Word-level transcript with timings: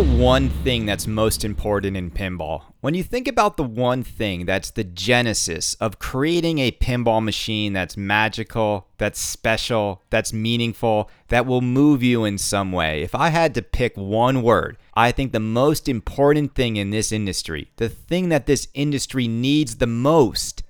The 0.00 0.16
one 0.16 0.48
thing 0.48 0.86
that's 0.86 1.06
most 1.06 1.44
important 1.44 1.94
in 1.94 2.10
pinball? 2.10 2.62
When 2.80 2.94
you 2.94 3.02
think 3.02 3.28
about 3.28 3.58
the 3.58 3.62
one 3.62 4.02
thing 4.02 4.46
that's 4.46 4.70
the 4.70 4.82
genesis 4.82 5.74
of 5.74 5.98
creating 5.98 6.58
a 6.58 6.72
pinball 6.72 7.22
machine 7.22 7.74
that's 7.74 7.98
magical, 7.98 8.88
that's 8.96 9.20
special, 9.20 10.00
that's 10.08 10.32
meaningful, 10.32 11.10
that 11.28 11.44
will 11.44 11.60
move 11.60 12.02
you 12.02 12.24
in 12.24 12.38
some 12.38 12.72
way, 12.72 13.02
if 13.02 13.14
I 13.14 13.28
had 13.28 13.52
to 13.56 13.60
pick 13.60 13.94
one 13.94 14.40
word, 14.40 14.78
I 14.94 15.12
think 15.12 15.32
the 15.32 15.38
most 15.38 15.86
important 15.86 16.54
thing 16.54 16.76
in 16.76 16.88
this 16.88 17.12
industry, 17.12 17.70
the 17.76 17.90
thing 17.90 18.30
that 18.30 18.46
this 18.46 18.68
industry 18.72 19.28
needs 19.28 19.76
the 19.76 19.86
most, 19.86 20.62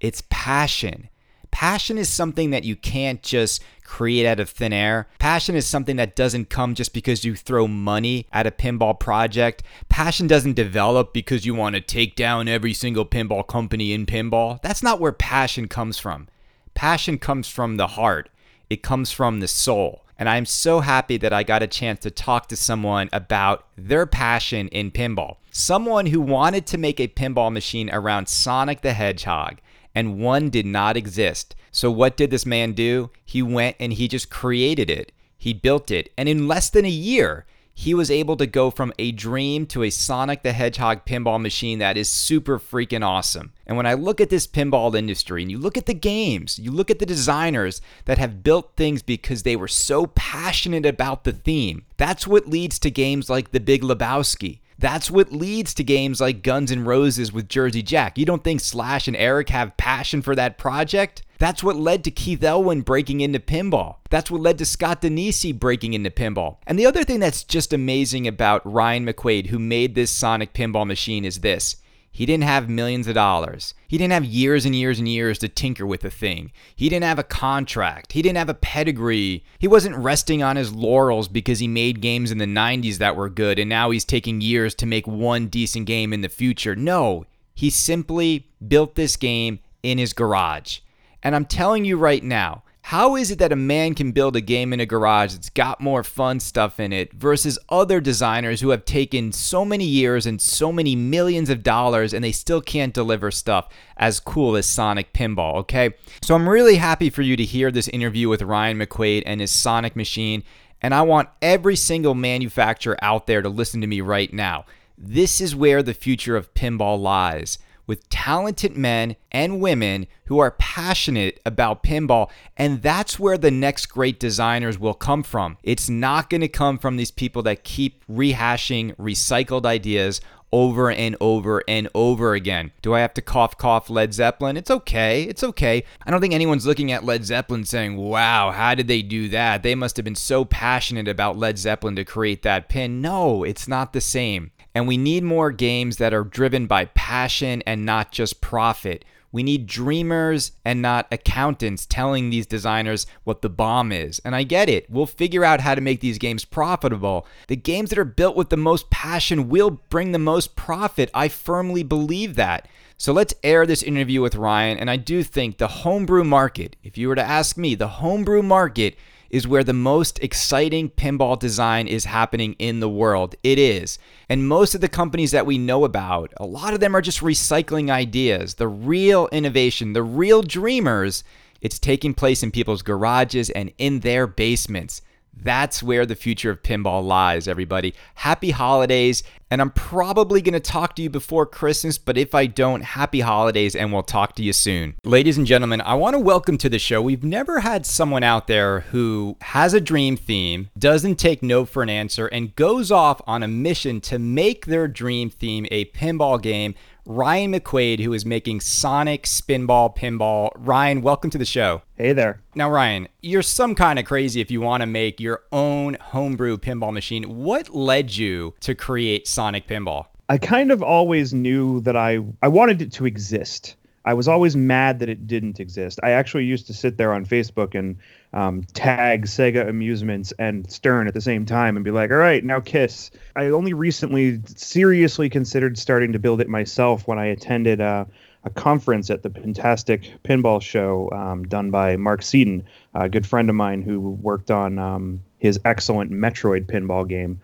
it's 0.00 0.24
passion. 0.28 1.08
Passion 1.52 1.98
is 1.98 2.08
something 2.08 2.50
that 2.50 2.64
you 2.64 2.74
can't 2.74 3.22
just 3.22 3.62
create 3.84 4.26
out 4.26 4.40
of 4.40 4.50
thin 4.50 4.72
air. 4.72 5.06
Passion 5.18 5.54
is 5.54 5.66
something 5.66 5.96
that 5.96 6.16
doesn't 6.16 6.48
come 6.50 6.74
just 6.74 6.92
because 6.92 7.24
you 7.24 7.36
throw 7.36 7.68
money 7.68 8.26
at 8.32 8.46
a 8.46 8.50
pinball 8.50 8.98
project. 8.98 9.62
Passion 9.88 10.26
doesn't 10.26 10.54
develop 10.54 11.12
because 11.12 11.46
you 11.46 11.54
want 11.54 11.74
to 11.74 11.80
take 11.80 12.16
down 12.16 12.48
every 12.48 12.72
single 12.72 13.04
pinball 13.04 13.46
company 13.46 13.92
in 13.92 14.06
pinball. 14.06 14.60
That's 14.62 14.82
not 14.82 14.98
where 14.98 15.12
passion 15.12 15.68
comes 15.68 15.98
from. 15.98 16.26
Passion 16.74 17.18
comes 17.18 17.48
from 17.48 17.76
the 17.76 17.88
heart, 17.88 18.30
it 18.70 18.82
comes 18.82 19.12
from 19.12 19.40
the 19.40 19.48
soul. 19.48 20.04
And 20.18 20.28
I'm 20.28 20.46
so 20.46 20.80
happy 20.80 21.16
that 21.18 21.32
I 21.32 21.42
got 21.42 21.62
a 21.62 21.66
chance 21.66 22.00
to 22.00 22.10
talk 22.10 22.48
to 22.48 22.56
someone 22.56 23.10
about 23.12 23.66
their 23.76 24.06
passion 24.06 24.68
in 24.68 24.90
pinball. 24.90 25.36
Someone 25.50 26.06
who 26.06 26.20
wanted 26.20 26.66
to 26.68 26.78
make 26.78 26.98
a 26.98 27.08
pinball 27.08 27.52
machine 27.52 27.90
around 27.90 28.28
Sonic 28.28 28.80
the 28.80 28.94
Hedgehog 28.94 29.58
and 29.94 30.18
one 30.18 30.50
did 30.50 30.66
not 30.66 30.96
exist. 30.96 31.54
So, 31.70 31.90
what 31.90 32.16
did 32.16 32.30
this 32.30 32.46
man 32.46 32.72
do? 32.72 33.10
He 33.24 33.42
went 33.42 33.76
and 33.80 33.92
he 33.92 34.08
just 34.08 34.30
created 34.30 34.90
it. 34.90 35.12
He 35.38 35.52
built 35.52 35.90
it. 35.90 36.12
And 36.16 36.28
in 36.28 36.46
less 36.46 36.70
than 36.70 36.84
a 36.84 36.90
year, 36.90 37.46
he 37.74 37.94
was 37.94 38.10
able 38.10 38.36
to 38.36 38.46
go 38.46 38.70
from 38.70 38.92
a 38.98 39.12
dream 39.12 39.66
to 39.66 39.82
a 39.82 39.90
Sonic 39.90 40.42
the 40.42 40.52
Hedgehog 40.52 41.04
pinball 41.06 41.40
machine 41.40 41.78
that 41.78 41.96
is 41.96 42.08
super 42.10 42.58
freaking 42.58 43.04
awesome. 43.04 43.52
And 43.66 43.76
when 43.76 43.86
I 43.86 43.94
look 43.94 44.20
at 44.20 44.28
this 44.28 44.46
pinball 44.46 44.94
industry 44.94 45.42
and 45.42 45.50
you 45.50 45.58
look 45.58 45.78
at 45.78 45.86
the 45.86 45.94
games, 45.94 46.58
you 46.58 46.70
look 46.70 46.90
at 46.90 46.98
the 46.98 47.06
designers 47.06 47.80
that 48.04 48.18
have 48.18 48.42
built 48.42 48.72
things 48.76 49.02
because 49.02 49.42
they 49.42 49.56
were 49.56 49.68
so 49.68 50.06
passionate 50.08 50.84
about 50.84 51.24
the 51.24 51.32
theme, 51.32 51.86
that's 51.96 52.26
what 52.26 52.48
leads 52.48 52.78
to 52.80 52.90
games 52.90 53.30
like 53.30 53.52
The 53.52 53.60
Big 53.60 53.82
Lebowski. 53.82 54.60
That's 54.82 55.12
what 55.12 55.32
leads 55.32 55.74
to 55.74 55.84
games 55.84 56.20
like 56.20 56.42
Guns 56.42 56.72
N' 56.72 56.84
Roses 56.84 57.32
with 57.32 57.48
Jersey 57.48 57.84
Jack. 57.84 58.18
You 58.18 58.24
don't 58.24 58.42
think 58.42 58.60
Slash 58.60 59.06
and 59.06 59.16
Eric 59.16 59.50
have 59.50 59.76
passion 59.76 60.22
for 60.22 60.34
that 60.34 60.58
project? 60.58 61.22
That's 61.38 61.62
what 61.62 61.76
led 61.76 62.02
to 62.02 62.10
Keith 62.10 62.42
Elwin 62.42 62.80
breaking 62.80 63.20
into 63.20 63.38
pinball. 63.38 63.98
That's 64.10 64.28
what 64.28 64.40
led 64.40 64.58
to 64.58 64.64
Scott 64.64 65.00
Danesi 65.00 65.56
breaking 65.56 65.94
into 65.94 66.10
pinball. 66.10 66.56
And 66.66 66.80
the 66.80 66.86
other 66.86 67.04
thing 67.04 67.20
that's 67.20 67.44
just 67.44 67.72
amazing 67.72 68.26
about 68.26 68.60
Ryan 68.70 69.06
McQuaid, 69.06 69.46
who 69.46 69.60
made 69.60 69.94
this 69.94 70.10
Sonic 70.10 70.52
pinball 70.52 70.84
machine, 70.84 71.24
is 71.24 71.42
this 71.42 71.76
he 72.14 72.26
didn't 72.26 72.44
have 72.44 72.68
millions 72.68 73.08
of 73.08 73.14
dollars. 73.14 73.72
He 73.88 73.96
didn't 73.96 74.12
have 74.12 74.24
years 74.26 74.66
and 74.66 74.76
years 74.76 74.98
and 74.98 75.08
years 75.08 75.38
to 75.38 75.48
tinker 75.48 75.86
with 75.86 76.02
the 76.02 76.10
thing. 76.10 76.52
He 76.76 76.90
didn't 76.90 77.04
have 77.04 77.18
a 77.18 77.24
contract. 77.24 78.12
He 78.12 78.20
didn't 78.20 78.36
have 78.36 78.50
a 78.50 78.54
pedigree. 78.54 79.44
He 79.58 79.66
wasn't 79.66 79.96
resting 79.96 80.42
on 80.42 80.56
his 80.56 80.74
laurels 80.74 81.26
because 81.26 81.58
he 81.58 81.68
made 81.68 82.02
games 82.02 82.30
in 82.30 82.36
the 82.36 82.44
90s 82.44 82.98
that 82.98 83.16
were 83.16 83.30
good 83.30 83.58
and 83.58 83.70
now 83.70 83.90
he's 83.90 84.04
taking 84.04 84.42
years 84.42 84.74
to 84.76 84.86
make 84.86 85.06
one 85.06 85.46
decent 85.46 85.86
game 85.86 86.12
in 86.12 86.20
the 86.20 86.28
future. 86.28 86.76
No, 86.76 87.24
he 87.54 87.70
simply 87.70 88.50
built 88.66 88.94
this 88.94 89.16
game 89.16 89.60
in 89.82 89.96
his 89.96 90.12
garage. 90.12 90.80
And 91.22 91.34
I'm 91.34 91.46
telling 91.46 91.86
you 91.86 91.96
right 91.96 92.22
now, 92.22 92.62
how 92.86 93.14
is 93.14 93.30
it 93.30 93.38
that 93.38 93.52
a 93.52 93.56
man 93.56 93.94
can 93.94 94.10
build 94.10 94.34
a 94.34 94.40
game 94.40 94.72
in 94.72 94.80
a 94.80 94.86
garage 94.86 95.32
that's 95.32 95.50
got 95.50 95.80
more 95.80 96.02
fun 96.02 96.40
stuff 96.40 96.80
in 96.80 96.92
it 96.92 97.12
versus 97.12 97.58
other 97.68 98.00
designers 98.00 98.60
who 98.60 98.70
have 98.70 98.84
taken 98.84 99.30
so 99.30 99.64
many 99.64 99.84
years 99.84 100.26
and 100.26 100.42
so 100.42 100.72
many 100.72 100.96
millions 100.96 101.48
of 101.48 101.62
dollars 101.62 102.12
and 102.12 102.24
they 102.24 102.32
still 102.32 102.60
can't 102.60 102.92
deliver 102.92 103.30
stuff 103.30 103.68
as 103.96 104.18
cool 104.18 104.56
as 104.56 104.66
Sonic 104.66 105.12
Pinball, 105.12 105.54
okay? 105.54 105.94
So 106.22 106.34
I'm 106.34 106.48
really 106.48 106.76
happy 106.76 107.08
for 107.08 107.22
you 107.22 107.36
to 107.36 107.44
hear 107.44 107.70
this 107.70 107.88
interview 107.88 108.28
with 108.28 108.42
Ryan 108.42 108.78
McQuaid 108.78 109.22
and 109.26 109.40
his 109.40 109.52
Sonic 109.52 109.94
machine, 109.94 110.42
and 110.82 110.92
I 110.92 111.02
want 111.02 111.28
every 111.40 111.76
single 111.76 112.14
manufacturer 112.14 112.98
out 113.00 113.28
there 113.28 113.42
to 113.42 113.48
listen 113.48 113.80
to 113.82 113.86
me 113.86 114.00
right 114.00 114.32
now. 114.32 114.64
This 114.98 115.40
is 115.40 115.54
where 115.54 115.82
the 115.82 115.94
future 115.94 116.36
of 116.36 116.52
pinball 116.54 117.00
lies 117.00 117.58
with 117.86 118.08
talented 118.08 118.76
men 118.76 119.16
and 119.30 119.60
women 119.60 120.06
who 120.26 120.38
are 120.38 120.52
passionate 120.52 121.40
about 121.44 121.82
pinball. 121.82 122.30
And 122.56 122.82
that's 122.82 123.18
where 123.18 123.38
the 123.38 123.50
next 123.50 123.86
great 123.86 124.20
designers 124.20 124.78
will 124.78 124.94
come 124.94 125.22
from. 125.22 125.58
It's 125.62 125.88
not 125.88 126.30
going 126.30 126.40
to 126.42 126.48
come 126.48 126.78
from 126.78 126.96
these 126.96 127.10
people 127.10 127.42
that 127.42 127.64
keep 127.64 128.04
rehashing 128.06 128.94
recycled 128.96 129.66
ideas 129.66 130.20
over 130.52 130.90
and 130.90 131.16
over 131.20 131.62
and 131.66 131.88
over 131.94 132.34
again. 132.34 132.72
Do 132.82 132.94
I 132.94 133.00
have 133.00 133.14
to 133.14 133.22
cough, 133.22 133.56
cough 133.56 133.88
Led 133.88 134.12
Zeppelin? 134.12 134.56
It's 134.56 134.70
okay. 134.70 135.22
It's 135.22 135.42
okay. 135.42 135.84
I 136.04 136.10
don't 136.10 136.20
think 136.20 136.34
anyone's 136.34 136.66
looking 136.66 136.92
at 136.92 137.04
Led 137.04 137.24
Zeppelin 137.24 137.64
saying, 137.64 137.96
wow, 137.96 138.50
how 138.50 138.74
did 138.74 138.86
they 138.86 139.02
do 139.02 139.28
that? 139.30 139.62
They 139.62 139.74
must 139.74 139.96
have 139.96 140.04
been 140.04 140.14
so 140.14 140.44
passionate 140.44 141.08
about 141.08 141.38
Led 141.38 141.58
Zeppelin 141.58 141.96
to 141.96 142.04
create 142.04 142.42
that 142.42 142.68
pin. 142.68 143.00
No, 143.00 143.44
it's 143.44 143.66
not 143.66 143.92
the 143.92 144.00
same. 144.00 144.50
And 144.74 144.88
we 144.88 144.96
need 144.96 145.22
more 145.22 145.50
games 145.50 145.98
that 145.98 146.14
are 146.14 146.24
driven 146.24 146.66
by 146.66 146.86
passion 146.86 147.62
and 147.66 147.84
not 147.84 148.10
just 148.12 148.40
profit. 148.40 149.04
We 149.32 149.42
need 149.42 149.66
dreamers 149.66 150.52
and 150.62 150.82
not 150.82 151.06
accountants 151.10 151.86
telling 151.86 152.28
these 152.28 152.46
designers 152.46 153.06
what 153.24 153.40
the 153.40 153.48
bomb 153.48 153.90
is. 153.90 154.18
And 154.26 154.36
I 154.36 154.42
get 154.42 154.68
it. 154.68 154.88
We'll 154.90 155.06
figure 155.06 155.42
out 155.42 155.62
how 155.62 155.74
to 155.74 155.80
make 155.80 156.00
these 156.00 156.18
games 156.18 156.44
profitable. 156.44 157.26
The 157.48 157.56
games 157.56 157.90
that 157.90 157.98
are 157.98 158.04
built 158.04 158.36
with 158.36 158.50
the 158.50 158.58
most 158.58 158.90
passion 158.90 159.48
will 159.48 159.70
bring 159.70 160.12
the 160.12 160.18
most 160.18 160.54
profit. 160.54 161.10
I 161.14 161.28
firmly 161.28 161.82
believe 161.82 162.34
that. 162.36 162.68
So 163.02 163.12
let's 163.12 163.34
air 163.42 163.66
this 163.66 163.82
interview 163.82 164.20
with 164.20 164.36
Ryan. 164.36 164.78
And 164.78 164.88
I 164.88 164.94
do 164.94 165.24
think 165.24 165.58
the 165.58 165.66
homebrew 165.66 166.22
market, 166.22 166.76
if 166.84 166.96
you 166.96 167.08
were 167.08 167.16
to 167.16 167.20
ask 167.20 167.56
me, 167.56 167.74
the 167.74 167.88
homebrew 167.98 168.42
market 168.42 168.96
is 169.28 169.44
where 169.44 169.64
the 169.64 169.72
most 169.72 170.20
exciting 170.20 170.88
pinball 170.88 171.36
design 171.36 171.88
is 171.88 172.04
happening 172.04 172.54
in 172.60 172.78
the 172.78 172.88
world. 172.88 173.34
It 173.42 173.58
is. 173.58 173.98
And 174.28 174.46
most 174.46 174.76
of 174.76 174.80
the 174.80 174.88
companies 174.88 175.32
that 175.32 175.46
we 175.46 175.58
know 175.58 175.84
about, 175.84 176.32
a 176.36 176.46
lot 176.46 176.74
of 176.74 176.78
them 176.78 176.94
are 176.94 177.00
just 177.00 177.22
recycling 177.22 177.90
ideas. 177.90 178.54
The 178.54 178.68
real 178.68 179.28
innovation, 179.32 179.94
the 179.94 180.04
real 180.04 180.40
dreamers, 180.40 181.24
it's 181.60 181.80
taking 181.80 182.14
place 182.14 182.44
in 182.44 182.52
people's 182.52 182.82
garages 182.82 183.50
and 183.50 183.72
in 183.78 183.98
their 183.98 184.28
basements. 184.28 185.02
That's 185.34 185.82
where 185.82 186.06
the 186.06 186.14
future 186.14 186.50
of 186.50 186.62
pinball 186.62 187.04
lies, 187.04 187.48
everybody. 187.48 187.94
Happy 188.14 188.50
holidays, 188.50 189.22
and 189.50 189.60
I'm 189.60 189.70
probably 189.70 190.40
going 190.40 190.52
to 190.54 190.60
talk 190.60 190.94
to 190.96 191.02
you 191.02 191.10
before 191.10 191.46
Christmas, 191.46 191.98
but 191.98 192.16
if 192.16 192.34
I 192.34 192.46
don't, 192.46 192.82
happy 192.82 193.20
holidays, 193.20 193.74
and 193.74 193.92
we'll 193.92 194.02
talk 194.02 194.34
to 194.36 194.42
you 194.42 194.52
soon. 194.52 194.94
Ladies 195.04 195.38
and 195.38 195.46
gentlemen, 195.46 195.80
I 195.80 195.94
want 195.94 196.14
to 196.14 196.20
welcome 196.20 196.58
to 196.58 196.68
the 196.68 196.78
show. 196.78 197.02
We've 197.02 197.24
never 197.24 197.60
had 197.60 197.84
someone 197.86 198.22
out 198.22 198.46
there 198.46 198.80
who 198.80 199.36
has 199.40 199.74
a 199.74 199.80
dream 199.80 200.16
theme, 200.16 200.70
doesn't 200.78 201.16
take 201.16 201.42
no 201.42 201.64
for 201.64 201.82
an 201.82 201.90
answer, 201.90 202.26
and 202.28 202.54
goes 202.54 202.90
off 202.90 203.20
on 203.26 203.42
a 203.42 203.48
mission 203.48 204.00
to 204.02 204.18
make 204.18 204.66
their 204.66 204.86
dream 204.86 205.28
theme 205.28 205.66
a 205.70 205.86
pinball 205.86 206.40
game 206.40 206.74
Ryan 207.04 207.52
McQuaid, 207.52 207.98
who 207.98 208.12
is 208.12 208.24
making 208.24 208.60
Sonic 208.60 209.24
Spinball 209.24 209.96
Pinball. 209.96 210.52
Ryan, 210.54 211.02
welcome 211.02 211.30
to 211.30 211.38
the 211.38 211.44
show. 211.44 211.82
Hey 211.96 212.12
there. 212.12 212.40
Now, 212.54 212.70
Ryan, 212.70 213.08
you're 213.20 213.42
some 213.42 213.74
kind 213.74 213.98
of 213.98 214.04
crazy 214.04 214.40
if 214.40 214.52
you 214.52 214.60
want 214.60 214.82
to 214.82 214.86
make 214.86 215.18
your 215.18 215.42
own 215.50 215.96
homebrew 216.00 216.58
pinball 216.58 216.92
machine. 216.92 217.24
What 217.24 217.74
led 217.74 218.16
you 218.16 218.54
to 218.60 218.76
create 218.76 219.26
Sonic 219.26 219.66
Pinball? 219.66 220.06
I 220.28 220.38
kind 220.38 220.70
of 220.70 220.80
always 220.80 221.34
knew 221.34 221.80
that 221.80 221.96
I 221.96 222.20
I 222.40 222.46
wanted 222.46 222.80
it 222.80 222.92
to 222.92 223.06
exist. 223.06 223.74
I 224.04 224.14
was 224.14 224.28
always 224.28 224.54
mad 224.54 225.00
that 225.00 225.08
it 225.08 225.26
didn't 225.26 225.58
exist. 225.58 225.98
I 226.04 226.10
actually 226.10 226.44
used 226.44 226.68
to 226.68 226.74
sit 226.74 226.98
there 226.98 227.12
on 227.12 227.26
Facebook 227.26 227.74
and 227.76 227.96
um, 228.32 228.62
tag 228.72 229.26
Sega 229.26 229.68
Amusements 229.68 230.32
and 230.38 230.70
Stern 230.70 231.06
at 231.06 231.14
the 231.14 231.20
same 231.20 231.44
time 231.44 231.76
and 231.76 231.84
be 231.84 231.90
like, 231.90 232.10
all 232.10 232.16
right, 232.16 232.42
now 232.42 232.60
kiss. 232.60 233.10
I 233.36 233.46
only 233.46 233.74
recently 233.74 234.40
seriously 234.46 235.28
considered 235.28 235.78
starting 235.78 236.12
to 236.12 236.18
build 236.18 236.40
it 236.40 236.48
myself 236.48 237.06
when 237.06 237.18
I 237.18 237.26
attended 237.26 237.80
uh, 237.80 238.06
a 238.44 238.50
conference 238.50 239.10
at 239.10 239.22
the 239.22 239.30
Pintastic 239.30 240.08
Pinball 240.24 240.62
Show 240.62 241.10
um, 241.12 241.44
done 241.44 241.70
by 241.70 241.96
Mark 241.96 242.22
Seaton, 242.22 242.64
a 242.94 243.08
good 243.08 243.26
friend 243.26 243.50
of 243.50 243.56
mine 243.56 243.82
who 243.82 244.00
worked 244.00 244.50
on 244.50 244.78
um, 244.78 245.22
his 245.38 245.60
excellent 245.64 246.10
Metroid 246.10 246.66
pinball 246.66 247.06
game. 247.06 247.40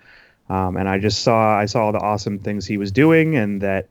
Um, 0.48 0.76
and 0.76 0.88
I 0.88 0.98
just 0.98 1.22
saw 1.22 1.58
I 1.58 1.66
saw 1.66 1.92
the 1.92 1.98
awesome 1.98 2.38
things 2.38 2.64
he 2.64 2.78
was 2.78 2.90
doing 2.90 3.36
and 3.36 3.60
that 3.60 3.88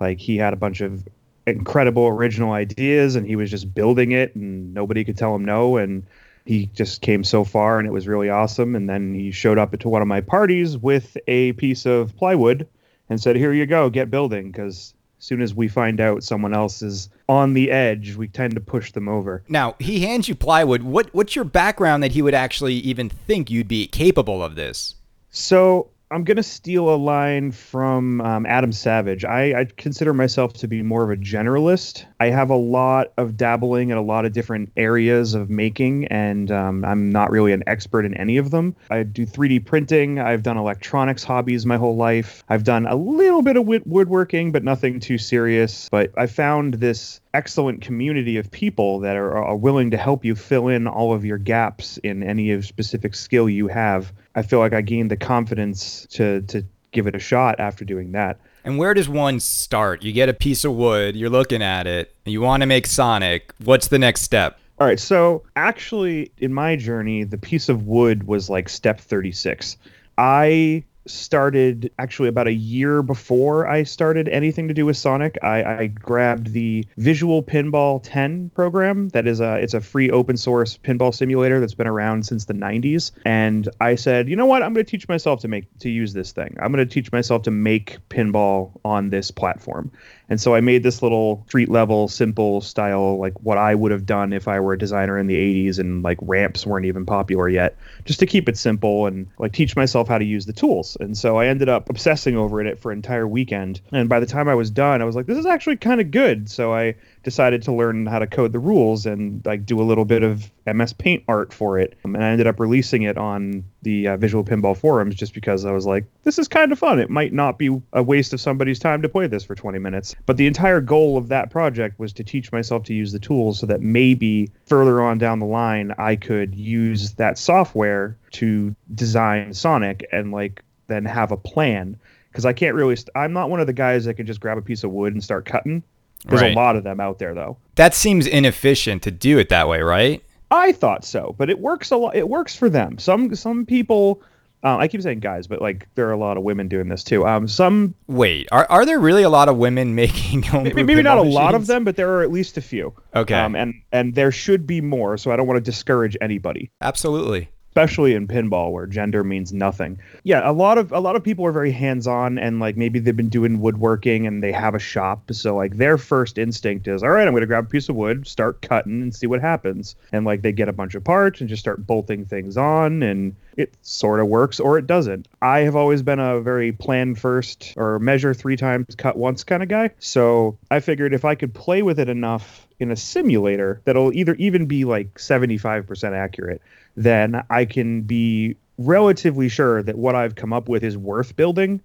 like 0.00 0.18
he 0.18 0.36
had 0.36 0.52
a 0.52 0.56
bunch 0.56 0.80
of 0.80 1.06
incredible 1.46 2.06
original 2.08 2.52
ideas 2.52 3.14
and 3.14 3.26
he 3.26 3.36
was 3.36 3.50
just 3.50 3.72
building 3.72 4.12
it 4.12 4.34
and 4.34 4.74
nobody 4.74 5.04
could 5.04 5.16
tell 5.16 5.34
him 5.34 5.44
no 5.44 5.76
and 5.76 6.04
he 6.50 6.66
just 6.74 7.00
came 7.00 7.22
so 7.22 7.44
far 7.44 7.78
and 7.78 7.86
it 7.86 7.92
was 7.92 8.08
really 8.08 8.28
awesome. 8.28 8.74
And 8.74 8.90
then 8.90 9.14
he 9.14 9.30
showed 9.30 9.56
up 9.56 9.78
to 9.78 9.88
one 9.88 10.02
of 10.02 10.08
my 10.08 10.20
parties 10.20 10.76
with 10.76 11.16
a 11.28 11.52
piece 11.52 11.86
of 11.86 12.16
plywood 12.16 12.66
and 13.08 13.22
said 13.22 13.36
here 13.36 13.52
you 13.52 13.66
go 13.66 13.88
get 13.88 14.10
building. 14.10 14.50
Because 14.50 14.92
as 15.20 15.24
soon 15.24 15.42
as 15.42 15.54
we 15.54 15.68
find 15.68 16.00
out 16.00 16.24
someone 16.24 16.52
else 16.52 16.82
is 16.82 17.08
on 17.28 17.54
the 17.54 17.70
edge 17.70 18.16
we 18.16 18.26
tend 18.26 18.56
to 18.56 18.60
push 18.60 18.90
them 18.90 19.08
over. 19.08 19.44
Now 19.48 19.76
he 19.78 20.00
hands 20.00 20.28
you 20.28 20.34
plywood. 20.34 20.82
What 20.82 21.14
what's 21.14 21.36
your 21.36 21.44
background 21.44 22.02
that 22.02 22.10
he 22.10 22.20
would 22.20 22.34
actually 22.34 22.74
even 22.74 23.08
think 23.08 23.48
you'd 23.48 23.68
be 23.68 23.86
capable 23.86 24.42
of 24.42 24.56
this? 24.56 24.96
So 25.30 25.90
I'm 26.12 26.24
gonna 26.24 26.42
steal 26.42 26.92
a 26.92 26.96
line 26.96 27.52
from 27.52 28.20
um, 28.20 28.44
Adam 28.44 28.72
Savage. 28.72 29.24
I, 29.24 29.60
I 29.60 29.64
consider 29.76 30.12
myself 30.12 30.54
to 30.54 30.66
be 30.66 30.82
more 30.82 31.04
of 31.04 31.10
a 31.10 31.22
generalist. 31.22 32.04
I 32.18 32.30
have 32.30 32.50
a 32.50 32.56
lot 32.56 33.12
of 33.16 33.36
dabbling 33.36 33.90
in 33.90 33.96
a 33.96 34.02
lot 34.02 34.24
of 34.24 34.32
different 34.32 34.72
areas 34.76 35.34
of 35.34 35.50
making, 35.50 36.06
and 36.06 36.50
um, 36.50 36.84
I'm 36.84 37.10
not 37.10 37.30
really 37.30 37.52
an 37.52 37.62
expert 37.68 38.04
in 38.04 38.14
any 38.14 38.38
of 38.38 38.50
them. 38.50 38.74
I 38.90 39.04
do 39.04 39.24
3D 39.24 39.64
printing. 39.64 40.18
I've 40.18 40.42
done 40.42 40.56
electronics 40.56 41.22
hobbies 41.22 41.64
my 41.64 41.76
whole 41.76 41.94
life. 41.94 42.42
I've 42.48 42.64
done 42.64 42.86
a 42.86 42.96
little 42.96 43.42
bit 43.42 43.56
of 43.56 43.64
wood- 43.66 43.84
woodworking, 43.86 44.50
but 44.50 44.64
nothing 44.64 44.98
too 44.98 45.16
serious. 45.16 45.88
But 45.90 46.10
I 46.18 46.26
found 46.26 46.74
this 46.74 47.19
excellent 47.34 47.80
community 47.80 48.36
of 48.36 48.50
people 48.50 49.00
that 49.00 49.16
are, 49.16 49.36
are 49.36 49.56
willing 49.56 49.90
to 49.90 49.96
help 49.96 50.24
you 50.24 50.34
fill 50.34 50.68
in 50.68 50.86
all 50.86 51.12
of 51.12 51.24
your 51.24 51.38
gaps 51.38 51.98
in 51.98 52.22
any 52.22 52.50
of 52.50 52.66
specific 52.66 53.14
skill 53.14 53.48
you 53.48 53.68
have. 53.68 54.12
I 54.34 54.42
feel 54.42 54.58
like 54.58 54.72
I 54.72 54.80
gained 54.80 55.10
the 55.10 55.16
confidence 55.16 56.06
to 56.10 56.42
to 56.42 56.64
give 56.92 57.06
it 57.06 57.14
a 57.14 57.20
shot 57.20 57.60
after 57.60 57.84
doing 57.84 58.12
that. 58.12 58.40
And 58.64 58.76
where 58.76 58.94
does 58.94 59.08
one 59.08 59.40
start? 59.40 60.02
You 60.02 60.12
get 60.12 60.28
a 60.28 60.34
piece 60.34 60.64
of 60.64 60.74
wood, 60.74 61.16
you're 61.16 61.30
looking 61.30 61.62
at 61.62 61.86
it, 61.86 62.14
you 62.24 62.40
want 62.40 62.62
to 62.62 62.66
make 62.66 62.86
Sonic. 62.86 63.54
What's 63.64 63.88
the 63.88 63.98
next 63.98 64.22
step? 64.22 64.58
All 64.78 64.86
right, 64.86 64.98
so 64.98 65.44
actually, 65.56 66.32
in 66.38 66.54
my 66.54 66.74
journey, 66.74 67.24
the 67.24 67.36
piece 67.36 67.68
of 67.68 67.86
wood 67.86 68.26
was 68.26 68.48
like 68.48 68.68
step 68.68 68.98
36. 68.98 69.76
I 70.16 70.84
started 71.10 71.90
actually 71.98 72.28
about 72.28 72.46
a 72.46 72.52
year 72.52 73.02
before 73.02 73.66
I 73.66 73.82
started 73.82 74.28
anything 74.28 74.68
to 74.68 74.74
do 74.74 74.86
with 74.86 74.96
Sonic. 74.96 75.38
I, 75.42 75.64
I, 75.64 75.86
grabbed 75.86 76.52
the 76.52 76.86
Visual 76.96 77.42
Pinball 77.42 78.00
10 78.02 78.50
program. 78.54 79.08
That 79.10 79.26
is 79.26 79.40
a 79.40 79.56
it's 79.56 79.74
a 79.74 79.80
free 79.80 80.10
open 80.10 80.36
source 80.36 80.78
pinball 80.78 81.14
simulator 81.14 81.60
that's 81.60 81.74
been 81.74 81.86
around 81.86 82.26
since 82.26 82.44
the 82.44 82.54
90s. 82.54 83.10
And 83.24 83.68
I 83.80 83.94
said, 83.94 84.28
you 84.28 84.36
know 84.36 84.46
what? 84.46 84.62
I'm 84.62 84.72
going 84.72 84.84
to 84.84 84.90
teach 84.90 85.08
myself 85.08 85.40
to 85.40 85.48
make 85.48 85.66
to 85.80 85.90
use 85.90 86.12
this 86.12 86.32
thing. 86.32 86.56
I'm 86.60 86.72
going 86.72 86.86
to 86.86 86.92
teach 86.92 87.12
myself 87.12 87.42
to 87.42 87.50
make 87.50 87.98
pinball 88.08 88.72
on 88.84 89.10
this 89.10 89.30
platform. 89.30 89.90
And 90.30 90.40
so 90.40 90.54
I 90.54 90.60
made 90.60 90.84
this 90.84 91.02
little 91.02 91.44
street 91.48 91.68
level, 91.68 92.08
simple 92.08 92.60
style, 92.60 93.18
like 93.18 93.34
what 93.42 93.58
I 93.58 93.74
would 93.74 93.90
have 93.90 94.06
done 94.06 94.32
if 94.32 94.46
I 94.48 94.60
were 94.60 94.72
a 94.72 94.78
designer 94.78 95.18
in 95.18 95.26
the 95.26 95.36
80s 95.36 95.78
and 95.78 96.02
like 96.02 96.18
ramps 96.22 96.64
weren't 96.64 96.86
even 96.86 97.04
popular 97.04 97.48
yet, 97.48 97.76
just 98.04 98.20
to 98.20 98.26
keep 98.26 98.48
it 98.48 98.56
simple 98.56 99.06
and 99.06 99.26
like 99.38 99.52
teach 99.52 99.74
myself 99.74 100.08
how 100.08 100.18
to 100.18 100.24
use 100.24 100.46
the 100.46 100.52
tools. 100.52 100.96
And 101.00 101.18
so 101.18 101.36
I 101.38 101.46
ended 101.46 101.68
up 101.68 101.90
obsessing 101.90 102.36
over 102.36 102.64
it 102.64 102.78
for 102.78 102.92
an 102.92 102.98
entire 102.98 103.26
weekend. 103.26 103.80
And 103.92 104.08
by 104.08 104.20
the 104.20 104.26
time 104.26 104.48
I 104.48 104.54
was 104.54 104.70
done, 104.70 105.02
I 105.02 105.04
was 105.04 105.16
like, 105.16 105.26
this 105.26 105.38
is 105.38 105.46
actually 105.46 105.76
kind 105.76 106.00
of 106.00 106.10
good. 106.10 106.48
So 106.48 106.72
I 106.72 106.94
decided 107.22 107.62
to 107.62 107.72
learn 107.72 108.06
how 108.06 108.18
to 108.18 108.26
code 108.26 108.52
the 108.52 108.58
rules 108.58 109.06
and 109.06 109.44
like 109.44 109.66
do 109.66 109.80
a 109.80 109.84
little 109.84 110.04
bit 110.04 110.22
of 110.22 110.50
MS 110.66 110.92
Paint 110.94 111.24
art 111.28 111.52
for 111.52 111.78
it. 111.78 111.96
Um, 112.04 112.14
and 112.14 112.24
I 112.24 112.30
ended 112.30 112.46
up 112.46 112.60
releasing 112.60 113.02
it 113.02 113.18
on 113.18 113.64
the 113.82 114.08
uh, 114.08 114.16
Visual 114.16 114.44
Pinball 114.44 114.76
forums 114.76 115.14
just 115.14 115.34
because 115.34 115.64
I 115.64 115.72
was 115.72 115.86
like, 115.86 116.04
this 116.22 116.38
is 116.38 116.48
kind 116.48 116.72
of 116.72 116.78
fun. 116.78 116.98
It 116.98 117.10
might 117.10 117.32
not 117.32 117.58
be 117.58 117.80
a 117.92 118.02
waste 118.02 118.32
of 118.32 118.40
somebody's 118.40 118.78
time 118.78 119.02
to 119.02 119.08
play 119.08 119.26
this 119.26 119.44
for 119.44 119.54
20 119.54 119.78
minutes. 119.78 120.14
But 120.26 120.36
the 120.36 120.46
entire 120.46 120.80
goal 120.80 121.16
of 121.16 121.28
that 121.28 121.50
project 121.50 121.98
was 121.98 122.12
to 122.14 122.24
teach 122.24 122.52
myself 122.52 122.84
to 122.84 122.94
use 122.94 123.12
the 123.12 123.18
tools 123.18 123.58
so 123.60 123.66
that 123.66 123.80
maybe 123.80 124.50
further 124.66 125.02
on 125.02 125.18
down 125.18 125.38
the 125.38 125.46
line, 125.46 125.94
I 125.98 126.16
could 126.16 126.54
use 126.54 127.12
that 127.12 127.38
software 127.38 128.16
to 128.32 128.74
design 128.94 129.52
Sonic 129.54 130.06
and 130.12 130.32
like 130.32 130.62
then 130.86 131.04
have 131.04 131.32
a 131.32 131.36
plan 131.36 131.98
because 132.30 132.46
I 132.46 132.52
can't 132.52 132.74
really. 132.74 132.96
st- 132.96 133.10
I'm 133.14 133.32
not 133.32 133.50
one 133.50 133.60
of 133.60 133.66
the 133.66 133.72
guys 133.72 134.04
that 134.04 134.14
can 134.14 134.26
just 134.26 134.40
grab 134.40 134.58
a 134.58 134.62
piece 134.62 134.84
of 134.84 134.90
wood 134.90 135.12
and 135.12 135.22
start 135.22 135.44
cutting. 135.46 135.82
There's 136.24 136.42
right. 136.42 136.52
a 136.52 136.54
lot 136.54 136.76
of 136.76 136.84
them 136.84 137.00
out 137.00 137.18
there, 137.18 137.34
though. 137.34 137.58
That 137.76 137.94
seems 137.94 138.26
inefficient 138.26 139.02
to 139.04 139.10
do 139.10 139.38
it 139.38 139.48
that 139.48 139.68
way, 139.68 139.80
right? 139.80 140.22
I 140.50 140.72
thought 140.72 141.04
so, 141.04 141.34
but 141.38 141.48
it 141.48 141.60
works 141.60 141.90
a 141.90 141.96
lot. 141.96 142.16
It 142.16 142.28
works 142.28 142.56
for 142.56 142.68
them. 142.68 142.98
Some 142.98 143.34
some 143.34 143.66
people. 143.66 144.22
Uh, 144.62 144.76
I 144.76 144.88
keep 144.88 145.00
saying 145.00 145.20
guys, 145.20 145.46
but 145.46 145.62
like 145.62 145.88
there 145.94 146.06
are 146.08 146.12
a 146.12 146.18
lot 146.18 146.36
of 146.36 146.42
women 146.42 146.68
doing 146.68 146.88
this 146.88 147.02
too. 147.02 147.26
Um, 147.26 147.48
some 147.48 147.94
wait, 148.08 148.48
are 148.52 148.66
are 148.68 148.84
there 148.84 148.98
really 148.98 149.22
a 149.22 149.30
lot 149.30 149.48
of 149.48 149.56
women 149.56 149.94
making 149.94 150.44
maybe, 150.52 150.82
maybe 150.82 151.02
not 151.02 151.18
a 151.18 151.22
lot 151.22 151.54
of 151.54 151.66
them, 151.66 151.84
but 151.84 151.96
there 151.96 152.10
are 152.10 152.22
at 152.22 152.30
least 152.30 152.58
a 152.58 152.60
few. 152.60 152.92
Okay. 153.14 153.34
Um, 153.34 153.54
and 153.54 153.74
and 153.92 154.14
there 154.14 154.32
should 154.32 154.66
be 154.66 154.80
more, 154.80 155.16
so 155.16 155.30
I 155.30 155.36
don't 155.36 155.46
want 155.46 155.56
to 155.56 155.70
discourage 155.70 156.16
anybody. 156.20 156.70
Absolutely 156.82 157.48
especially 157.70 158.14
in 158.14 158.26
pinball 158.26 158.72
where 158.72 158.86
gender 158.86 159.22
means 159.22 159.52
nothing. 159.52 159.96
Yeah, 160.24 160.48
a 160.48 160.52
lot 160.52 160.76
of 160.76 160.90
a 160.90 160.98
lot 160.98 161.14
of 161.14 161.22
people 161.22 161.46
are 161.46 161.52
very 161.52 161.70
hands-on 161.70 162.36
and 162.36 162.58
like 162.58 162.76
maybe 162.76 162.98
they've 162.98 163.16
been 163.16 163.28
doing 163.28 163.60
woodworking 163.60 164.26
and 164.26 164.42
they 164.42 164.50
have 164.50 164.74
a 164.74 164.78
shop, 164.80 165.30
so 165.32 165.54
like 165.56 165.76
their 165.76 165.96
first 165.96 166.36
instinct 166.36 166.88
is, 166.88 167.02
"All 167.02 167.10
right, 167.10 167.26
I'm 167.26 167.32
going 167.32 167.42
to 167.42 167.46
grab 167.46 167.66
a 167.66 167.68
piece 167.68 167.88
of 167.88 167.94
wood, 167.94 168.26
start 168.26 168.60
cutting 168.62 169.02
and 169.02 169.14
see 169.14 169.28
what 169.28 169.40
happens." 169.40 169.94
And 170.12 170.24
like 170.24 170.42
they 170.42 170.52
get 170.52 170.68
a 170.68 170.72
bunch 170.72 170.96
of 170.96 171.04
parts 171.04 171.40
and 171.40 171.48
just 171.48 171.60
start 171.60 171.86
bolting 171.86 172.24
things 172.24 172.56
on 172.56 173.02
and 173.04 173.36
it 173.60 173.74
sort 173.82 174.20
of 174.20 174.26
works 174.26 174.58
or 174.60 174.78
it 174.78 174.86
doesn't. 174.86 175.28
I 175.40 175.60
have 175.60 175.76
always 175.76 176.02
been 176.02 176.18
a 176.18 176.40
very 176.40 176.72
plan 176.72 177.14
first 177.14 177.74
or 177.76 177.98
measure 177.98 178.34
3 178.34 178.56
times 178.56 178.94
cut 178.96 179.16
once 179.16 179.44
kind 179.44 179.62
of 179.62 179.68
guy. 179.68 179.90
So, 179.98 180.58
I 180.70 180.80
figured 180.80 181.14
if 181.14 181.24
I 181.24 181.34
could 181.34 181.54
play 181.54 181.82
with 181.82 182.00
it 182.00 182.08
enough 182.08 182.66
in 182.78 182.90
a 182.90 182.96
simulator 182.96 183.80
that'll 183.84 184.12
either 184.12 184.34
even 184.34 184.66
be 184.66 184.84
like 184.84 185.14
75% 185.14 186.12
accurate 186.12 186.62
then 186.96 187.42
I 187.48 187.64
can 187.64 188.02
be 188.02 188.56
relatively 188.78 189.48
sure 189.48 189.82
that 189.82 189.96
what 189.96 190.14
I've 190.14 190.34
come 190.34 190.52
up 190.52 190.68
with 190.68 190.82
is 190.82 190.96
worth 190.96 191.36
building 191.36 191.80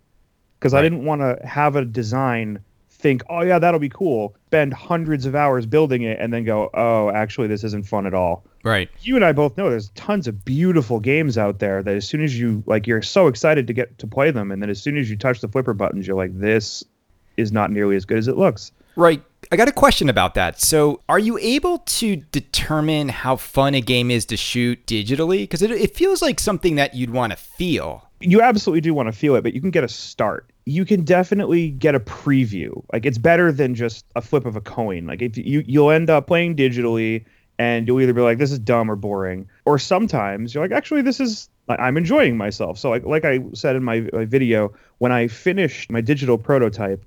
because 0.60 0.74
right. 0.74 0.80
I 0.80 0.84
didn't 0.84 1.06
want 1.06 1.22
to 1.22 1.46
have 1.46 1.76
a 1.76 1.86
design 1.86 2.60
think, 2.90 3.24
oh 3.30 3.42
yeah, 3.42 3.60
that'll 3.60 3.80
be 3.80 3.90
cool, 3.90 4.36
spend 4.48 4.74
hundreds 4.74 5.26
of 5.26 5.36
hours 5.36 5.66
building 5.66 6.02
it, 6.04 6.18
and 6.20 6.34
then 6.34 6.44
go, 6.44 6.70
oh, 6.74 7.10
actually, 7.12 7.48
this 7.48 7.64
isn't 7.64 7.86
fun 7.86 8.08
at 8.08 8.14
all. 8.14 8.44
Right. 8.66 8.90
You 9.02 9.16
and 9.16 9.24
I 9.24 9.32
both 9.32 9.56
know 9.58 9.70
there's 9.70 9.90
tons 9.90 10.28
of 10.28 10.44
beautiful 10.44 11.00
games 11.00 11.38
out 11.38 11.60
there 11.60 11.84
that 11.84 11.96
as 11.96 12.08
soon 12.08 12.24
as 12.24 12.38
you 12.38 12.64
like, 12.66 12.88
you're 12.88 13.04
so 13.04 13.28
excited 13.28 13.68
to 13.68 13.74
get 13.74 13.96
to 14.00 14.08
play 14.08 14.32
them, 14.32 14.52
and 14.52 14.62
then 14.62 14.72
as 14.72 14.82
soon 14.82 14.98
as 14.98 15.08
you 15.08 15.16
touch 15.16 15.40
the 15.40 15.48
flipper 15.48 15.74
buttons, 15.74 16.08
you're 16.08 16.18
like, 16.18 16.38
this 16.38 16.84
is 17.38 17.52
not 17.52 17.72
nearly 17.72 17.96
as 17.96 18.06
good 18.06 18.18
as 18.18 18.28
it 18.28 18.38
looks. 18.38 18.72
Right. 18.96 19.22
I 19.52 19.56
got 19.56 19.68
a 19.68 19.72
question 19.72 20.10
about 20.10 20.34
that. 20.34 20.60
So, 20.60 21.02
are 21.08 21.20
you 21.20 21.38
able 21.38 21.80
to 21.80 22.16
determine 22.16 23.10
how 23.10 23.36
fun 23.36 23.76
a 23.76 23.82
game 23.82 24.10
is 24.10 24.26
to 24.28 24.38
shoot 24.38 24.84
digitally? 24.88 25.44
Because 25.44 25.62
it, 25.62 25.70
it 25.70 25.96
feels 25.96 26.24
like 26.24 26.40
something 26.40 26.76
that 26.76 26.96
you'd 26.96 27.12
want 27.12 27.34
to 27.34 27.38
feel. 27.38 28.10
You 28.20 28.42
absolutely 28.42 28.82
do 28.82 28.96
want 28.96 29.08
to 29.08 29.12
feel 29.14 29.36
it, 29.36 29.44
but 29.44 29.54
you 29.54 29.62
can 29.62 29.70
get 29.70 29.84
a 29.84 29.88
start. 29.88 30.50
You 30.66 30.86
can 30.86 31.04
definitely 31.04 31.70
get 31.70 31.94
a 31.94 32.00
preview. 32.00 32.84
Like 32.92 33.06
it's 33.06 33.20
better 33.20 33.52
than 33.52 33.76
just 33.76 34.06
a 34.16 34.22
flip 34.22 34.48
of 34.48 34.56
a 34.56 34.62
coin. 34.62 35.06
Like 35.06 35.22
if 35.22 35.38
you 35.38 35.64
you'll 35.68 35.92
end 35.92 36.10
up 36.10 36.26
playing 36.26 36.56
digitally, 36.56 37.26
and 37.58 37.88
you'll 37.88 38.02
either 38.02 38.14
be 38.14 38.22
like, 38.22 38.38
"This 38.38 38.52
is 38.52 38.60
dumb" 38.60 38.90
or 38.90 38.96
boring, 38.96 39.48
or 39.66 39.80
sometimes 39.80 40.54
you're 40.54 40.64
like, 40.64 40.72
"Actually, 40.72 41.02
this 41.02 41.20
is 41.20 41.50
I'm 41.68 41.98
enjoying 41.98 42.38
myself." 42.38 42.78
So 42.78 42.90
like 42.90 43.06
like 43.06 43.26
I 43.26 43.40
said 43.54 43.76
in 43.76 43.84
my, 43.84 44.08
my 44.14 44.26
video, 44.26 44.74
when 44.98 45.12
I 45.12 45.28
finished 45.28 45.92
my 45.92 46.02
digital 46.02 46.38
prototype, 46.38 47.06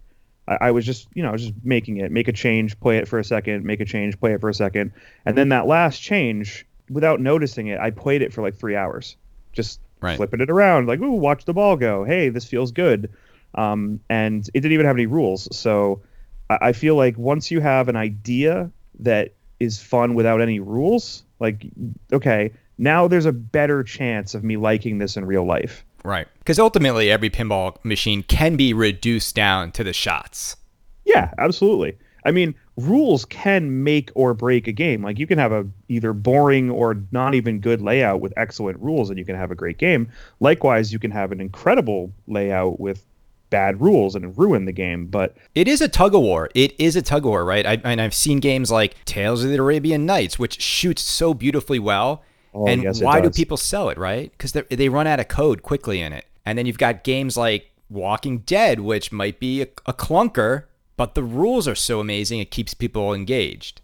I, 0.49 0.59
I 0.61 0.71
was 0.71 0.85
just, 0.85 1.09
you 1.15 1.23
know, 1.23 1.29
I 1.29 1.33
was 1.33 1.43
just 1.43 1.55
making 1.63 1.99
it, 1.99 2.11
make 2.11 2.29
a 2.29 2.33
change, 2.33 2.79
play 2.81 2.99
it 2.99 3.07
for 3.07 3.19
a 3.19 3.25
second, 3.25 3.65
make 3.65 3.81
a 3.81 3.85
change, 3.85 4.19
play 4.19 4.33
it 4.33 4.41
for 4.41 4.49
a 4.49 4.55
second, 4.55 4.93
and 5.25 5.37
then 5.37 5.51
that 5.51 5.67
last 5.67 6.01
change, 6.01 6.67
without 6.91 7.21
noticing 7.21 7.69
it, 7.69 7.79
I 7.79 7.91
played 7.91 8.23
it 8.23 8.33
for 8.33 8.43
like 8.43 8.57
three 8.57 8.75
hours, 8.75 9.17
just 9.53 9.81
right. 10.01 10.17
flipping 10.17 10.41
it 10.41 10.51
around, 10.51 10.87
like, 10.87 11.01
ooh, 11.01 11.13
watch 11.13 11.45
the 11.45 11.55
ball 11.55 11.77
go. 11.77 12.05
Hey, 12.05 12.31
this 12.31 12.45
feels 12.45 12.73
good. 12.73 13.13
Um, 13.55 14.01
and 14.09 14.47
it 14.49 14.61
didn't 14.61 14.73
even 14.73 14.87
have 14.87 14.97
any 14.97 15.07
rules. 15.07 15.49
So 15.57 16.03
I, 16.51 16.59
I 16.61 16.73
feel 16.73 16.97
like 16.97 17.17
once 17.17 17.51
you 17.51 17.61
have 17.61 17.89
an 17.89 17.97
idea 17.97 18.71
that 19.01 19.35
is 19.61 19.81
fun 19.81 20.15
without 20.15 20.41
any 20.41 20.61
rules, 20.61 21.23
like, 21.41 21.67
okay, 22.13 22.53
now 22.79 23.09
there's 23.09 23.27
a 23.27 23.33
better 23.33 23.83
chance 23.83 24.35
of 24.35 24.45
me 24.45 24.57
liking 24.57 24.99
this 24.99 25.17
in 25.17 25.25
real 25.25 25.45
life. 25.45 25.85
Right. 26.05 26.29
Because 26.39 26.59
ultimately, 26.59 27.11
every 27.11 27.29
pinball 27.29 27.77
machine 27.85 28.23
can 28.23 28.57
be 28.57 28.73
reduced 28.73 29.35
down 29.35 29.73
to 29.73 29.85
the 29.85 29.93
shots. 29.93 30.57
Yeah, 31.05 31.33
absolutely. 31.39 31.99
I 32.25 32.31
mean, 32.31 32.55
rules 32.77 33.25
can 33.25 33.83
make 33.83 34.11
or 34.15 34.35
break 34.35 34.69
a 34.69 34.73
game. 34.73 35.03
Like 35.03 35.19
you 35.19 35.27
can 35.27 35.39
have 35.39 35.53
a 35.53 35.67
either 35.89 36.13
boring 36.13 36.71
or 36.71 37.03
not 37.11 37.35
even 37.35 37.61
good 37.61 37.81
layout 37.81 38.21
with 38.21 38.33
excellent 38.37 38.79
rules, 38.81 39.11
and 39.11 39.19
you 39.19 39.25
can 39.25 39.37
have 39.37 39.51
a 39.51 39.55
great 39.55 39.79
game. 39.79 40.09
Likewise, 40.41 40.93
you 40.93 40.99
can 40.99 41.11
have 41.11 41.33
an 41.33 41.41
incredible 41.41 42.13
layout 42.27 42.79
with 42.79 43.05
bad 43.51 43.81
rules 43.81 44.15
and 44.15 44.37
ruin 44.37 44.65
the 44.65 44.73
game. 44.73 45.07
But 45.07 45.37
it 45.55 45.69
is 45.69 45.81
a 45.81 45.89
tug 45.89 46.15
of 46.15 46.21
war. 46.21 46.51
It 46.55 46.79
is 46.79 46.97
a 46.97 47.03
tug 47.03 47.25
of 47.25 47.31
war, 47.31 47.45
right? 47.45 47.67
I, 47.67 47.81
and 47.85 48.01
I've 48.01 48.15
seen 48.15 48.41
games 48.41 48.71
like 48.71 49.05
Tales 49.05 49.45
of 49.45 49.51
the 49.51 49.57
Arabian 49.57 50.07
Nights, 50.07 50.39
which 50.39 50.61
shoots 50.61 51.03
so 51.03 51.35
beautifully 51.35 51.79
well 51.79 52.23
Oh, 52.55 52.67
and 52.67 52.83
yes, 52.83 53.01
why 53.01 53.21
do 53.21 53.31
people 53.31 53.57
sell 53.57 53.89
it, 53.89 53.99
right? 53.99 54.31
Because 54.33 54.53
they 54.53 54.89
run 54.89 55.07
out 55.07 55.21
of 55.21 55.29
code 55.29 55.63
quickly 55.63 56.01
in 56.01 56.13
it. 56.13 56.25
And 56.47 56.59
then 56.59 56.67
you've 56.67 56.79
got 56.79 57.05
games 57.05 57.37
like 57.37 57.71
Walking 57.91 58.39
Dead, 58.39 58.81
which 58.81 59.13
might 59.13 59.39
be 59.39 59.63
a, 59.63 59.67
a 59.87 59.93
clunker, 59.93 60.65
but 60.97 61.15
the 61.15 61.23
rules 61.23 61.69
are 61.69 61.75
so 61.75 62.01
amazing 62.01 62.41
it 62.41 62.51
keeps 62.51 62.75
people 62.75 63.13
engaged. 63.13 63.81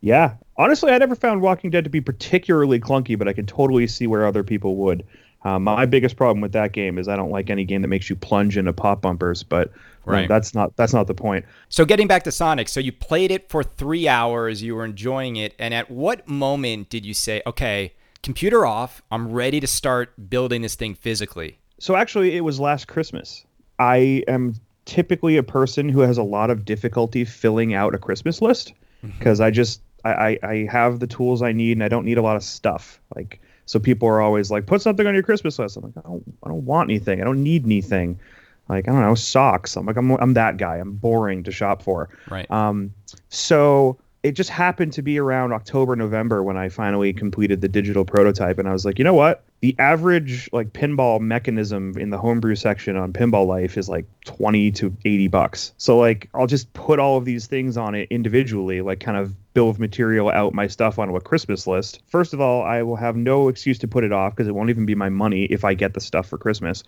Yeah. 0.00 0.34
Honestly, 0.56 0.92
I 0.92 0.98
never 0.98 1.14
found 1.14 1.40
Walking 1.40 1.70
Dead 1.70 1.84
to 1.84 1.90
be 1.90 2.00
particularly 2.00 2.80
clunky, 2.80 3.18
but 3.18 3.28
I 3.28 3.32
can 3.32 3.46
totally 3.46 3.86
see 3.86 4.06
where 4.06 4.26
other 4.26 4.44
people 4.44 4.76
would. 4.76 5.06
Um, 5.44 5.64
my 5.64 5.86
biggest 5.86 6.16
problem 6.16 6.40
with 6.40 6.52
that 6.52 6.72
game 6.72 6.98
is 6.98 7.06
I 7.06 7.14
don't 7.14 7.30
like 7.30 7.48
any 7.48 7.64
game 7.64 7.82
that 7.82 7.88
makes 7.88 8.10
you 8.10 8.16
plunge 8.16 8.56
into 8.56 8.72
pop 8.72 9.00
bumpers, 9.00 9.44
but 9.44 9.70
right. 10.04 10.22
no, 10.22 10.26
that's 10.26 10.52
not 10.52 10.74
that's 10.76 10.92
not 10.92 11.06
the 11.06 11.14
point. 11.14 11.44
So 11.68 11.84
getting 11.84 12.08
back 12.08 12.24
to 12.24 12.32
Sonic, 12.32 12.68
so 12.68 12.80
you 12.80 12.90
played 12.90 13.30
it 13.30 13.48
for 13.48 13.62
three 13.62 14.08
hours, 14.08 14.62
you 14.62 14.74
were 14.74 14.84
enjoying 14.84 15.36
it, 15.36 15.54
and 15.58 15.72
at 15.72 15.90
what 15.90 16.26
moment 16.26 16.90
did 16.90 17.06
you 17.06 17.14
say, 17.14 17.40
okay, 17.46 17.94
computer 18.22 18.66
off. 18.66 19.00
I'm 19.10 19.30
ready 19.30 19.60
to 19.60 19.66
start 19.66 20.28
building 20.28 20.62
this 20.62 20.74
thing 20.74 20.94
physically. 20.94 21.58
So 21.78 21.94
actually, 21.94 22.36
it 22.36 22.40
was 22.40 22.58
last 22.58 22.88
Christmas. 22.88 23.44
I 23.78 24.24
am 24.26 24.54
typically 24.86 25.36
a 25.36 25.42
person 25.42 25.88
who 25.88 26.00
has 26.00 26.18
a 26.18 26.22
lot 26.22 26.50
of 26.50 26.64
difficulty 26.64 27.24
filling 27.24 27.74
out 27.74 27.94
a 27.94 27.98
Christmas 27.98 28.42
list 28.42 28.72
because 29.18 29.40
I 29.40 29.50
just 29.50 29.80
I, 30.04 30.10
I 30.10 30.38
I 30.42 30.68
have 30.70 30.98
the 30.98 31.06
tools 31.06 31.42
I 31.42 31.52
need 31.52 31.72
and 31.72 31.84
I 31.84 31.88
don't 31.88 32.04
need 32.04 32.18
a 32.18 32.22
lot 32.22 32.36
of 32.36 32.42
stuff. 32.42 33.00
Like 33.14 33.40
so, 33.68 33.78
people 33.78 34.08
are 34.08 34.22
always 34.22 34.50
like, 34.50 34.64
put 34.64 34.80
something 34.80 35.06
on 35.06 35.12
your 35.12 35.22
Christmas 35.22 35.58
list. 35.58 35.76
I'm 35.76 35.82
like, 35.84 35.92
I 35.98 36.08
don't 36.08 36.24
I 36.42 36.48
don't 36.48 36.64
want 36.64 36.88
anything. 36.88 37.20
I 37.20 37.24
don't 37.24 37.42
need 37.42 37.66
anything. 37.66 38.18
Like 38.66 38.88
I 38.88 38.92
don't 38.92 39.02
know 39.02 39.14
socks. 39.14 39.76
I'm 39.76 39.84
like 39.84 39.96
I'm 39.96 40.10
I'm 40.12 40.32
that 40.34 40.56
guy. 40.56 40.76
I'm 40.76 40.92
boring 40.92 41.42
to 41.44 41.52
shop 41.52 41.82
for. 41.82 42.08
Right. 42.30 42.50
Um, 42.50 42.94
so 43.28 43.98
it 44.22 44.32
just 44.32 44.50
happened 44.50 44.92
to 44.94 45.02
be 45.02 45.18
around 45.18 45.52
October, 45.52 45.94
November 45.94 46.42
when 46.42 46.56
I 46.56 46.68
finally 46.68 47.12
completed 47.12 47.60
the 47.60 47.68
digital 47.68 48.04
prototype, 48.04 48.58
and 48.58 48.68
I 48.68 48.72
was 48.72 48.84
like, 48.84 48.98
you 48.98 49.04
know 49.04 49.14
what? 49.14 49.44
The 49.60 49.76
average 49.78 50.48
like 50.52 50.72
pinball 50.72 51.20
mechanism 51.20 51.96
in 51.98 52.10
the 52.10 52.18
homebrew 52.18 52.54
section 52.54 52.96
on 52.96 53.12
Pinball 53.12 53.46
Life 53.46 53.76
is 53.76 53.88
like 53.88 54.06
twenty 54.24 54.70
to 54.72 54.96
eighty 55.04 55.28
bucks. 55.28 55.72
So 55.78 55.98
like, 55.98 56.28
I'll 56.34 56.46
just 56.46 56.72
put 56.72 56.98
all 56.98 57.16
of 57.16 57.24
these 57.24 57.46
things 57.46 57.76
on 57.76 57.94
it 57.94 58.08
individually, 58.10 58.80
like 58.82 59.00
kind 59.00 59.16
of 59.16 59.34
bill 59.54 59.68
of 59.68 59.80
material 59.80 60.30
out 60.30 60.54
my 60.54 60.68
stuff 60.68 60.98
onto 60.98 61.16
a 61.16 61.20
Christmas 61.20 61.66
list. 61.66 62.00
First 62.06 62.34
of 62.34 62.40
all, 62.40 62.62
I 62.62 62.82
will 62.82 62.96
have 62.96 63.16
no 63.16 63.48
excuse 63.48 63.78
to 63.80 63.88
put 63.88 64.04
it 64.04 64.12
off 64.12 64.34
because 64.34 64.46
it 64.46 64.54
won't 64.54 64.70
even 64.70 64.86
be 64.86 64.94
my 64.94 65.08
money 65.08 65.44
if 65.44 65.64
I 65.64 65.74
get 65.74 65.94
the 65.94 66.00
stuff 66.00 66.28
for 66.28 66.38
Christmas, 66.38 66.84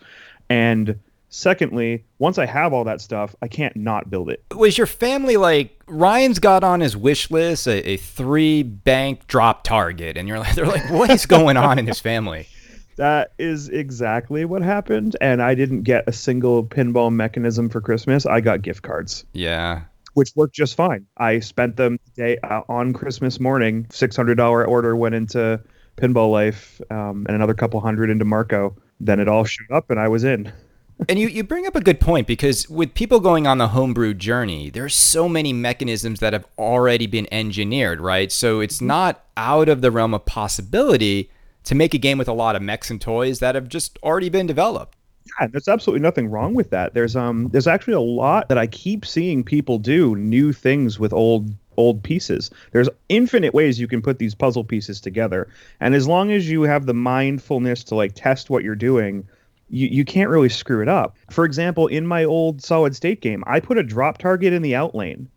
and 0.49 0.99
Secondly, 1.30 2.04
once 2.18 2.38
I 2.38 2.46
have 2.46 2.72
all 2.72 2.82
that 2.84 3.00
stuff, 3.00 3.37
I 3.40 3.46
can't 3.46 3.76
not 3.76 4.10
build 4.10 4.30
it. 4.30 4.44
Was 4.54 4.76
your 4.76 4.88
family 4.88 5.37
like 5.37 5.80
Ryan's 5.87 6.40
got 6.40 6.64
on 6.64 6.80
his 6.80 6.96
wish 6.96 7.30
list 7.30 7.68
a, 7.68 7.88
a 7.88 7.96
three 7.96 8.64
bank 8.64 9.28
drop 9.28 9.62
target, 9.62 10.16
and 10.16 10.26
you're 10.28 10.40
like, 10.40 10.54
they're 10.56 10.66
like, 10.66 10.90
what 10.90 11.08
is 11.08 11.26
going 11.26 11.56
on 11.56 11.78
in 11.78 11.87
his 11.87 12.00
family? 12.00 12.46
That 12.96 13.32
is 13.38 13.70
exactly 13.70 14.44
what 14.44 14.60
happened, 14.60 15.16
and 15.22 15.40
I 15.40 15.54
didn't 15.54 15.84
get 15.84 16.04
a 16.06 16.12
single 16.12 16.62
pinball 16.62 17.10
mechanism 17.10 17.70
for 17.70 17.80
Christmas. 17.80 18.26
I 18.26 18.42
got 18.42 18.60
gift 18.60 18.82
cards. 18.82 19.25
Yeah, 19.32 19.84
which 20.12 20.32
worked 20.37 20.54
just 20.54 20.75
fine. 20.75 21.06
I 21.16 21.38
spent 21.38 21.76
them 21.76 21.99
day 22.14 22.37
uh, 22.42 22.60
on 22.68 22.92
Christmas 22.92 23.40
morning. 23.40 23.87
Six 23.90 24.16
hundred 24.16 24.34
dollar 24.34 24.66
order 24.66 24.94
went 24.94 25.14
into 25.14 25.62
Pinball 25.96 26.30
Life, 26.30 26.82
um, 26.90 27.25
and 27.26 27.34
another 27.34 27.54
couple 27.54 27.80
hundred 27.80 28.10
into 28.10 28.26
Marco. 28.26 28.76
Then 28.99 29.18
it 29.18 29.28
all 29.28 29.44
showed 29.44 29.70
up, 29.70 29.90
and 29.90 29.99
I 29.99 30.08
was 30.08 30.22
in 30.25 30.52
and 31.09 31.19
you, 31.19 31.28
you 31.28 31.42
bring 31.42 31.66
up 31.66 31.76
a 31.76 31.80
good 31.80 32.00
point 32.00 32.26
because 32.26 32.69
with 32.69 32.95
people 32.95 33.21
going 33.21 33.47
on 33.47 33.59
the 33.59 33.69
homebrew 33.69 34.14
journey, 34.14 34.71
there's 34.71 34.95
so 34.95 35.28
many 35.28 35.52
mechanisms 35.52 36.21
that 36.21 36.33
have 36.33 36.47
already 36.59 37.07
been 37.07 37.26
engineered, 37.33 38.00
right? 38.00 38.30
So 38.30 38.61
it's 38.61 38.76
mm-hmm. 38.76 38.88
not 38.88 39.25
out 39.37 39.69
of 39.69 39.80
the 39.80 39.90
realm 39.90 40.14
of 40.14 40.26
possibility 40.26 41.30
to 41.64 41.75
make 41.75 41.95
a 41.95 41.99
game 41.99 42.19
with 42.19 42.28
a 42.28 42.33
lot 42.33 42.57
of 42.57 42.62
mechs 42.62 42.90
and 42.90 43.00
toys 43.00 43.38
that 43.40 43.54
have 43.54 43.69
just 43.69 43.99
already 44.02 44.28
been 44.28 44.47
developed. 44.47 44.97
Yeah, 45.38 45.47
there's 45.49 45.69
absolutely 45.69 46.02
nothing 46.02 46.28
wrong 46.28 46.54
with 46.54 46.71
that. 46.71 46.95
There's 46.95 47.14
um 47.14 47.49
there's 47.49 47.66
actually 47.66 47.95
a 47.95 48.00
lot 48.00 48.49
that 48.49 48.59
I 48.59 48.66
keep 48.66 49.04
seeing 49.07 49.45
people 49.45 49.78
do 49.78 50.16
new 50.16 50.52
things 50.52 50.99
with 50.99 51.12
old 51.12 51.54
old 51.76 52.02
pieces. 52.02 52.50
There's 52.73 52.88
infinite 53.09 53.54
ways 53.54 53.78
you 53.78 53.88
can 53.88 54.02
put 54.02 54.19
these 54.19 54.35
puzzle 54.35 54.64
pieces 54.64 55.00
together. 55.00 55.49
And 55.80 55.95
as 55.95 56.09
long 56.09 56.33
as 56.33 56.50
you 56.50 56.62
have 56.62 56.87
the 56.87 56.95
mindfulness 56.95 57.85
to 57.85 57.95
like 57.95 58.12
test 58.14 58.50
what 58.50 58.64
you're 58.64 58.75
doing, 58.75 59.26
you, 59.71 59.89
you 59.89 60.05
can't 60.05 60.31
really 60.31 60.49
screw 60.49 60.83
it 60.83 60.89
up. 60.89 61.17
For 61.31 61.45
example, 61.45 61.87
in 61.87 62.07
my 62.07 62.25
old 62.25 62.62
solid 62.62 62.95
state 62.95 63.21
game, 63.21 63.43
I 63.47 63.61
put 63.61 63.79
a 63.79 63.83
drop 63.83 64.19
target 64.19 64.53
in 64.53 64.62
the 64.62 64.75
out 64.75 64.95
lane. 64.95 65.29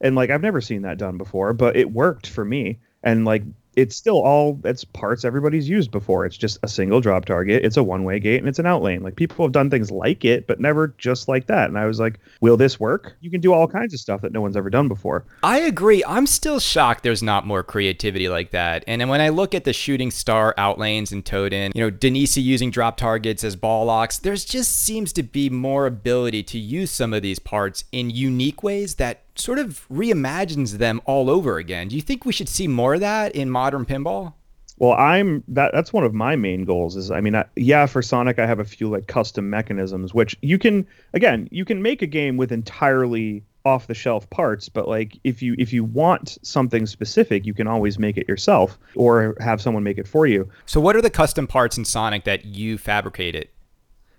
And 0.00 0.14
like 0.14 0.30
I've 0.30 0.42
never 0.42 0.60
seen 0.60 0.82
that 0.82 0.98
done 0.98 1.16
before, 1.16 1.52
but 1.52 1.76
it 1.76 1.92
worked 1.92 2.26
for 2.26 2.44
me. 2.44 2.78
And 3.02 3.24
like 3.24 3.42
it's 3.76 3.94
still 3.94 4.22
all 4.22 4.58
it's 4.64 4.84
parts 4.84 5.24
everybody's 5.24 5.68
used 5.68 5.90
before. 5.90 6.24
It's 6.24 6.36
just 6.36 6.58
a 6.62 6.68
single 6.68 7.00
drop 7.00 7.26
target. 7.26 7.64
It's 7.64 7.76
a 7.76 7.82
one 7.82 8.04
way 8.04 8.18
gate 8.18 8.38
and 8.38 8.48
it's 8.48 8.58
an 8.58 8.66
out 8.66 8.82
lane. 8.82 9.02
Like 9.02 9.16
people 9.16 9.44
have 9.44 9.52
done 9.52 9.68
things 9.68 9.90
like 9.90 10.24
it, 10.24 10.46
but 10.46 10.58
never 10.58 10.94
just 10.98 11.28
like 11.28 11.46
that. 11.46 11.68
And 11.68 11.78
I 11.78 11.84
was 11.84 12.00
like, 12.00 12.18
will 12.40 12.56
this 12.56 12.80
work? 12.80 13.16
You 13.20 13.30
can 13.30 13.42
do 13.42 13.52
all 13.52 13.68
kinds 13.68 13.92
of 13.92 14.00
stuff 14.00 14.22
that 14.22 14.32
no 14.32 14.40
one's 14.40 14.56
ever 14.56 14.70
done 14.70 14.88
before. 14.88 15.26
I 15.42 15.58
agree. 15.60 16.02
I'm 16.06 16.26
still 16.26 16.58
shocked 16.58 17.02
there's 17.02 17.22
not 17.22 17.46
more 17.46 17.62
creativity 17.62 18.28
like 18.28 18.50
that. 18.50 18.82
And 18.86 19.06
when 19.08 19.20
I 19.20 19.28
look 19.28 19.54
at 19.54 19.64
the 19.64 19.74
shooting 19.74 20.10
star 20.10 20.54
out 20.56 20.78
lanes 20.78 21.12
and 21.12 21.24
Toten, 21.24 21.72
you 21.74 21.82
know, 21.82 21.90
Danesi 21.90 22.42
using 22.42 22.70
drop 22.70 22.96
targets 22.96 23.44
as 23.44 23.56
ball 23.56 23.84
locks, 23.84 24.18
there's 24.18 24.46
just 24.46 24.74
seems 24.74 25.12
to 25.12 25.22
be 25.22 25.50
more 25.50 25.86
ability 25.86 26.42
to 26.44 26.58
use 26.58 26.90
some 26.90 27.12
of 27.12 27.20
these 27.20 27.38
parts 27.38 27.84
in 27.92 28.08
unique 28.08 28.62
ways 28.62 28.94
that 28.94 29.25
sort 29.38 29.58
of 29.58 29.86
reimagines 29.90 30.72
them 30.72 31.00
all 31.04 31.30
over 31.30 31.58
again. 31.58 31.88
Do 31.88 31.96
you 31.96 32.02
think 32.02 32.24
we 32.24 32.32
should 32.32 32.48
see 32.48 32.68
more 32.68 32.94
of 32.94 33.00
that 33.00 33.34
in 33.34 33.50
modern 33.50 33.84
pinball? 33.84 34.34
Well, 34.78 34.92
I'm 34.92 35.42
that 35.48 35.72
that's 35.72 35.92
one 35.92 36.04
of 36.04 36.12
my 36.12 36.36
main 36.36 36.64
goals 36.64 36.96
is 36.96 37.10
I 37.10 37.20
mean, 37.20 37.34
I, 37.34 37.46
yeah, 37.56 37.86
for 37.86 38.02
Sonic 38.02 38.38
I 38.38 38.46
have 38.46 38.60
a 38.60 38.64
few 38.64 38.90
like 38.90 39.06
custom 39.06 39.48
mechanisms 39.48 40.12
which 40.12 40.36
you 40.42 40.58
can 40.58 40.86
again, 41.14 41.48
you 41.50 41.64
can 41.64 41.80
make 41.80 42.02
a 42.02 42.06
game 42.06 42.36
with 42.36 42.52
entirely 42.52 43.42
off 43.64 43.88
the 43.88 43.94
shelf 43.94 44.28
parts, 44.30 44.68
but 44.68 44.86
like 44.86 45.18
if 45.24 45.42
you 45.42 45.54
if 45.58 45.72
you 45.72 45.82
want 45.82 46.38
something 46.42 46.86
specific, 46.86 47.46
you 47.46 47.54
can 47.54 47.66
always 47.66 47.98
make 47.98 48.16
it 48.16 48.28
yourself 48.28 48.78
or 48.94 49.34
have 49.40 49.60
someone 49.60 49.82
make 49.82 49.98
it 49.98 50.06
for 50.06 50.26
you. 50.26 50.48
So 50.66 50.80
what 50.80 50.94
are 50.94 51.02
the 51.02 51.10
custom 51.10 51.46
parts 51.46 51.78
in 51.78 51.84
Sonic 51.84 52.24
that 52.24 52.44
you 52.44 52.78
fabricated? 52.78 53.48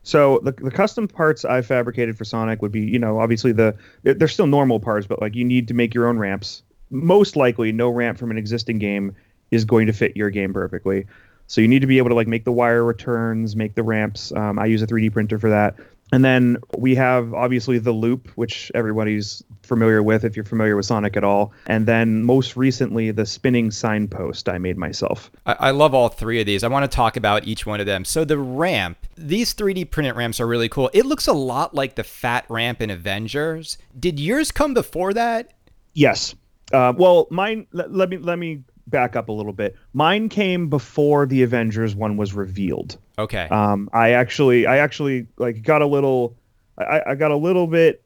So 0.08 0.40
the, 0.42 0.54
the 0.54 0.72
custom 0.72 1.06
parts 1.06 1.44
I 1.44 1.62
fabricated 1.62 2.18
for 2.18 2.24
Sonic 2.24 2.62
would 2.62 2.72
be, 2.72 2.80
you 2.80 2.98
know, 2.98 3.20
obviously 3.20 3.52
the 3.52 3.76
they're 4.04 4.30
still 4.30 4.48
normal 4.48 4.80
parts, 4.80 5.06
but 5.06 5.20
like 5.20 5.36
you 5.36 5.44
need 5.44 5.68
to 5.68 5.74
make 5.74 5.94
your 5.94 6.08
own 6.08 6.18
ramps. 6.18 6.64
Most 6.90 7.36
likely, 7.36 7.74
no 7.74 7.90
ramp 7.90 8.18
from 8.18 8.32
an 8.32 8.38
existing 8.38 8.80
game 8.80 9.14
is 9.52 9.66
going 9.66 9.86
to 9.88 9.92
fit 9.92 10.16
your 10.16 10.30
game 10.30 10.54
perfectly. 10.54 11.08
So 11.48 11.60
you 11.60 11.68
need 11.68 11.80
to 11.80 11.88
be 11.88 11.98
able 11.98 12.08
to 12.08 12.16
like 12.16 12.28
make 12.28 12.46
the 12.46 12.54
wire 12.54 12.86
returns, 12.86 13.58
make 13.58 13.76
the 13.76 13.84
ramps. 13.84 14.32
Um, 14.32 14.58
I 14.58 14.68
use 14.68 14.82
a 14.82 14.88
3D 14.88 15.12
printer 15.12 15.40
for 15.40 15.50
that. 15.50 15.76
And 16.12 16.24
then 16.24 16.58
we 16.78 16.96
have 16.96 17.34
obviously 17.34 17.80
the 17.80 17.92
loop, 17.92 18.30
which 18.36 18.72
everybody's 18.74 19.44
familiar 19.64 20.02
with 20.02 20.24
if 20.24 20.36
you're 20.36 20.46
familiar 20.46 20.76
with 20.76 20.86
Sonic 20.86 21.18
at 21.18 21.24
all. 21.24 21.52
And 21.66 21.86
then 21.86 22.24
most 22.24 22.56
recently, 22.56 23.12
the 23.12 23.26
spinning 23.26 23.72
signpost 23.72 24.48
I 24.48 24.58
made 24.58 24.78
myself. 24.78 25.30
I, 25.46 25.54
I, 25.60 25.72
love 25.72 25.94
all 25.94 26.08
three 26.08 26.40
of 26.40 26.46
these. 26.46 26.64
I 26.64 26.70
want 26.70 26.90
to 26.90 26.96
talk 26.96 27.18
about 27.18 27.46
each 27.46 27.66
one 27.66 27.82
of 27.82 27.86
them. 27.86 28.06
So 28.06 28.24
the 28.24 28.38
ramp, 28.38 28.98
these 29.18 29.54
3D 29.54 29.92
printed 29.92 30.16
ramps 30.16 30.40
are 30.40 30.48
really 30.48 30.70
cool. 30.70 30.90
It 30.94 31.06
looks 31.06 31.28
a 31.28 31.34
lot 31.34 31.76
like 31.76 31.96
the 31.96 32.06
fat 32.06 32.46
ramp 32.48 32.82
in 32.82 32.90
Avengers. 32.90 33.78
Did 34.00 34.20
yours 34.20 34.52
come 34.52 34.74
before 34.74 35.14
that? 35.14 35.54
Yes. 35.94 36.36
Uh, 36.72 36.94
well, 36.96 37.28
mine. 37.32 37.68
Let, 37.72 37.94
let 37.94 38.10
me 38.10 38.18
let 38.18 38.38
me 38.38 38.64
back 38.88 39.16
up 39.16 39.30
a 39.30 39.32
little 39.32 39.54
bit. 39.54 39.76
Mine 39.94 40.30
came 40.30 40.70
before 40.70 41.26
the 41.26 41.44
Avengers 41.44 41.96
one 41.96 42.18
was 42.18 42.34
revealed. 42.34 42.98
Okay. 43.17 43.47
Um, 43.50 43.89
I 43.93 44.12
actually, 44.12 44.67
I 44.67 44.77
actually 44.77 45.27
like 45.38 45.62
got 45.62 45.81
a 45.81 45.88
little, 45.88 46.36
I, 46.77 47.01
I 47.07 47.15
got 47.15 47.31
a 47.31 47.36
little 47.38 47.67
bit 47.67 48.03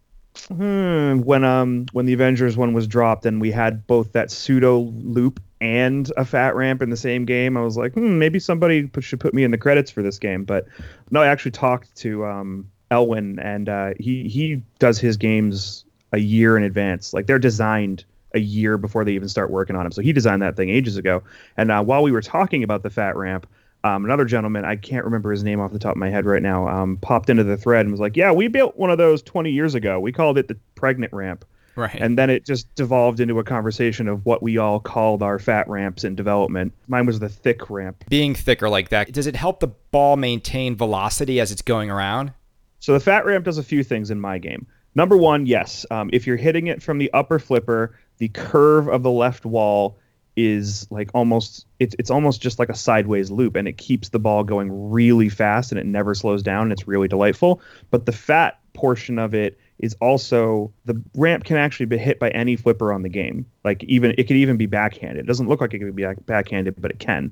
hmm, 0.47 1.19
when 1.21 1.43
um 1.43 1.85
when 1.91 2.05
the 2.05 2.13
Avengers 2.13 2.55
one 2.55 2.73
was 2.73 2.87
dropped 2.87 3.25
and 3.25 3.41
we 3.41 3.51
had 3.51 3.85
both 3.87 4.13
that 4.13 4.31
pseudo 4.31 4.79
loop 4.79 5.41
and 5.59 6.11
a 6.17 6.25
fat 6.25 6.55
ramp 6.55 6.81
in 6.81 6.89
the 6.89 6.97
same 6.97 7.25
game. 7.25 7.57
I 7.57 7.61
was 7.61 7.77
like, 7.77 7.93
hmm, 7.93 8.17
maybe 8.17 8.39
somebody 8.39 8.89
should 8.99 9.19
put 9.19 9.33
me 9.33 9.43
in 9.43 9.51
the 9.51 9.57
credits 9.57 9.91
for 9.91 10.01
this 10.01 10.19
game. 10.19 10.43
But 10.45 10.67
no, 11.09 11.21
I 11.21 11.27
actually 11.27 11.51
talked 11.51 11.95
to 11.97 12.25
um 12.25 12.71
Elwin 12.89 13.39
and 13.39 13.69
uh, 13.69 13.91
he 13.99 14.27
he 14.27 14.63
does 14.79 14.99
his 14.99 15.17
games 15.17 15.85
a 16.11 16.17
year 16.17 16.57
in 16.57 16.63
advance. 16.63 17.13
Like 17.13 17.25
they're 17.25 17.39
designed 17.39 18.03
a 18.33 18.39
year 18.39 18.77
before 18.77 19.03
they 19.03 19.13
even 19.13 19.29
start 19.29 19.49
working 19.49 19.75
on 19.75 19.83
them. 19.83 19.91
So 19.91 20.01
he 20.01 20.13
designed 20.13 20.41
that 20.41 20.55
thing 20.55 20.69
ages 20.69 20.97
ago. 20.97 21.23
And 21.57 21.71
uh, 21.71 21.83
while 21.83 22.03
we 22.03 22.11
were 22.11 22.21
talking 22.21 22.63
about 22.63 22.83
the 22.83 22.89
fat 22.89 23.15
ramp, 23.15 23.47
um, 23.83 24.05
another 24.05 24.25
gentleman, 24.25 24.65
I 24.65 24.75
can't 24.75 25.05
remember 25.05 25.31
his 25.31 25.43
name 25.43 25.59
off 25.59 25.71
the 25.71 25.79
top 25.79 25.91
of 25.91 25.97
my 25.97 26.09
head 26.09 26.25
right 26.25 26.41
now, 26.41 26.67
um, 26.67 26.97
popped 26.97 27.29
into 27.29 27.43
the 27.43 27.57
thread 27.57 27.81
and 27.85 27.91
was 27.91 28.00
like, 28.00 28.15
"Yeah, 28.15 28.31
we 28.31 28.47
built 28.47 28.77
one 28.77 28.89
of 28.89 28.97
those 28.97 29.21
20 29.23 29.51
years 29.51 29.75
ago. 29.75 30.00
We 30.00 30.11
called 30.11 30.38
it 30.38 30.47
the 30.47 30.57
pregnant 30.75 31.13
ramp." 31.13 31.45
Right. 31.75 31.95
And 31.95 32.17
then 32.17 32.29
it 32.29 32.45
just 32.45 32.73
devolved 32.75 33.19
into 33.19 33.39
a 33.39 33.43
conversation 33.43 34.07
of 34.07 34.25
what 34.25 34.43
we 34.43 34.57
all 34.57 34.79
called 34.79 35.23
our 35.23 35.39
fat 35.39 35.67
ramps 35.69 36.03
in 36.03 36.15
development. 36.15 36.73
Mine 36.88 37.05
was 37.05 37.19
the 37.19 37.29
thick 37.29 37.69
ramp. 37.69 38.03
Being 38.09 38.35
thicker 38.35 38.69
like 38.69 38.89
that, 38.89 39.11
does 39.13 39.25
it 39.27 39.35
help 39.35 39.61
the 39.61 39.67
ball 39.67 40.17
maintain 40.17 40.75
velocity 40.75 41.39
as 41.39 41.51
it's 41.51 41.61
going 41.61 41.89
around? 41.89 42.33
So 42.79 42.93
the 42.93 43.00
fat 43.00 43.25
ramp 43.25 43.45
does 43.45 43.57
a 43.57 43.63
few 43.63 43.83
things 43.83 44.11
in 44.11 44.19
my 44.19 44.38
game. 44.38 44.67
Number 44.95 45.15
one, 45.15 45.45
yes. 45.45 45.85
Um, 45.89 46.09
if 46.11 46.27
you're 46.27 46.38
hitting 46.38 46.67
it 46.67 46.81
from 46.81 46.97
the 46.97 47.11
upper 47.13 47.39
flipper, 47.39 47.97
the 48.17 48.27
curve 48.27 48.89
of 48.89 49.03
the 49.03 49.11
left 49.11 49.45
wall 49.45 49.97
is 50.35 50.88
like 50.89 51.09
almost 51.13 51.65
it's 51.79 51.95
it's 52.00 52.09
almost 52.09 52.41
just 52.41 52.57
like 52.57 52.69
a 52.69 52.75
sideways 52.75 53.29
loop 53.29 53.55
and 53.55 53.67
it 53.67 53.77
keeps 53.77 54.09
the 54.09 54.19
ball 54.19 54.43
going 54.43 54.91
really 54.91 55.27
fast 55.27 55.71
and 55.71 55.79
it 55.79 55.85
never 55.85 56.15
slows 56.15 56.41
down 56.41 56.63
and 56.63 56.71
it's 56.71 56.88
really 56.88 57.07
delightful 57.07 57.61
but 57.89 58.05
the 58.05 58.11
fat 58.11 58.59
portion 58.73 59.19
of 59.19 59.33
it 59.33 59.59
is 59.79 59.95
also 60.00 60.71
the 60.85 61.01
ramp 61.15 61.43
can 61.43 61.57
actually 61.57 61.85
be 61.85 61.97
hit 61.97 62.17
by 62.17 62.29
any 62.29 62.55
flipper 62.55 62.93
on 62.93 63.01
the 63.01 63.09
game 63.09 63.45
like 63.65 63.83
even 63.83 64.11
it 64.17 64.23
could 64.23 64.38
even 64.38 64.55
be 64.55 64.65
backhanded 64.65 65.25
it 65.25 65.27
doesn't 65.27 65.50
look 65.50 65.59
like 65.59 65.73
it 65.73 65.79
could 65.79 65.95
be 65.95 66.05
backhanded 66.25 66.75
but 66.79 66.91
it 66.91 67.00
can 67.00 67.31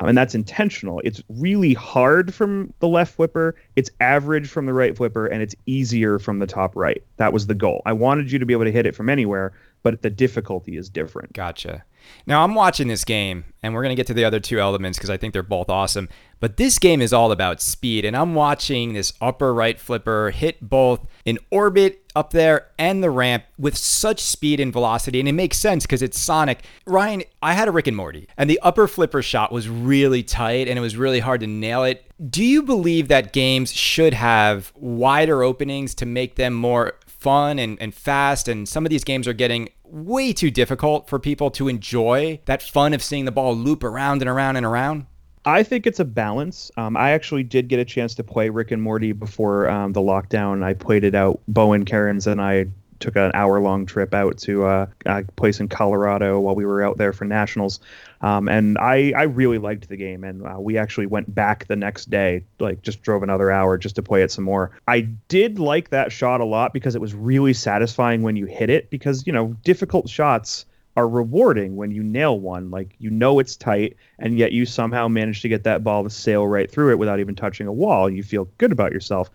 um, 0.00 0.08
and 0.08 0.18
that's 0.18 0.34
intentional. 0.34 1.00
It's 1.04 1.22
really 1.28 1.74
hard 1.74 2.34
from 2.34 2.72
the 2.80 2.88
left 2.88 3.14
flipper, 3.14 3.56
it's 3.76 3.90
average 4.00 4.48
from 4.48 4.66
the 4.66 4.72
right 4.72 4.96
flipper, 4.96 5.26
and 5.26 5.42
it's 5.42 5.54
easier 5.66 6.18
from 6.18 6.38
the 6.38 6.46
top 6.46 6.76
right. 6.76 7.02
That 7.16 7.32
was 7.32 7.46
the 7.46 7.54
goal. 7.54 7.82
I 7.86 7.92
wanted 7.92 8.30
you 8.30 8.38
to 8.38 8.46
be 8.46 8.52
able 8.52 8.64
to 8.64 8.72
hit 8.72 8.86
it 8.86 8.94
from 8.94 9.08
anywhere. 9.08 9.52
But 9.82 10.02
the 10.02 10.10
difficulty 10.10 10.76
is 10.76 10.88
different. 10.88 11.32
Gotcha. 11.32 11.84
Now 12.26 12.44
I'm 12.44 12.54
watching 12.54 12.88
this 12.88 13.04
game, 13.04 13.44
and 13.62 13.74
we're 13.74 13.82
gonna 13.82 13.94
get 13.94 14.06
to 14.08 14.14
the 14.14 14.24
other 14.24 14.40
two 14.40 14.60
elements 14.60 14.98
because 14.98 15.10
I 15.10 15.16
think 15.16 15.32
they're 15.32 15.42
both 15.42 15.68
awesome. 15.68 16.08
But 16.40 16.56
this 16.56 16.78
game 16.78 17.02
is 17.02 17.12
all 17.12 17.32
about 17.32 17.60
speed, 17.60 18.04
and 18.04 18.16
I'm 18.16 18.34
watching 18.34 18.92
this 18.92 19.12
upper 19.20 19.52
right 19.52 19.78
flipper 19.78 20.30
hit 20.30 20.60
both 20.60 21.06
in 21.24 21.38
orbit 21.50 22.04
up 22.14 22.30
there 22.30 22.68
and 22.78 23.02
the 23.02 23.10
ramp 23.10 23.44
with 23.58 23.76
such 23.76 24.20
speed 24.20 24.60
and 24.60 24.72
velocity, 24.72 25.20
and 25.20 25.28
it 25.28 25.32
makes 25.32 25.58
sense 25.58 25.84
because 25.84 26.02
it's 26.02 26.18
Sonic. 26.18 26.64
Ryan, 26.86 27.24
I 27.42 27.54
had 27.54 27.68
a 27.68 27.72
Rick 27.72 27.88
and 27.88 27.96
Morty, 27.96 28.28
and 28.36 28.48
the 28.48 28.60
upper 28.60 28.86
flipper 28.86 29.22
shot 29.22 29.52
was 29.52 29.68
really 29.68 30.22
tight, 30.22 30.68
and 30.68 30.78
it 30.78 30.82
was 30.82 30.96
really 30.96 31.20
hard 31.20 31.40
to 31.40 31.46
nail 31.46 31.84
it. 31.84 32.04
Do 32.30 32.44
you 32.44 32.62
believe 32.62 33.08
that 33.08 33.32
games 33.32 33.72
should 33.72 34.14
have 34.14 34.72
wider 34.76 35.42
openings 35.42 35.94
to 35.96 36.06
make 36.06 36.36
them 36.36 36.54
more 36.54 36.94
fun 37.18 37.58
and, 37.58 37.80
and 37.80 37.94
fast 37.94 38.48
and 38.48 38.68
some 38.68 38.86
of 38.86 38.90
these 38.90 39.04
games 39.04 39.26
are 39.26 39.32
getting 39.32 39.68
way 39.84 40.32
too 40.32 40.50
difficult 40.50 41.08
for 41.08 41.18
people 41.18 41.50
to 41.50 41.68
enjoy 41.68 42.40
that 42.44 42.62
fun 42.62 42.94
of 42.94 43.02
seeing 43.02 43.24
the 43.24 43.32
ball 43.32 43.54
loop 43.54 43.82
around 43.82 44.22
and 44.22 44.28
around 44.28 44.56
and 44.56 44.64
around 44.64 45.06
I 45.44 45.62
think 45.62 45.86
it's 45.86 45.98
a 45.98 46.04
balance. 46.04 46.70
Um, 46.76 46.94
I 46.94 47.12
actually 47.12 47.42
did 47.42 47.68
get 47.68 47.78
a 47.78 47.84
chance 47.84 48.14
to 48.16 48.24
play 48.24 48.50
Rick 48.50 48.70
and 48.70 48.82
Morty 48.82 49.12
before 49.12 49.70
um, 49.70 49.94
the 49.94 50.00
lockdown. 50.00 50.62
I 50.62 50.74
played 50.74 51.04
it 51.04 51.14
out. 51.14 51.40
Bowen 51.48 51.86
Kerins, 51.86 52.26
and 52.26 52.38
I 52.38 52.66
took 53.00 53.16
an 53.16 53.30
hour 53.34 53.60
long 53.60 53.86
trip 53.86 54.14
out 54.14 54.38
to 54.38 54.64
uh, 54.64 54.86
a 55.06 55.22
place 55.36 55.60
in 55.60 55.68
Colorado 55.68 56.40
while 56.40 56.54
we 56.54 56.64
were 56.64 56.82
out 56.82 56.98
there 56.98 57.12
for 57.12 57.24
nationals. 57.24 57.80
Um, 58.20 58.48
and 58.48 58.76
I, 58.78 59.12
I 59.16 59.22
really 59.24 59.58
liked 59.58 59.88
the 59.88 59.96
game. 59.96 60.24
And 60.24 60.44
uh, 60.46 60.56
we 60.58 60.76
actually 60.76 61.06
went 61.06 61.32
back 61.34 61.66
the 61.66 61.76
next 61.76 62.10
day, 62.10 62.44
like 62.58 62.82
just 62.82 63.02
drove 63.02 63.22
another 63.22 63.50
hour 63.50 63.78
just 63.78 63.94
to 63.96 64.02
play 64.02 64.22
it 64.22 64.30
some 64.30 64.44
more. 64.44 64.72
I 64.88 65.00
did 65.28 65.58
like 65.58 65.90
that 65.90 66.12
shot 66.12 66.40
a 66.40 66.44
lot 66.44 66.72
because 66.72 66.94
it 66.94 67.00
was 67.00 67.14
really 67.14 67.54
satisfying 67.54 68.22
when 68.22 68.36
you 68.36 68.46
hit 68.46 68.70
it 68.70 68.90
because, 68.90 69.26
you 69.26 69.32
know, 69.32 69.56
difficult 69.64 70.08
shots 70.08 70.66
are 70.98 71.08
rewarding 71.08 71.76
when 71.76 71.92
you 71.92 72.02
nail 72.02 72.40
one. 72.40 72.72
Like 72.72 72.96
you 72.98 73.08
know 73.08 73.38
it's 73.38 73.54
tight, 73.54 73.96
and 74.18 74.36
yet 74.36 74.50
you 74.50 74.66
somehow 74.66 75.06
manage 75.06 75.42
to 75.42 75.48
get 75.48 75.62
that 75.62 75.84
ball 75.84 76.02
to 76.02 76.10
sail 76.10 76.44
right 76.44 76.68
through 76.68 76.90
it 76.90 76.98
without 76.98 77.20
even 77.20 77.36
touching 77.36 77.68
a 77.68 77.72
wall. 77.72 78.10
You 78.10 78.24
feel 78.24 78.48
good 78.58 78.72
about 78.72 78.90
yourself. 78.90 79.30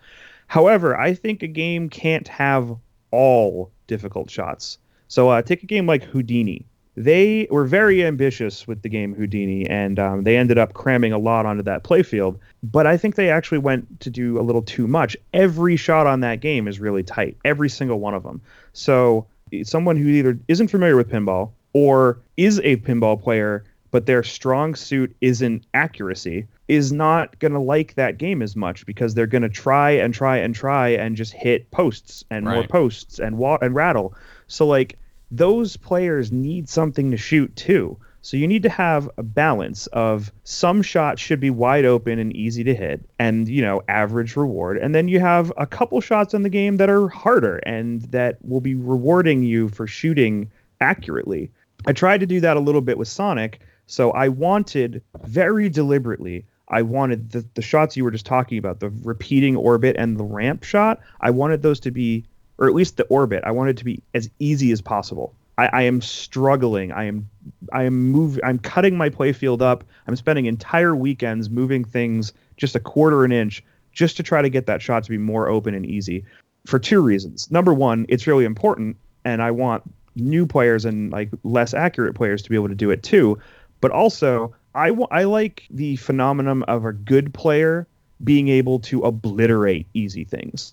However, 0.46 0.94
I 0.94 1.14
think 1.14 1.42
a 1.42 1.46
game 1.46 1.88
can't 1.88 2.28
have 2.28 2.76
all 3.14 3.70
difficult 3.86 4.30
shots. 4.30 4.78
So 5.08 5.28
uh, 5.30 5.42
take 5.42 5.62
a 5.62 5.66
game 5.66 5.86
like 5.86 6.04
Houdini. 6.04 6.66
They 6.96 7.48
were 7.50 7.64
very 7.64 8.04
ambitious 8.04 8.68
with 8.68 8.82
the 8.82 8.88
game 8.88 9.14
Houdini, 9.14 9.68
and 9.68 9.98
um, 9.98 10.22
they 10.22 10.36
ended 10.36 10.58
up 10.58 10.74
cramming 10.74 11.12
a 11.12 11.18
lot 11.18 11.44
onto 11.44 11.62
that 11.64 11.82
playfield. 11.82 12.38
But 12.62 12.86
I 12.86 12.96
think 12.96 13.16
they 13.16 13.30
actually 13.30 13.58
went 13.58 14.00
to 14.00 14.10
do 14.10 14.38
a 14.38 14.42
little 14.42 14.62
too 14.62 14.86
much. 14.86 15.16
Every 15.32 15.76
shot 15.76 16.06
on 16.06 16.20
that 16.20 16.40
game 16.40 16.68
is 16.68 16.78
really 16.78 17.02
tight, 17.02 17.36
every 17.44 17.68
single 17.68 17.98
one 17.98 18.14
of 18.14 18.22
them. 18.22 18.40
So 18.72 19.26
someone 19.64 19.96
who 19.96 20.08
either 20.08 20.38
isn't 20.46 20.68
familiar 20.68 20.96
with 20.96 21.10
pinball 21.10 21.50
or 21.72 22.18
is 22.36 22.60
a 22.60 22.76
pinball 22.76 23.20
player, 23.20 23.64
but 23.94 24.06
their 24.06 24.24
strong 24.24 24.74
suit 24.74 25.14
isn't 25.20 25.64
accuracy, 25.72 26.48
is 26.66 26.90
not 26.90 27.38
going 27.38 27.52
to 27.52 27.60
like 27.60 27.94
that 27.94 28.18
game 28.18 28.42
as 28.42 28.56
much 28.56 28.84
because 28.86 29.14
they're 29.14 29.24
going 29.28 29.42
to 29.42 29.48
try 29.48 29.92
and 29.92 30.12
try 30.12 30.38
and 30.38 30.52
try 30.52 30.88
and 30.88 31.14
just 31.14 31.32
hit 31.32 31.70
posts 31.70 32.24
and 32.28 32.44
right. 32.44 32.54
more 32.56 32.66
posts 32.66 33.20
and 33.20 33.38
wa- 33.38 33.58
and 33.62 33.72
rattle. 33.72 34.12
So 34.48 34.66
like 34.66 34.98
those 35.30 35.76
players 35.76 36.32
need 36.32 36.68
something 36.68 37.12
to 37.12 37.16
shoot 37.16 37.54
too. 37.54 37.96
So 38.20 38.36
you 38.36 38.48
need 38.48 38.64
to 38.64 38.68
have 38.68 39.08
a 39.16 39.22
balance 39.22 39.86
of 39.86 40.32
some 40.42 40.82
shots 40.82 41.22
should 41.22 41.38
be 41.38 41.50
wide 41.50 41.84
open 41.84 42.18
and 42.18 42.34
easy 42.34 42.64
to 42.64 42.74
hit 42.74 43.00
and, 43.20 43.48
you 43.48 43.62
know, 43.62 43.80
average 43.86 44.34
reward. 44.34 44.76
And 44.76 44.92
then 44.92 45.06
you 45.06 45.20
have 45.20 45.52
a 45.56 45.68
couple 45.68 46.00
shots 46.00 46.34
in 46.34 46.42
the 46.42 46.48
game 46.48 46.78
that 46.78 46.90
are 46.90 47.06
harder 47.06 47.58
and 47.58 48.02
that 48.10 48.44
will 48.44 48.60
be 48.60 48.74
rewarding 48.74 49.44
you 49.44 49.68
for 49.68 49.86
shooting 49.86 50.50
accurately. 50.80 51.52
I 51.86 51.92
tried 51.92 52.18
to 52.18 52.26
do 52.26 52.40
that 52.40 52.56
a 52.56 52.60
little 52.60 52.80
bit 52.80 52.98
with 52.98 53.06
Sonic. 53.06 53.60
So 53.86 54.10
I 54.12 54.28
wanted 54.28 55.02
very 55.24 55.68
deliberately, 55.68 56.46
I 56.68 56.82
wanted 56.82 57.30
the, 57.30 57.44
the 57.54 57.62
shots 57.62 57.96
you 57.96 58.04
were 58.04 58.10
just 58.10 58.26
talking 58.26 58.58
about, 58.58 58.80
the 58.80 58.90
repeating 59.02 59.56
orbit 59.56 59.96
and 59.98 60.18
the 60.18 60.24
ramp 60.24 60.64
shot, 60.64 61.00
I 61.20 61.30
wanted 61.30 61.62
those 61.62 61.80
to 61.80 61.90
be, 61.90 62.24
or 62.58 62.66
at 62.66 62.74
least 62.74 62.96
the 62.96 63.04
orbit, 63.04 63.44
I 63.44 63.50
wanted 63.50 63.76
to 63.78 63.84
be 63.84 64.02
as 64.14 64.30
easy 64.38 64.72
as 64.72 64.80
possible. 64.80 65.34
I, 65.58 65.66
I 65.66 65.82
am 65.82 66.00
struggling. 66.00 66.92
I 66.92 67.04
am 67.04 67.28
I 67.72 67.84
am 67.84 68.10
moving. 68.10 68.42
I'm 68.44 68.58
cutting 68.58 68.96
my 68.96 69.08
playfield 69.08 69.62
up. 69.62 69.84
I'm 70.06 70.16
spending 70.16 70.46
entire 70.46 70.96
weekends 70.96 71.48
moving 71.50 71.84
things 71.84 72.32
just 72.56 72.74
a 72.74 72.80
quarter 72.80 73.24
an 73.24 73.32
inch 73.32 73.62
just 73.92 74.16
to 74.16 74.22
try 74.22 74.42
to 74.42 74.48
get 74.48 74.66
that 74.66 74.82
shot 74.82 75.04
to 75.04 75.10
be 75.10 75.18
more 75.18 75.48
open 75.48 75.74
and 75.74 75.86
easy 75.86 76.24
for 76.66 76.78
two 76.78 77.00
reasons. 77.00 77.50
Number 77.50 77.72
one, 77.72 78.06
it's 78.08 78.26
really 78.26 78.44
important, 78.44 78.96
and 79.24 79.40
I 79.42 79.50
want 79.52 79.82
new 80.16 80.46
players 80.46 80.84
and 80.84 81.12
like 81.12 81.30
less 81.42 81.74
accurate 81.74 82.14
players 82.14 82.42
to 82.42 82.50
be 82.50 82.56
able 82.56 82.68
to 82.68 82.74
do 82.74 82.90
it 82.90 83.02
too. 83.02 83.38
But 83.84 83.90
also, 83.90 84.54
I, 84.74 84.88
w- 84.88 85.06
I 85.10 85.24
like 85.24 85.66
the 85.68 85.96
phenomenon 85.96 86.62
of 86.62 86.86
a 86.86 86.92
good 86.94 87.34
player 87.34 87.86
being 88.24 88.48
able 88.48 88.78
to 88.78 89.02
obliterate 89.02 89.86
easy 89.92 90.24
things. 90.24 90.72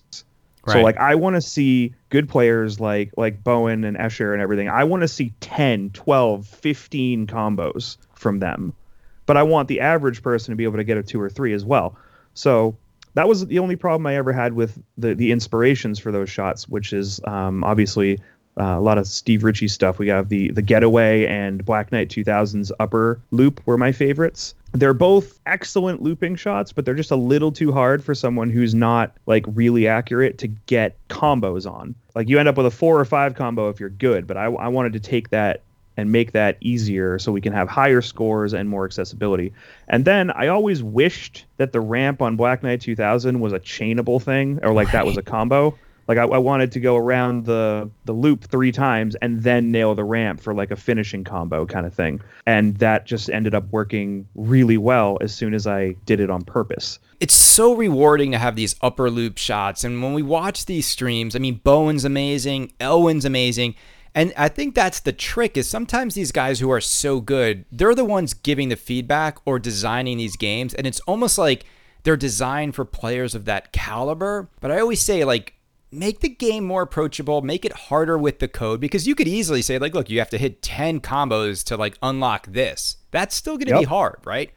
Right. 0.64 0.72
So 0.72 0.80
like 0.80 0.96
I 0.96 1.16
want 1.16 1.36
to 1.36 1.42
see 1.42 1.94
good 2.08 2.26
players 2.26 2.80
like 2.80 3.12
like 3.18 3.44
Bowen 3.44 3.84
and 3.84 3.98
Escher 3.98 4.32
and 4.32 4.40
everything. 4.40 4.70
I 4.70 4.84
want 4.84 5.02
to 5.02 5.08
see 5.08 5.34
10, 5.40 5.90
12, 5.90 6.46
15 6.46 7.26
combos 7.26 7.98
from 8.14 8.38
them. 8.38 8.72
But 9.26 9.36
I 9.36 9.42
want 9.42 9.68
the 9.68 9.80
average 9.80 10.22
person 10.22 10.52
to 10.52 10.56
be 10.56 10.64
able 10.64 10.78
to 10.78 10.84
get 10.84 10.96
a 10.96 11.02
2 11.02 11.20
or 11.20 11.28
3 11.28 11.52
as 11.52 11.66
well. 11.66 11.94
So 12.32 12.78
that 13.12 13.28
was 13.28 13.44
the 13.44 13.58
only 13.58 13.76
problem 13.76 14.06
I 14.06 14.16
ever 14.16 14.32
had 14.32 14.54
with 14.54 14.82
the 14.96 15.14
the 15.14 15.32
inspirations 15.32 15.98
for 15.98 16.12
those 16.12 16.30
shots, 16.30 16.66
which 16.66 16.94
is 16.94 17.20
um, 17.24 17.62
obviously 17.62 18.20
uh, 18.58 18.76
a 18.78 18.80
lot 18.80 18.98
of 18.98 19.06
Steve 19.06 19.44
Ritchie 19.44 19.68
stuff. 19.68 19.98
We 19.98 20.08
have 20.08 20.28
the 20.28 20.50
the 20.50 20.62
Getaway 20.62 21.26
and 21.26 21.64
Black 21.64 21.90
Knight 21.92 22.08
2000's 22.08 22.72
Upper 22.78 23.20
Loop 23.30 23.60
were 23.66 23.78
my 23.78 23.92
favorites. 23.92 24.54
They're 24.72 24.94
both 24.94 25.38
excellent 25.44 26.02
looping 26.02 26.36
shots, 26.36 26.72
but 26.72 26.84
they're 26.84 26.94
just 26.94 27.10
a 27.10 27.16
little 27.16 27.52
too 27.52 27.72
hard 27.72 28.02
for 28.02 28.14
someone 28.14 28.48
who's 28.48 28.74
not 28.74 29.12
like 29.26 29.44
really 29.48 29.86
accurate 29.86 30.38
to 30.38 30.48
get 30.48 30.96
combos 31.08 31.70
on. 31.70 31.94
Like 32.14 32.28
you 32.28 32.38
end 32.38 32.48
up 32.48 32.56
with 32.56 32.66
a 32.66 32.70
four 32.70 32.98
or 32.98 33.04
five 33.04 33.34
combo 33.34 33.68
if 33.68 33.80
you're 33.80 33.90
good, 33.90 34.26
but 34.26 34.36
I, 34.36 34.44
I 34.44 34.68
wanted 34.68 34.94
to 34.94 35.00
take 35.00 35.30
that 35.30 35.62
and 35.96 36.10
make 36.10 36.32
that 36.32 36.56
easier 36.60 37.18
so 37.18 37.32
we 37.32 37.40
can 37.40 37.52
have 37.52 37.68
higher 37.68 38.00
scores 38.00 38.54
and 38.54 38.68
more 38.68 38.86
accessibility. 38.86 39.52
And 39.88 40.04
then 40.04 40.30
I 40.30 40.48
always 40.48 40.82
wished 40.82 41.44
that 41.58 41.72
the 41.72 41.80
ramp 41.80 42.22
on 42.22 42.36
Black 42.36 42.62
Knight 42.62 42.80
2000 42.80 43.40
was 43.40 43.52
a 43.52 43.60
chainable 43.60 44.20
thing 44.22 44.58
or 44.62 44.72
like 44.72 44.86
right. 44.86 44.92
that 44.92 45.06
was 45.06 45.18
a 45.18 45.22
combo. 45.22 45.76
Like 46.08 46.18
I, 46.18 46.24
I, 46.24 46.38
wanted 46.38 46.72
to 46.72 46.80
go 46.80 46.96
around 46.96 47.44
the 47.44 47.88
the 48.04 48.12
loop 48.12 48.44
three 48.44 48.72
times 48.72 49.14
and 49.16 49.42
then 49.42 49.70
nail 49.70 49.94
the 49.94 50.04
ramp 50.04 50.40
for 50.40 50.52
like 50.52 50.70
a 50.70 50.76
finishing 50.76 51.24
combo 51.24 51.64
kind 51.66 51.86
of 51.86 51.94
thing. 51.94 52.20
And 52.46 52.76
that 52.78 53.06
just 53.06 53.30
ended 53.30 53.54
up 53.54 53.64
working 53.70 54.26
really 54.34 54.78
well 54.78 55.18
as 55.20 55.34
soon 55.34 55.54
as 55.54 55.66
I 55.66 55.92
did 56.06 56.20
it 56.20 56.30
on 56.30 56.42
purpose. 56.42 56.98
It's 57.20 57.34
so 57.34 57.74
rewarding 57.74 58.32
to 58.32 58.38
have 58.38 58.56
these 58.56 58.74
upper 58.82 59.10
loop 59.10 59.38
shots. 59.38 59.84
And 59.84 60.02
when 60.02 60.12
we 60.14 60.22
watch 60.22 60.66
these 60.66 60.86
streams, 60.86 61.36
I 61.36 61.38
mean 61.38 61.60
Bowen's 61.62 62.04
amazing, 62.04 62.72
Elwin's 62.80 63.24
amazing. 63.24 63.74
And 64.14 64.32
I 64.36 64.48
think 64.48 64.74
that's 64.74 65.00
the 65.00 65.12
trick 65.12 65.56
is 65.56 65.68
sometimes 65.68 66.14
these 66.14 66.32
guys 66.32 66.60
who 66.60 66.70
are 66.70 66.80
so 66.80 67.20
good, 67.20 67.64
they're 67.72 67.94
the 67.94 68.04
ones 68.04 68.34
giving 68.34 68.68
the 68.68 68.76
feedback 68.76 69.38
or 69.46 69.58
designing 69.58 70.18
these 70.18 70.36
games. 70.36 70.74
And 70.74 70.86
it's 70.86 71.00
almost 71.00 71.38
like 71.38 71.64
they're 72.02 72.16
designed 72.16 72.74
for 72.74 72.84
players 72.84 73.34
of 73.34 73.46
that 73.46 73.72
caliber. 73.72 74.48
But 74.60 74.70
I 74.70 74.80
always 74.80 75.00
say 75.00 75.24
like 75.24 75.54
make 75.92 76.20
the 76.20 76.28
game 76.28 76.64
more 76.64 76.82
approachable, 76.82 77.42
make 77.42 77.64
it 77.64 77.72
harder 77.72 78.16
with 78.16 78.38
the 78.38 78.48
code 78.48 78.80
because 78.80 79.06
you 79.06 79.14
could 79.14 79.28
easily 79.28 79.62
say 79.62 79.78
like, 79.78 79.94
look, 79.94 80.08
you 80.08 80.18
have 80.18 80.30
to 80.30 80.38
hit 80.38 80.62
10 80.62 81.00
combos 81.00 81.62
to 81.64 81.76
like 81.76 81.98
unlock 82.02 82.46
this. 82.46 82.96
That's 83.10 83.34
still 83.34 83.56
going 83.56 83.66
to 83.66 83.74
yep. 83.74 83.80
be 83.80 83.86
hard, 83.86 84.16
right? 84.24 84.50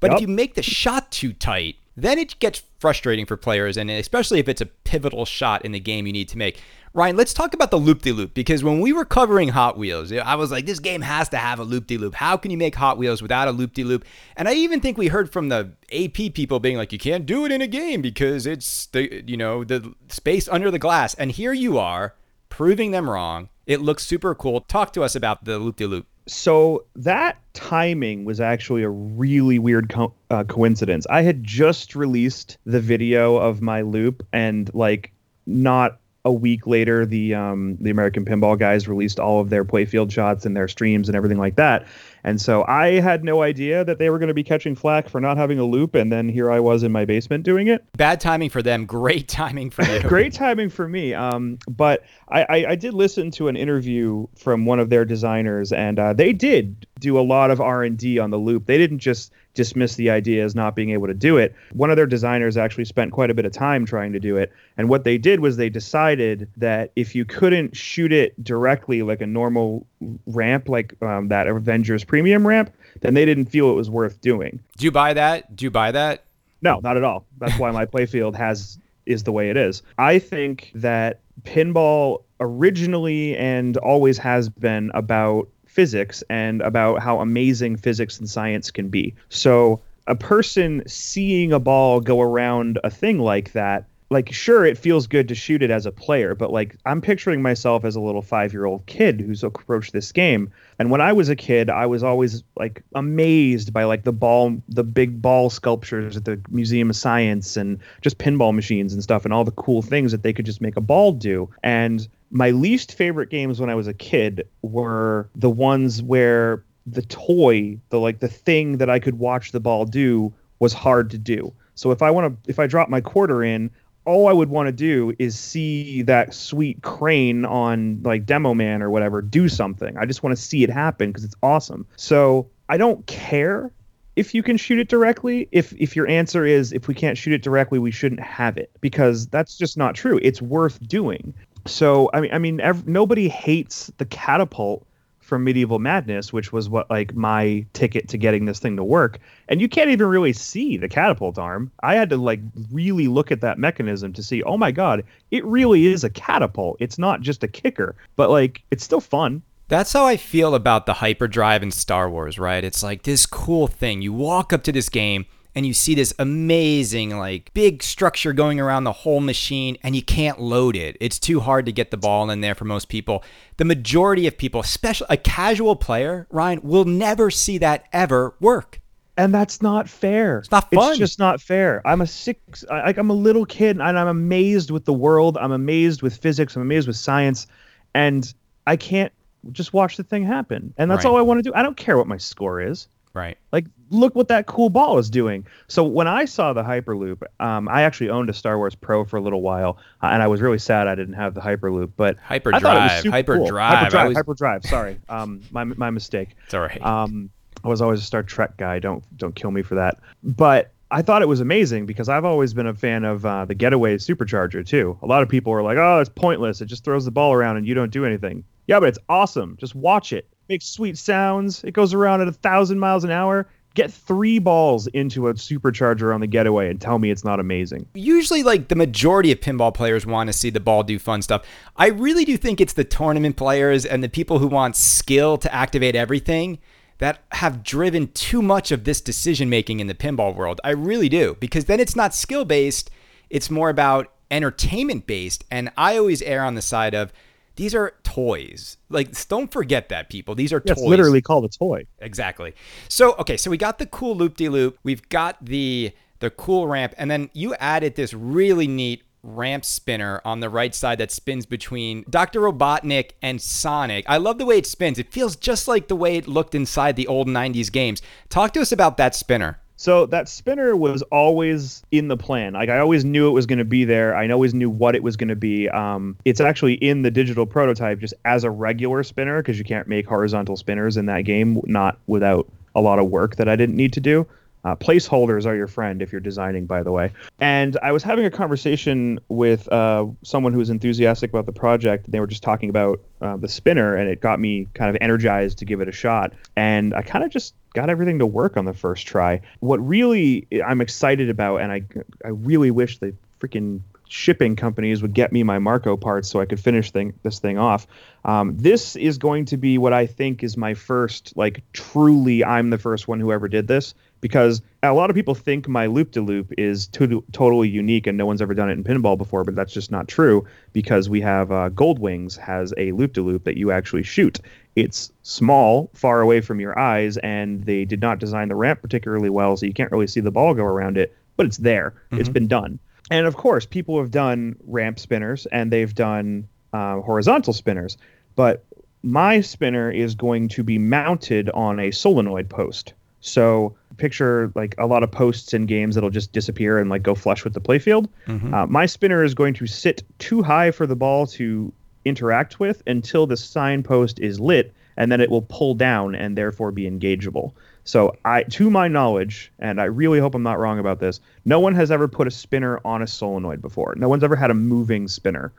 But 0.00 0.10
yep. 0.10 0.16
if 0.16 0.20
you 0.22 0.28
make 0.28 0.54
the 0.54 0.62
shot 0.62 1.10
too 1.10 1.32
tight, 1.32 1.76
then 1.96 2.18
it 2.18 2.38
gets 2.38 2.62
frustrating 2.78 3.26
for 3.26 3.36
players 3.36 3.76
and 3.76 3.90
especially 3.90 4.38
if 4.38 4.48
it's 4.48 4.60
a 4.60 4.66
pivotal 4.66 5.24
shot 5.24 5.64
in 5.64 5.72
the 5.72 5.80
game 5.80 6.06
you 6.06 6.12
need 6.12 6.28
to 6.28 6.38
make. 6.38 6.60
Ryan, 6.94 7.16
let's 7.16 7.32
talk 7.32 7.54
about 7.54 7.70
the 7.70 7.78
loop 7.78 8.02
de 8.02 8.12
loop 8.12 8.34
because 8.34 8.62
when 8.62 8.80
we 8.80 8.92
were 8.92 9.06
covering 9.06 9.48
Hot 9.48 9.78
Wheels, 9.78 10.12
I 10.12 10.34
was 10.34 10.50
like, 10.50 10.66
this 10.66 10.78
game 10.78 11.00
has 11.00 11.30
to 11.30 11.38
have 11.38 11.58
a 11.58 11.64
loop 11.64 11.86
de 11.86 11.96
loop. 11.96 12.14
How 12.14 12.36
can 12.36 12.50
you 12.50 12.58
make 12.58 12.74
Hot 12.74 12.98
Wheels 12.98 13.22
without 13.22 13.48
a 13.48 13.50
loop 13.50 13.72
de 13.72 13.82
loop? 13.82 14.04
And 14.36 14.46
I 14.46 14.52
even 14.52 14.80
think 14.80 14.98
we 14.98 15.08
heard 15.08 15.32
from 15.32 15.48
the 15.48 15.72
AP 15.90 16.34
people 16.34 16.60
being 16.60 16.76
like, 16.76 16.92
you 16.92 16.98
can't 16.98 17.24
do 17.24 17.46
it 17.46 17.52
in 17.52 17.62
a 17.62 17.66
game 17.66 18.02
because 18.02 18.46
it's 18.46 18.86
the 18.86 19.24
you 19.26 19.38
know 19.38 19.64
the 19.64 19.94
space 20.08 20.48
under 20.48 20.70
the 20.70 20.78
glass. 20.78 21.14
And 21.14 21.32
here 21.32 21.54
you 21.54 21.78
are 21.78 22.14
proving 22.50 22.90
them 22.90 23.08
wrong. 23.08 23.48
It 23.66 23.80
looks 23.80 24.06
super 24.06 24.34
cool. 24.34 24.60
Talk 24.60 24.92
to 24.92 25.02
us 25.02 25.14
about 25.14 25.46
the 25.46 25.58
loop 25.58 25.76
de 25.76 25.86
loop. 25.86 26.06
So 26.26 26.84
that 26.94 27.38
timing 27.54 28.26
was 28.26 28.38
actually 28.38 28.82
a 28.82 28.90
really 28.90 29.58
weird 29.58 29.88
co- 29.88 30.14
uh, 30.30 30.44
coincidence. 30.44 31.06
I 31.08 31.22
had 31.22 31.42
just 31.42 31.96
released 31.96 32.58
the 32.66 32.80
video 32.80 33.36
of 33.36 33.62
my 33.62 33.80
loop 33.80 34.26
and 34.30 34.72
like 34.74 35.10
not 35.46 35.98
a 36.24 36.32
week 36.32 36.66
later, 36.66 37.04
the 37.04 37.34
um, 37.34 37.76
the 37.80 37.90
American 37.90 38.24
Pinball 38.24 38.58
guys 38.58 38.86
released 38.86 39.18
all 39.18 39.40
of 39.40 39.50
their 39.50 39.64
playfield 39.64 40.10
shots 40.10 40.46
and 40.46 40.56
their 40.56 40.68
streams 40.68 41.08
and 41.08 41.16
everything 41.16 41.38
like 41.38 41.56
that. 41.56 41.86
And 42.24 42.40
so 42.40 42.64
I 42.68 43.00
had 43.00 43.24
no 43.24 43.42
idea 43.42 43.84
that 43.84 43.98
they 43.98 44.10
were 44.10 44.18
going 44.18 44.28
to 44.28 44.34
be 44.34 44.44
catching 44.44 44.74
flack 44.74 45.08
for 45.08 45.20
not 45.20 45.36
having 45.36 45.58
a 45.58 45.64
loop. 45.64 45.94
And 45.94 46.12
then 46.12 46.28
here 46.28 46.50
I 46.50 46.60
was 46.60 46.82
in 46.82 46.92
my 46.92 47.04
basement 47.04 47.44
doing 47.44 47.68
it. 47.68 47.84
Bad 47.96 48.20
timing 48.20 48.50
for 48.50 48.62
them. 48.62 48.86
Great 48.86 49.28
timing 49.28 49.70
for 49.70 49.84
you. 49.84 50.00
Great 50.08 50.32
timing 50.32 50.68
for 50.68 50.88
me. 50.88 51.14
Um, 51.14 51.58
but 51.68 52.04
I, 52.28 52.42
I, 52.42 52.66
I, 52.70 52.74
did 52.76 52.94
listen 52.94 53.30
to 53.32 53.48
an 53.48 53.56
interview 53.56 54.26
from 54.36 54.66
one 54.66 54.78
of 54.78 54.88
their 54.90 55.04
designers, 55.04 55.72
and 55.72 55.98
uh, 55.98 56.12
they 56.12 56.32
did 56.32 56.86
do 57.00 57.18
a 57.18 57.22
lot 57.22 57.50
of 57.50 57.60
R&D 57.60 58.18
on 58.18 58.30
the 58.30 58.38
loop. 58.38 58.66
They 58.66 58.78
didn't 58.78 59.00
just 59.00 59.32
dismiss 59.54 59.96
the 59.96 60.10
idea 60.10 60.44
as 60.44 60.54
not 60.54 60.74
being 60.74 60.90
able 60.90 61.06
to 61.06 61.14
do 61.14 61.36
it. 61.36 61.54
One 61.72 61.90
of 61.90 61.96
their 61.96 62.06
designers 62.06 62.56
actually 62.56 62.86
spent 62.86 63.12
quite 63.12 63.30
a 63.30 63.34
bit 63.34 63.44
of 63.44 63.52
time 63.52 63.84
trying 63.84 64.12
to 64.12 64.20
do 64.20 64.36
it. 64.36 64.52
And 64.76 64.88
what 64.88 65.04
they 65.04 65.18
did 65.18 65.40
was 65.40 65.56
they 65.56 65.68
decided 65.68 66.48
that 66.56 66.92
if 66.96 67.14
you 67.14 67.24
couldn't 67.24 67.76
shoot 67.76 68.12
it 68.12 68.42
directly 68.42 69.02
like 69.02 69.20
a 69.20 69.26
normal 69.26 69.86
ramp, 70.26 70.68
like 70.68 71.00
um, 71.02 71.28
that 71.28 71.46
Avengers 71.46 72.04
Premium 72.04 72.46
ramp, 72.46 72.72
then 73.00 73.14
they 73.14 73.24
didn't 73.24 73.46
feel 73.46 73.70
it 73.70 73.74
was 73.74 73.90
worth 73.90 74.20
doing. 74.20 74.60
Do 74.76 74.84
you 74.84 74.90
buy 74.90 75.14
that? 75.14 75.54
Do 75.54 75.64
you 75.64 75.70
buy 75.70 75.92
that? 75.92 76.24
No, 76.60 76.80
not 76.80 76.96
at 76.96 77.04
all. 77.04 77.26
That's 77.38 77.58
why 77.58 77.70
my 77.70 77.86
playfield 77.92 78.36
has 78.36 78.78
is 79.06 79.24
the 79.24 79.32
way 79.32 79.50
it 79.50 79.56
is. 79.56 79.82
I 79.98 80.18
think 80.18 80.70
that 80.74 81.20
pinball 81.42 82.22
originally 82.40 83.36
and 83.36 83.76
always 83.78 84.18
has 84.18 84.48
been 84.48 84.90
about 84.94 85.48
physics 85.66 86.22
and 86.28 86.60
about 86.62 87.00
how 87.00 87.20
amazing 87.20 87.76
physics 87.76 88.18
and 88.18 88.28
science 88.28 88.70
can 88.70 88.88
be. 88.88 89.14
So, 89.28 89.80
a 90.08 90.16
person 90.16 90.82
seeing 90.86 91.52
a 91.52 91.60
ball 91.60 92.00
go 92.00 92.20
around 92.20 92.78
a 92.82 92.90
thing 92.90 93.20
like 93.20 93.52
that 93.52 93.84
like 94.12 94.32
sure 94.32 94.64
it 94.64 94.76
feels 94.76 95.06
good 95.06 95.28
to 95.28 95.34
shoot 95.34 95.62
it 95.62 95.70
as 95.70 95.86
a 95.86 95.90
player 95.92 96.34
but 96.34 96.52
like 96.52 96.76
i'm 96.86 97.00
picturing 97.00 97.42
myself 97.42 97.84
as 97.84 97.96
a 97.96 98.00
little 98.00 98.22
five 98.22 98.52
year 98.52 98.64
old 98.64 98.84
kid 98.86 99.20
who's 99.20 99.42
approached 99.42 99.92
this 99.92 100.12
game. 100.12 100.50
And 100.78 100.90
when 100.90 101.00
i 101.00 101.12
was 101.12 101.28
a 101.28 101.36
kid 101.36 101.70
i 101.70 101.86
was 101.86 102.02
always 102.02 102.42
like 102.56 102.82
amazed 102.94 103.72
by 103.72 103.84
like 103.84 104.04
the 104.04 104.12
ball 104.12 104.60
the 104.68 104.84
big 104.84 105.22
ball 105.22 105.50
sculptures 105.50 106.16
at 106.16 106.24
the 106.24 106.40
museum 106.50 106.90
of 106.90 106.96
science 106.96 107.56
and 107.56 107.78
just 108.02 108.18
pinball 108.18 108.54
machines 108.54 108.92
and 108.92 109.02
stuff 109.02 109.24
and 109.24 109.32
all 109.32 109.44
the 109.44 109.50
cool 109.52 109.82
things 109.82 110.12
that 110.12 110.22
they 110.22 110.32
could 110.32 110.46
just 110.46 110.60
make 110.60 110.76
a 110.76 110.80
ball 110.80 111.12
do. 111.12 111.48
And 111.62 112.06
my 112.30 112.50
least 112.50 112.94
favorite 112.94 113.30
games 113.30 113.60
when 113.60 113.70
i 113.70 113.74
was 113.74 113.86
a 113.86 113.94
kid 113.94 114.46
were 114.62 115.28
the 115.34 115.50
ones 115.50 116.02
where 116.02 116.62
the 116.86 117.02
toy 117.02 117.78
the 117.90 117.98
like 117.98 118.18
the 118.18 118.28
thing 118.28 118.78
that 118.78 118.90
i 118.90 118.98
could 118.98 119.18
watch 119.18 119.52
the 119.52 119.60
ball 119.60 119.84
do 119.84 120.32
was 120.58 120.72
hard 120.72 121.10
to 121.10 121.18
do. 121.18 121.52
So 121.74 121.90
if 121.90 122.02
I 122.02 122.10
want 122.12 122.44
to, 122.44 122.50
if 122.50 122.60
I 122.60 122.68
drop 122.68 122.88
my 122.88 123.00
quarter 123.00 123.42
in, 123.42 123.68
all 124.04 124.28
I 124.28 124.32
would 124.32 124.48
want 124.48 124.66
to 124.66 124.72
do 124.72 125.14
is 125.18 125.38
see 125.38 126.02
that 126.02 126.34
sweet 126.34 126.82
crane 126.82 127.44
on 127.44 128.02
like 128.02 128.26
Demo 128.26 128.54
Man 128.54 128.82
or 128.82 128.90
whatever 128.90 129.22
do 129.22 129.48
something. 129.48 129.96
I 129.96 130.06
just 130.06 130.22
want 130.22 130.36
to 130.36 130.42
see 130.42 130.64
it 130.64 130.70
happen 130.70 131.10
because 131.10 131.24
it's 131.24 131.36
awesome. 131.42 131.86
So 131.96 132.50
I 132.68 132.76
don't 132.76 133.06
care 133.06 133.70
if 134.16 134.34
you 134.34 134.42
can 134.42 134.56
shoot 134.56 134.78
it 134.78 134.88
directly. 134.88 135.48
If 135.52 135.72
if 135.74 135.94
your 135.94 136.08
answer 136.08 136.44
is 136.44 136.72
if 136.72 136.88
we 136.88 136.94
can't 136.94 137.16
shoot 137.16 137.32
it 137.32 137.42
directly, 137.42 137.78
we 137.78 137.90
shouldn't 137.90 138.20
have 138.20 138.56
it 138.56 138.70
because 138.80 139.26
that's 139.28 139.56
just 139.56 139.76
not 139.76 139.94
true. 139.94 140.18
It's 140.22 140.42
worth 140.42 140.86
doing. 140.86 141.32
So 141.66 142.10
I 142.12 142.20
mean, 142.20 142.32
I 142.32 142.38
mean, 142.38 142.60
ev- 142.60 142.88
nobody 142.88 143.28
hates 143.28 143.92
the 143.98 144.04
catapult 144.04 144.86
from 145.32 145.44
Medieval 145.44 145.78
Madness, 145.78 146.30
which 146.30 146.52
was 146.52 146.68
what 146.68 146.90
like 146.90 147.14
my 147.14 147.64
ticket 147.72 148.06
to 148.10 148.18
getting 148.18 148.44
this 148.44 148.58
thing 148.58 148.76
to 148.76 148.84
work. 148.84 149.18
And 149.48 149.62
you 149.62 149.68
can't 149.68 149.88
even 149.88 150.08
really 150.08 150.34
see 150.34 150.76
the 150.76 150.90
catapult 150.90 151.38
arm. 151.38 151.72
I 151.82 151.94
had 151.94 152.10
to 152.10 152.18
like 152.18 152.40
really 152.70 153.08
look 153.08 153.32
at 153.32 153.40
that 153.40 153.58
mechanism 153.58 154.12
to 154.12 154.22
see, 154.22 154.42
oh 154.42 154.58
my 154.58 154.72
god, 154.72 155.04
it 155.30 155.42
really 155.46 155.86
is 155.86 156.04
a 156.04 156.10
catapult. 156.10 156.76
It's 156.80 156.98
not 156.98 157.22
just 157.22 157.42
a 157.42 157.48
kicker, 157.48 157.96
but 158.14 158.28
like 158.28 158.62
it's 158.70 158.84
still 158.84 159.00
fun. 159.00 159.40
That's 159.68 159.94
how 159.94 160.04
I 160.04 160.18
feel 160.18 160.54
about 160.54 160.84
the 160.84 160.92
hyperdrive 160.92 161.62
in 161.62 161.70
Star 161.70 162.10
Wars, 162.10 162.38
right? 162.38 162.62
It's 162.62 162.82
like 162.82 163.04
this 163.04 163.24
cool 163.24 163.68
thing. 163.68 164.02
You 164.02 164.12
walk 164.12 164.52
up 164.52 164.62
to 164.64 164.72
this 164.72 164.90
game 164.90 165.24
and 165.54 165.66
you 165.66 165.74
see 165.74 165.94
this 165.94 166.14
amazing 166.18 167.16
like 167.18 167.52
big 167.54 167.82
structure 167.82 168.32
going 168.32 168.58
around 168.58 168.84
the 168.84 168.92
whole 168.92 169.20
machine 169.20 169.76
and 169.82 169.94
you 169.94 170.02
can't 170.02 170.40
load 170.40 170.76
it. 170.76 170.96
It's 171.00 171.18
too 171.18 171.40
hard 171.40 171.66
to 171.66 171.72
get 171.72 171.90
the 171.90 171.96
ball 171.96 172.30
in 172.30 172.40
there 172.40 172.54
for 172.54 172.64
most 172.64 172.88
people. 172.88 173.22
The 173.58 173.64
majority 173.64 174.26
of 174.26 174.36
people, 174.36 174.60
especially 174.60 175.08
a 175.10 175.16
casual 175.16 175.76
player, 175.76 176.26
Ryan, 176.30 176.60
will 176.62 176.84
never 176.84 177.30
see 177.30 177.58
that 177.58 177.86
ever 177.92 178.34
work. 178.40 178.80
And 179.16 179.34
that's 179.34 179.60
not 179.60 179.90
fair. 179.90 180.38
It's 180.38 180.50
not 180.50 180.70
fun. 180.70 180.90
It's 180.90 180.98
just 180.98 181.18
not 181.18 181.40
fair. 181.40 181.86
I'm 181.86 182.00
a 182.00 182.06
six, 182.06 182.64
like 182.70 182.96
I'm 182.96 183.10
a 183.10 183.14
little 183.14 183.44
kid, 183.44 183.78
and 183.78 183.82
I'm 183.82 184.08
amazed 184.08 184.70
with 184.70 184.86
the 184.86 184.92
world. 184.94 185.36
I'm 185.36 185.52
amazed 185.52 186.00
with 186.00 186.16
physics. 186.16 186.56
I'm 186.56 186.62
amazed 186.62 186.86
with 186.86 186.96
science, 186.96 187.46
and 187.92 188.32
I 188.66 188.76
can't 188.76 189.12
just 189.50 189.74
watch 189.74 189.98
the 189.98 190.02
thing 190.02 190.24
happen. 190.24 190.72
And 190.78 190.90
that's 190.90 191.04
right. 191.04 191.10
all 191.10 191.18
I 191.18 191.20
want 191.20 191.44
to 191.44 191.50
do. 191.50 191.54
I 191.54 191.62
don't 191.62 191.76
care 191.76 191.98
what 191.98 192.06
my 192.06 192.16
score 192.16 192.62
is. 192.62 192.88
Right. 193.14 193.36
Like, 193.52 193.66
look 193.90 194.14
what 194.14 194.28
that 194.28 194.46
cool 194.46 194.70
ball 194.70 194.98
is 194.98 195.10
doing. 195.10 195.46
So 195.68 195.84
when 195.84 196.06
I 196.08 196.24
saw 196.24 196.52
the 196.52 196.62
Hyperloop, 196.62 197.22
um, 197.40 197.68
I 197.68 197.82
actually 197.82 198.10
owned 198.10 198.30
a 198.30 198.32
Star 198.32 198.56
Wars 198.56 198.74
Pro 198.74 199.04
for 199.04 199.18
a 199.18 199.20
little 199.20 199.42
while, 199.42 199.78
uh, 200.02 200.06
and 200.06 200.22
I 200.22 200.28
was 200.28 200.40
really 200.40 200.58
sad 200.58 200.88
I 200.88 200.94
didn't 200.94 201.14
have 201.14 201.34
the 201.34 201.40
Hyperloop. 201.40 201.92
But 201.96 202.16
Hyperdrive, 202.18 202.62
Hyperdrive, 202.62 203.26
cool. 203.26 203.58
Hyperdrive, 203.58 204.08
was... 204.08 204.16
Hyperdrive. 204.16 204.64
Sorry, 204.64 204.98
um, 205.08 205.42
my 205.50 205.64
my 205.64 205.90
mistake. 205.90 206.36
It's 206.44 206.54
all 206.54 206.60
right. 206.60 206.82
Um, 206.82 207.30
I 207.64 207.68
was 207.68 207.82
always 207.82 208.00
a 208.00 208.04
Star 208.04 208.22
Trek 208.22 208.56
guy. 208.56 208.78
Don't 208.78 209.04
don't 209.18 209.34
kill 209.34 209.50
me 209.50 209.62
for 209.62 209.74
that. 209.74 209.98
But 210.22 210.72
I 210.90 211.02
thought 211.02 211.22
it 211.22 211.28
was 211.28 211.40
amazing 211.40 211.86
because 211.86 212.08
I've 212.08 212.24
always 212.24 212.54
been 212.54 212.66
a 212.66 212.74
fan 212.74 213.04
of 213.04 213.26
uh, 213.26 213.44
the 213.44 213.54
Getaway 213.54 213.96
Supercharger 213.96 214.66
too. 214.66 214.98
A 215.02 215.06
lot 215.06 215.22
of 215.22 215.28
people 215.28 215.52
are 215.52 215.62
like, 215.62 215.76
"Oh, 215.76 216.00
it's 216.00 216.10
pointless. 216.10 216.62
It 216.62 216.66
just 216.66 216.84
throws 216.84 217.04
the 217.04 217.10
ball 217.10 217.34
around 217.34 217.58
and 217.58 217.66
you 217.66 217.74
don't 217.74 217.92
do 217.92 218.06
anything." 218.06 218.44
Yeah, 218.66 218.80
but 218.80 218.88
it's 218.88 218.98
awesome. 219.08 219.56
Just 219.58 219.74
watch 219.74 220.12
it 220.12 220.28
makes 220.52 220.66
sweet 220.66 220.98
sounds. 220.98 221.64
It 221.64 221.72
goes 221.72 221.94
around 221.94 222.20
at 222.20 222.28
a 222.28 222.32
thousand 222.32 222.78
miles 222.78 223.04
an 223.04 223.10
hour. 223.10 223.48
Get 223.74 223.90
three 223.90 224.38
balls 224.38 224.86
into 224.88 225.28
a 225.28 225.32
supercharger 225.32 226.14
on 226.14 226.20
the 226.20 226.26
getaway 226.26 226.68
and 226.68 226.78
tell 226.78 226.98
me 226.98 227.10
it's 227.10 227.24
not 227.24 227.40
amazing. 227.40 227.86
Usually, 227.94 228.42
like 228.42 228.68
the 228.68 228.76
majority 228.76 229.32
of 229.32 229.40
pinball 229.40 229.72
players 229.72 230.04
want 230.04 230.26
to 230.26 230.34
see 230.34 230.50
the 230.50 230.60
ball 230.60 230.82
do 230.82 230.98
fun 230.98 231.22
stuff. 231.22 231.46
I 231.76 231.86
really 231.86 232.26
do 232.26 232.36
think 232.36 232.60
it's 232.60 232.74
the 232.74 232.84
tournament 232.84 233.36
players 233.36 233.86
and 233.86 234.04
the 234.04 234.10
people 234.10 234.40
who 234.40 234.46
want 234.46 234.76
skill 234.76 235.38
to 235.38 235.54
activate 235.54 235.96
everything 235.96 236.58
that 236.98 237.20
have 237.32 237.62
driven 237.62 238.08
too 238.08 238.42
much 238.42 238.70
of 238.70 238.84
this 238.84 239.00
decision 239.00 239.48
making 239.48 239.80
in 239.80 239.86
the 239.86 239.94
pinball 239.94 240.36
world. 240.36 240.60
I 240.62 240.72
really 240.72 241.08
do, 241.08 241.38
because 241.40 241.64
then 241.64 241.80
it's 241.80 241.96
not 241.96 242.14
skill 242.14 242.44
based, 242.44 242.90
it's 243.30 243.48
more 243.48 243.70
about 243.70 244.12
entertainment 244.30 245.06
based. 245.06 245.44
And 245.50 245.72
I 245.78 245.96
always 245.96 246.20
err 246.20 246.44
on 246.44 246.56
the 246.56 246.62
side 246.62 246.94
of, 246.94 247.10
these 247.56 247.74
are 247.74 247.94
toys. 248.02 248.78
Like, 248.88 249.10
don't 249.28 249.52
forget 249.52 249.88
that, 249.90 250.08
people. 250.08 250.34
These 250.34 250.52
are 250.52 250.62
yeah, 250.64 250.74
toys. 250.74 250.84
Literally 250.84 251.22
called 251.22 251.44
a 251.44 251.48
toy. 251.48 251.86
Exactly. 252.00 252.54
So, 252.88 253.14
okay, 253.14 253.36
so 253.36 253.50
we 253.50 253.56
got 253.56 253.78
the 253.78 253.86
cool 253.86 254.16
loop 254.16 254.36
de 254.36 254.48
loop. 254.48 254.78
We've 254.82 255.06
got 255.08 255.44
the 255.44 255.92
the 256.20 256.30
cool 256.30 256.68
ramp, 256.68 256.94
and 256.98 257.10
then 257.10 257.30
you 257.32 257.54
added 257.56 257.96
this 257.96 258.14
really 258.14 258.68
neat 258.68 259.02
ramp 259.24 259.64
spinner 259.64 260.20
on 260.24 260.40
the 260.40 260.48
right 260.48 260.74
side 260.74 260.98
that 260.98 261.10
spins 261.10 261.46
between 261.46 262.04
Dr. 262.08 262.40
Robotnik 262.40 263.12
and 263.22 263.40
Sonic. 263.40 264.04
I 264.08 264.16
love 264.16 264.38
the 264.38 264.46
way 264.46 264.58
it 264.58 264.66
spins. 264.66 264.98
It 264.98 265.12
feels 265.12 265.36
just 265.36 265.68
like 265.68 265.88
the 265.88 265.96
way 265.96 266.16
it 266.16 266.28
looked 266.28 266.54
inside 266.54 266.96
the 266.96 267.06
old 267.06 267.28
90s 267.28 267.70
games. 267.70 268.02
Talk 268.28 268.52
to 268.54 268.60
us 268.60 268.72
about 268.72 268.96
that 268.96 269.14
spinner. 269.14 269.61
So 269.82 270.06
that 270.06 270.28
spinner 270.28 270.76
was 270.76 271.02
always 271.10 271.82
in 271.90 272.06
the 272.06 272.16
plan. 272.16 272.52
Like 272.52 272.68
I 272.68 272.78
always 272.78 273.04
knew 273.04 273.26
it 273.26 273.32
was 273.32 273.46
going 273.46 273.58
to 273.58 273.64
be 273.64 273.84
there. 273.84 274.14
I 274.14 274.28
always 274.28 274.54
knew 274.54 274.70
what 274.70 274.94
it 274.94 275.02
was 275.02 275.16
going 275.16 275.30
to 275.30 275.34
be. 275.34 275.68
Um, 275.68 276.16
it's 276.24 276.40
actually 276.40 276.74
in 276.74 277.02
the 277.02 277.10
digital 277.10 277.46
prototype 277.46 277.98
just 277.98 278.14
as 278.24 278.44
a 278.44 278.50
regular 278.52 279.02
spinner 279.02 279.42
because 279.42 279.58
you 279.58 279.64
can't 279.64 279.88
make 279.88 280.06
horizontal 280.06 280.56
spinners 280.56 280.96
in 280.96 281.06
that 281.06 281.22
game 281.22 281.60
not 281.64 281.98
without 282.06 282.48
a 282.76 282.80
lot 282.80 283.00
of 283.00 283.08
work 283.08 283.34
that 283.36 283.48
I 283.48 283.56
didn't 283.56 283.74
need 283.74 283.92
to 283.94 284.00
do. 284.00 284.24
Uh, 284.64 284.76
placeholders 284.76 285.44
are 285.44 285.56
your 285.56 285.66
friend 285.66 286.02
if 286.02 286.12
you're 286.12 286.20
designing, 286.20 286.66
by 286.66 286.82
the 286.82 286.92
way. 286.92 287.12
And 287.40 287.76
I 287.82 287.92
was 287.92 288.02
having 288.02 288.24
a 288.24 288.30
conversation 288.30 289.18
with 289.28 289.70
uh, 289.72 290.06
someone 290.22 290.52
who 290.52 290.60
was 290.60 290.70
enthusiastic 290.70 291.30
about 291.30 291.46
the 291.46 291.52
project. 291.52 292.10
They 292.10 292.20
were 292.20 292.28
just 292.28 292.42
talking 292.42 292.70
about 292.70 293.00
uh, 293.20 293.36
the 293.36 293.48
spinner, 293.48 293.96
and 293.96 294.08
it 294.08 294.20
got 294.20 294.38
me 294.38 294.68
kind 294.74 294.88
of 294.94 294.96
energized 295.00 295.58
to 295.58 295.64
give 295.64 295.80
it 295.80 295.88
a 295.88 295.92
shot. 295.92 296.32
And 296.54 296.94
I 296.94 297.02
kind 297.02 297.24
of 297.24 297.30
just 297.30 297.54
got 297.74 297.90
everything 297.90 298.20
to 298.20 298.26
work 298.26 298.56
on 298.56 298.64
the 298.64 298.74
first 298.74 299.06
try. 299.06 299.40
What 299.60 299.78
really 299.86 300.46
I'm 300.64 300.80
excited 300.80 301.28
about, 301.28 301.56
and 301.56 301.72
I 301.72 301.82
I 302.24 302.28
really 302.28 302.70
wish 302.70 302.98
the 302.98 303.14
freaking 303.40 303.80
shipping 304.12 304.54
companies 304.54 305.00
would 305.00 305.14
get 305.14 305.32
me 305.32 305.42
my 305.42 305.58
Marco 305.58 305.96
parts 305.96 306.28
so 306.28 306.38
I 306.38 306.44
could 306.44 306.60
finish 306.60 306.90
thing, 306.90 307.14
this 307.22 307.38
thing 307.38 307.56
off. 307.56 307.86
Um, 308.26 308.56
this 308.58 308.94
is 308.94 309.16
going 309.16 309.46
to 309.46 309.56
be 309.56 309.78
what 309.78 309.94
I 309.94 310.06
think 310.06 310.42
is 310.44 310.54
my 310.56 310.74
first, 310.74 311.32
like, 311.34 311.62
truly, 311.72 312.44
I'm 312.44 312.68
the 312.68 312.76
first 312.76 313.08
one 313.08 313.20
who 313.20 313.32
ever 313.32 313.48
did 313.48 313.66
this 313.68 313.94
because 314.22 314.62
a 314.84 314.94
lot 314.94 315.10
of 315.10 315.16
people 315.16 315.34
think 315.34 315.68
my 315.68 315.86
loop 315.86 316.12
de 316.12 316.22
loop 316.22 316.52
is 316.56 316.86
to- 316.86 317.22
totally 317.32 317.68
unique 317.68 318.06
and 318.06 318.16
no 318.16 318.24
one's 318.24 318.40
ever 318.40 318.54
done 318.54 318.70
it 318.70 318.74
in 318.74 318.84
pinball 318.84 319.18
before, 319.18 319.44
but 319.44 319.54
that's 319.54 319.74
just 319.74 319.90
not 319.90 320.08
true 320.08 320.46
because 320.72 321.10
we 321.10 321.20
have 321.20 321.52
uh, 321.52 321.68
Gold 321.68 321.98
Wings 321.98 322.36
has 322.36 322.72
a 322.78 322.92
loop 322.92 323.12
de 323.12 323.20
loop 323.20 323.44
that 323.44 323.58
you 323.58 323.72
actually 323.72 324.04
shoot. 324.04 324.40
It's 324.76 325.12
small, 325.22 325.90
far 325.92 326.22
away 326.22 326.40
from 326.40 326.60
your 326.60 326.78
eyes, 326.78 327.18
and 327.18 327.64
they 327.64 327.84
did 327.84 328.00
not 328.00 328.20
design 328.20 328.48
the 328.48 328.54
ramp 328.54 328.80
particularly 328.80 329.28
well, 329.28 329.56
so 329.56 329.66
you 329.66 329.74
can't 329.74 329.92
really 329.92 330.06
see 330.06 330.20
the 330.20 330.30
ball 330.30 330.54
go 330.54 330.64
around 330.64 330.96
it, 330.96 331.14
but 331.36 331.44
it's 331.44 331.58
there. 331.58 331.90
Mm-hmm. 331.90 332.20
It's 332.20 332.28
been 332.30 332.48
done. 332.48 332.78
And 333.10 333.26
of 333.26 333.36
course, 333.36 333.66
people 333.66 333.98
have 333.98 334.12
done 334.12 334.56
ramp 334.66 334.98
spinners 334.98 335.46
and 335.46 335.70
they've 335.70 335.94
done 335.94 336.48
uh, 336.72 337.00
horizontal 337.00 337.52
spinners, 337.52 337.98
but 338.36 338.64
my 339.02 339.40
spinner 339.40 339.90
is 339.90 340.14
going 340.14 340.48
to 340.50 340.62
be 340.62 340.78
mounted 340.78 341.50
on 341.50 341.80
a 341.80 341.90
solenoid 341.90 342.48
post. 342.48 342.94
So 343.22 343.74
picture 343.96 344.52
like 344.54 344.74
a 344.78 344.86
lot 344.86 345.02
of 345.02 345.10
posts 345.10 345.54
in 345.54 345.66
games 345.66 345.94
that'll 345.94 346.10
just 346.10 346.32
disappear 346.32 346.78
and 346.78 346.90
like 346.90 347.02
go 347.02 347.14
flush 347.14 347.44
with 347.44 347.54
the 347.54 347.60
playfield. 347.60 348.08
Mhm. 348.26 348.52
Uh, 348.52 348.66
my 348.66 348.84
spinner 348.84 349.24
is 349.24 349.32
going 349.32 349.54
to 349.54 349.66
sit 349.66 350.02
too 350.18 350.42
high 350.42 350.70
for 350.70 350.86
the 350.86 350.96
ball 350.96 351.26
to 351.28 351.72
interact 352.04 352.58
with 352.58 352.82
until 352.86 353.26
the 353.26 353.36
signpost 353.36 354.18
is 354.18 354.40
lit, 354.40 354.72
and 354.96 355.10
then 355.10 355.20
it 355.20 355.30
will 355.30 355.42
pull 355.42 355.74
down 355.74 356.14
and 356.14 356.36
therefore 356.36 356.72
be 356.72 356.90
engageable. 356.90 357.52
So 357.84 358.14
I, 358.24 358.42
to 358.44 358.70
my 358.70 358.88
knowledge, 358.88 359.52
and 359.58 359.80
I 359.80 359.84
really 359.84 360.18
hope 360.18 360.34
I'm 360.34 360.42
not 360.42 360.58
wrong 360.58 360.78
about 360.78 360.98
this, 361.00 361.20
no 361.44 361.60
one 361.60 361.74
has 361.74 361.90
ever 361.90 362.08
put 362.08 362.26
a 362.26 362.30
spinner 362.30 362.80
on 362.84 363.02
a 363.02 363.06
solenoid 363.06 363.62
before. 363.62 363.94
No 363.96 364.08
one's 364.08 364.24
ever 364.24 364.36
had 364.36 364.50
a 364.50 364.54
moving 364.54 365.06
spinner. 365.08 365.52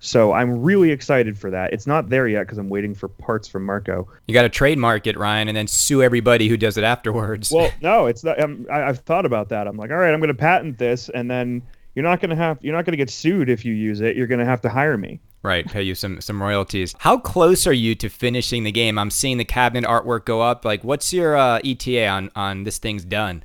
So 0.00 0.32
I'm 0.32 0.62
really 0.62 0.90
excited 0.90 1.38
for 1.38 1.50
that. 1.50 1.72
It's 1.72 1.86
not 1.86 2.08
there 2.08 2.28
yet 2.28 2.42
because 2.42 2.58
I'm 2.58 2.68
waiting 2.68 2.94
for 2.94 3.08
parts 3.08 3.48
from 3.48 3.64
Marco. 3.64 4.06
You 4.26 4.34
got 4.34 4.42
to 4.42 4.48
trademark 4.48 5.06
it, 5.06 5.18
Ryan, 5.18 5.48
and 5.48 5.56
then 5.56 5.66
sue 5.66 6.02
everybody 6.02 6.48
who 6.48 6.56
does 6.56 6.76
it 6.76 6.84
afterwards. 6.84 7.50
Well, 7.50 7.70
no, 7.80 8.06
it's 8.06 8.22
not. 8.22 8.40
I'm, 8.40 8.66
I, 8.70 8.84
I've 8.84 9.00
thought 9.00 9.26
about 9.26 9.48
that. 9.48 9.66
I'm 9.66 9.76
like, 9.76 9.90
all 9.90 9.96
right, 9.96 10.12
I'm 10.12 10.20
going 10.20 10.28
to 10.28 10.34
patent 10.34 10.78
this, 10.78 11.08
and 11.08 11.30
then 11.30 11.62
you're 11.94 12.04
not 12.04 12.20
going 12.20 12.30
to 12.30 12.36
have 12.36 12.58
you're 12.60 12.74
not 12.74 12.84
going 12.84 12.92
to 12.92 12.98
get 12.98 13.10
sued 13.10 13.48
if 13.48 13.64
you 13.64 13.72
use 13.72 14.00
it. 14.00 14.16
You're 14.16 14.26
going 14.26 14.38
to 14.38 14.44
have 14.44 14.60
to 14.62 14.68
hire 14.68 14.96
me. 14.96 15.20
Right, 15.42 15.66
pay 15.66 15.82
you 15.82 15.94
some 15.94 16.20
some 16.20 16.42
royalties. 16.42 16.94
How 16.98 17.18
close 17.18 17.66
are 17.66 17.72
you 17.72 17.94
to 17.96 18.08
finishing 18.08 18.64
the 18.64 18.72
game? 18.72 18.98
I'm 18.98 19.10
seeing 19.10 19.38
the 19.38 19.44
cabinet 19.44 19.88
artwork 19.88 20.24
go 20.24 20.42
up. 20.42 20.64
Like, 20.64 20.84
what's 20.84 21.12
your 21.12 21.36
uh, 21.36 21.60
ETA 21.64 22.06
on 22.06 22.30
on 22.36 22.64
this 22.64 22.78
thing's 22.78 23.04
done? 23.04 23.44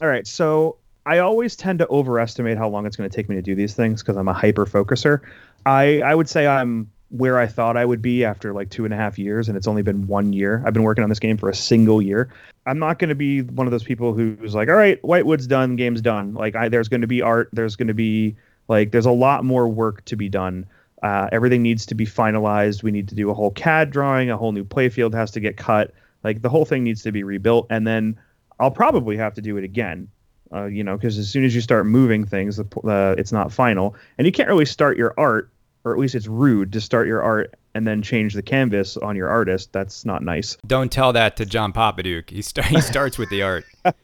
All 0.00 0.08
right, 0.08 0.26
so 0.26 0.76
I 1.06 1.18
always 1.18 1.56
tend 1.56 1.78
to 1.80 1.88
overestimate 1.88 2.58
how 2.58 2.68
long 2.68 2.86
it's 2.86 2.94
going 2.94 3.08
to 3.08 3.16
take 3.16 3.28
me 3.28 3.34
to 3.34 3.42
do 3.42 3.54
these 3.54 3.74
things 3.74 4.02
because 4.02 4.16
I'm 4.16 4.28
a 4.28 4.32
hyper 4.32 4.66
focuser. 4.66 5.22
I 5.66 6.00
I 6.00 6.14
would 6.14 6.28
say 6.28 6.46
I'm 6.46 6.90
where 7.10 7.38
I 7.38 7.46
thought 7.46 7.76
I 7.76 7.84
would 7.84 8.02
be 8.02 8.24
after 8.24 8.52
like 8.52 8.70
two 8.70 8.84
and 8.84 8.92
a 8.92 8.96
half 8.96 9.18
years, 9.18 9.48
and 9.48 9.56
it's 9.56 9.66
only 9.66 9.82
been 9.82 10.06
one 10.06 10.32
year. 10.32 10.62
I've 10.66 10.74
been 10.74 10.82
working 10.82 11.02
on 11.02 11.08
this 11.08 11.18
game 11.18 11.38
for 11.38 11.48
a 11.48 11.54
single 11.54 12.02
year. 12.02 12.30
I'm 12.66 12.78
not 12.78 12.98
going 12.98 13.08
to 13.08 13.14
be 13.14 13.40
one 13.40 13.66
of 13.66 13.70
those 13.70 13.82
people 13.82 14.12
who's 14.12 14.54
like, 14.54 14.68
all 14.68 14.74
right, 14.74 15.02
Whitewood's 15.02 15.46
done, 15.46 15.76
game's 15.76 16.02
done. 16.02 16.34
Like, 16.34 16.54
I, 16.54 16.68
there's 16.68 16.88
going 16.88 17.00
to 17.00 17.06
be 17.06 17.22
art, 17.22 17.48
there's 17.52 17.76
going 17.76 17.88
to 17.88 17.94
be 17.94 18.36
like, 18.68 18.90
there's 18.90 19.06
a 19.06 19.10
lot 19.10 19.42
more 19.44 19.66
work 19.66 20.04
to 20.06 20.16
be 20.16 20.28
done. 20.28 20.66
Uh, 21.02 21.28
everything 21.32 21.62
needs 21.62 21.86
to 21.86 21.94
be 21.94 22.04
finalized. 22.04 22.82
We 22.82 22.90
need 22.90 23.08
to 23.08 23.14
do 23.14 23.30
a 23.30 23.34
whole 23.34 23.52
CAD 23.52 23.90
drawing, 23.90 24.28
a 24.28 24.36
whole 24.36 24.52
new 24.52 24.64
playfield 24.64 25.14
has 25.14 25.30
to 25.30 25.40
get 25.40 25.56
cut. 25.56 25.94
Like, 26.24 26.42
the 26.42 26.50
whole 26.50 26.66
thing 26.66 26.84
needs 26.84 27.02
to 27.04 27.12
be 27.12 27.22
rebuilt, 27.22 27.68
and 27.70 27.86
then 27.86 28.18
I'll 28.60 28.70
probably 28.70 29.16
have 29.16 29.32
to 29.34 29.40
do 29.40 29.56
it 29.56 29.64
again. 29.64 30.08
Uh, 30.52 30.64
you 30.64 30.82
know, 30.82 30.96
because 30.96 31.18
as 31.18 31.28
soon 31.28 31.44
as 31.44 31.54
you 31.54 31.60
start 31.60 31.86
moving 31.86 32.24
things, 32.24 32.56
the, 32.56 32.64
uh, 32.84 33.14
it's 33.18 33.32
not 33.32 33.52
final, 33.52 33.94
and 34.16 34.26
you 34.26 34.32
can't 34.32 34.48
really 34.48 34.64
start 34.64 34.96
your 34.96 35.12
art, 35.18 35.50
or 35.84 35.92
at 35.92 35.98
least 35.98 36.14
it's 36.14 36.26
rude 36.26 36.72
to 36.72 36.80
start 36.80 37.06
your 37.06 37.22
art 37.22 37.54
and 37.74 37.86
then 37.86 38.02
change 38.02 38.34
the 38.34 38.42
canvas 38.42 38.96
on 38.96 39.14
your 39.14 39.28
artist. 39.28 39.72
That's 39.72 40.04
not 40.04 40.22
nice. 40.22 40.56
Don't 40.66 40.90
tell 40.90 41.12
that 41.12 41.36
to 41.36 41.46
John 41.46 41.72
Papadiuk. 41.72 42.30
He, 42.30 42.42
start, 42.42 42.68
he 42.68 42.80
starts 42.80 43.18
with 43.18 43.28
the 43.30 43.42
art. 43.42 43.64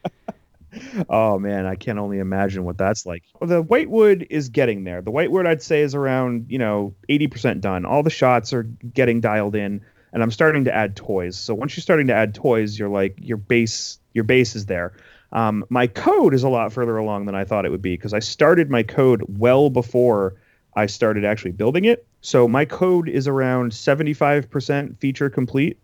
Oh 1.09 1.39
man, 1.39 1.67
I 1.67 1.77
can 1.77 1.99
only 1.99 2.19
imagine 2.19 2.65
what 2.65 2.79
that's 2.79 3.07
like. 3.07 3.23
Well, 3.41 3.49
the 3.49 3.63
whitewood 3.63 4.27
is 4.31 4.49
getting 4.49 4.85
there. 4.85 5.03
The 5.03 5.11
whitewood 5.11 5.47
I'd 5.47 5.63
say 5.63 5.83
is 5.83 5.95
around, 5.95 6.47
you 6.49 6.59
know, 6.59 6.95
80% 7.09 7.61
done. 7.61 7.85
All 7.85 8.03
the 8.03 8.11
shots 8.11 8.53
are 8.53 8.65
getting 8.65 9.21
dialed 9.21 9.55
in 9.55 9.83
and 10.13 10.23
I'm 10.23 10.31
starting 10.31 10.65
to 10.65 10.75
add 10.75 10.97
toys. 10.97 11.37
So 11.37 11.55
once 11.55 11.77
you're 11.77 11.83
starting 11.83 12.07
to 12.07 12.15
add 12.15 12.35
toys, 12.35 12.79
you're 12.79 12.89
like 12.89 13.19
your 13.21 13.37
base 13.37 13.99
your 14.13 14.25
base 14.25 14.55
is 14.55 14.67
there. 14.67 14.95
Um, 15.35 15.65
my 15.69 15.87
code 15.89 16.33
is 16.33 16.45
a 16.45 16.49
lot 16.49 16.73
further 16.73 16.97
along 16.97 17.27
than 17.27 17.35
I 17.35 17.45
thought 17.45 17.67
it 17.67 17.71
would 17.71 17.83
be 17.83 17.97
because 17.97 18.15
I 18.15 18.21
started 18.21 18.71
my 18.71 18.83
code 18.83 19.23
well 19.29 19.69
before 19.69 20.37
I 20.77 20.87
started 20.87 21.25
actually 21.25 21.53
building 21.53 21.85
it. 21.85 22.07
So 22.21 22.49
my 22.49 22.65
code 22.65 23.09
is 23.09 23.29
around 23.29 23.73
75% 23.73 24.99
feature 24.99 25.29
complete. 25.29 25.79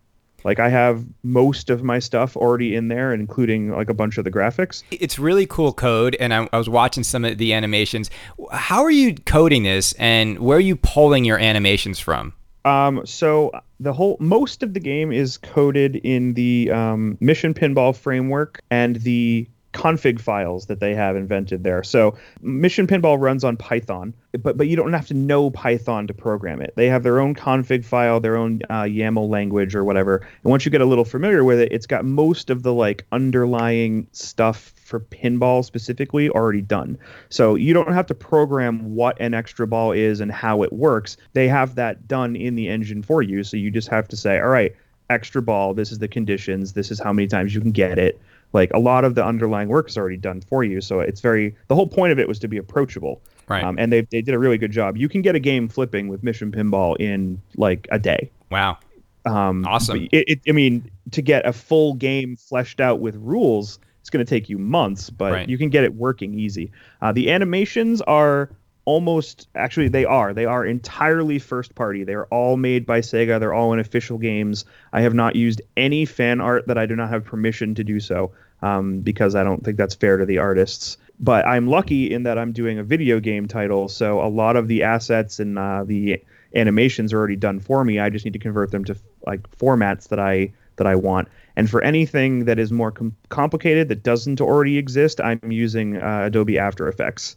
Like 0.44 0.58
I 0.58 0.68
have 0.70 1.04
most 1.22 1.68
of 1.68 1.82
my 1.82 1.98
stuff 1.98 2.36
already 2.36 2.74
in 2.74 2.88
there, 2.88 3.12
including 3.12 3.72
like 3.72 3.90
a 3.90 3.94
bunch 3.94 4.16
of 4.16 4.24
the 4.24 4.30
graphics. 4.30 4.82
It's 4.90 5.18
really 5.18 5.46
cool 5.46 5.72
code, 5.74 6.16
and 6.18 6.32
I, 6.32 6.48
I 6.50 6.56
was 6.56 6.68
watching 6.68 7.04
some 7.04 7.26
of 7.26 7.36
the 7.36 7.52
animations. 7.52 8.10
How 8.50 8.82
are 8.82 8.90
you 8.90 9.14
coding 9.14 9.64
this, 9.64 9.92
and 9.94 10.38
where 10.38 10.56
are 10.56 10.62
you 10.62 10.76
pulling 10.76 11.26
your 11.26 11.38
animations 11.38 12.00
from? 12.00 12.32
Um, 12.64 13.04
so 13.06 13.52
the 13.78 13.92
whole 13.92 14.16
most 14.20 14.62
of 14.62 14.74
the 14.74 14.80
game 14.80 15.12
is 15.12 15.38
coded 15.38 15.96
in 15.96 16.34
the 16.34 16.70
um, 16.70 17.16
Mission 17.20 17.54
Pinball 17.54 17.96
framework 17.96 18.60
and 18.70 18.96
the 18.96 19.48
config 19.72 20.20
files 20.20 20.66
that 20.66 20.80
they 20.80 20.94
have 20.94 21.16
invented 21.16 21.62
there. 21.62 21.82
So 21.84 22.16
Mission 22.40 22.86
Pinball 22.86 23.20
runs 23.20 23.44
on 23.44 23.56
Python, 23.56 24.14
but 24.42 24.56
but 24.56 24.66
you 24.66 24.76
don't 24.76 24.92
have 24.92 25.06
to 25.08 25.14
know 25.14 25.50
Python 25.50 26.06
to 26.08 26.14
program 26.14 26.60
it. 26.60 26.72
They 26.76 26.88
have 26.88 27.02
their 27.02 27.20
own 27.20 27.34
config 27.34 27.84
file, 27.84 28.20
their 28.20 28.36
own 28.36 28.62
uh, 28.68 28.82
YAML 28.82 29.28
language 29.28 29.74
or 29.74 29.84
whatever. 29.84 30.16
And 30.16 30.50
once 30.50 30.64
you 30.64 30.70
get 30.70 30.80
a 30.80 30.86
little 30.86 31.04
familiar 31.04 31.44
with 31.44 31.60
it, 31.60 31.72
it's 31.72 31.86
got 31.86 32.04
most 32.04 32.50
of 32.50 32.62
the 32.62 32.72
like 32.72 33.06
underlying 33.12 34.08
stuff 34.12 34.72
for 34.76 34.98
pinball 34.98 35.64
specifically 35.64 36.28
already 36.30 36.62
done. 36.62 36.98
So 37.28 37.54
you 37.54 37.72
don't 37.72 37.92
have 37.92 38.06
to 38.06 38.14
program 38.14 38.96
what 38.96 39.20
an 39.20 39.34
extra 39.34 39.68
ball 39.68 39.92
is 39.92 40.20
and 40.20 40.32
how 40.32 40.64
it 40.64 40.72
works. 40.72 41.16
They 41.32 41.46
have 41.46 41.76
that 41.76 42.08
done 42.08 42.34
in 42.34 42.56
the 42.56 42.68
engine 42.68 43.04
for 43.04 43.22
you. 43.22 43.44
So 43.44 43.56
you 43.56 43.70
just 43.70 43.88
have 43.88 44.08
to 44.08 44.16
say, 44.16 44.40
all 44.40 44.48
right, 44.48 44.74
extra 45.08 45.42
ball, 45.42 45.74
this 45.74 45.92
is 45.92 46.00
the 46.00 46.08
conditions, 46.08 46.72
this 46.72 46.90
is 46.90 46.98
how 46.98 47.12
many 47.12 47.28
times 47.28 47.54
you 47.54 47.60
can 47.60 47.70
get 47.70 47.98
it 47.98 48.20
like 48.52 48.70
a 48.74 48.78
lot 48.78 49.04
of 49.04 49.14
the 49.14 49.24
underlying 49.24 49.68
work 49.68 49.88
is 49.88 49.96
already 49.96 50.16
done 50.16 50.40
for 50.40 50.64
you 50.64 50.80
so 50.80 51.00
it's 51.00 51.20
very 51.20 51.54
the 51.68 51.74
whole 51.74 51.86
point 51.86 52.12
of 52.12 52.18
it 52.18 52.26
was 52.28 52.38
to 52.38 52.48
be 52.48 52.56
approachable 52.56 53.20
Right. 53.48 53.64
um, 53.64 53.76
and 53.78 53.92
they, 53.92 54.02
they 54.02 54.22
did 54.22 54.34
a 54.34 54.38
really 54.38 54.58
good 54.58 54.70
job 54.70 54.96
you 54.96 55.08
can 55.08 55.22
get 55.22 55.34
a 55.34 55.40
game 55.40 55.68
flipping 55.68 56.08
with 56.08 56.22
mission 56.22 56.52
pinball 56.52 56.96
in 57.00 57.40
like 57.56 57.88
a 57.90 57.98
day 57.98 58.30
Wow. 58.50 58.78
um, 59.26 59.64
Awesome. 59.66 60.08
It, 60.12 60.24
it, 60.28 60.40
i 60.48 60.52
mean 60.52 60.90
to 61.10 61.22
get 61.22 61.46
a 61.46 61.52
full 61.52 61.94
game 61.94 62.36
fleshed 62.36 62.80
out 62.80 63.00
with 63.00 63.16
rules 63.16 63.78
it's 64.00 64.08
going 64.10 64.24
to 64.24 64.28
take 64.28 64.48
you 64.48 64.56
months 64.58 65.10
but 65.10 65.32
Right. 65.32 65.48
you 65.48 65.58
can 65.58 65.68
get 65.68 65.84
it 65.84 65.94
working 65.94 66.34
easy 66.38 66.70
uh, 67.02 67.12
the 67.12 67.30
animations 67.30 68.00
are 68.02 68.50
almost 68.84 69.48
actually 69.54 69.88
they 69.88 70.04
are. 70.04 70.32
They 70.32 70.44
are 70.44 70.64
entirely 70.64 71.38
first 71.38 71.74
party. 71.74 72.04
They're 72.04 72.26
all 72.26 72.56
made 72.56 72.86
by 72.86 73.00
sega. 73.00 73.38
They're 73.38 73.54
all 73.54 73.72
in 73.72 73.78
official 73.78 74.18
games. 74.18 74.64
I 74.92 75.02
have 75.02 75.14
not 75.14 75.36
used 75.36 75.62
any 75.76 76.04
fan 76.04 76.40
art 76.40 76.66
that 76.66 76.78
i 76.78 76.86
do 76.86 76.96
not 76.96 77.10
have 77.10 77.24
permission 77.24 77.74
to 77.76 77.84
do 77.84 78.00
so 78.00 78.32
um, 78.62 79.00
because 79.00 79.34
i 79.34 79.44
don't 79.44 79.64
think 79.64 79.76
that's 79.76 79.94
fair 79.94 80.16
to 80.16 80.26
the 80.26 80.38
artists. 80.38 80.96
But 81.18 81.46
i'm 81.46 81.68
lucky 81.68 82.12
in 82.12 82.22
that 82.24 82.38
i'm 82.38 82.52
doing 82.52 82.78
a 82.78 82.82
video 82.82 83.20
game 83.20 83.46
title 83.46 83.88
so 83.88 84.20
a 84.20 84.28
lot 84.28 84.56
of 84.56 84.68
the 84.68 84.82
assets 84.82 85.38
and 85.38 85.58
uh, 85.58 85.84
the 85.84 86.22
animations 86.54 87.12
are 87.12 87.18
already 87.18 87.36
done 87.36 87.60
for 87.60 87.84
me. 87.84 88.00
I 88.00 88.10
just 88.10 88.24
need 88.24 88.32
to 88.32 88.40
convert 88.40 88.72
them 88.72 88.84
to 88.86 88.96
like 89.26 89.48
formats 89.56 90.08
that 90.08 90.18
i 90.18 90.52
that 90.76 90.86
i 90.86 90.94
want. 90.94 91.28
And 91.56 91.68
for 91.68 91.82
anything 91.82 92.46
that 92.46 92.58
is 92.58 92.72
more 92.72 92.90
com- 92.90 93.14
complicated 93.28 93.88
that 93.88 94.02
doesn't 94.02 94.40
already 94.40 94.78
exist 94.78 95.20
i'm 95.20 95.52
using 95.52 95.98
uh, 95.98 96.22
adobe 96.24 96.58
after 96.58 96.88
effects 96.88 97.36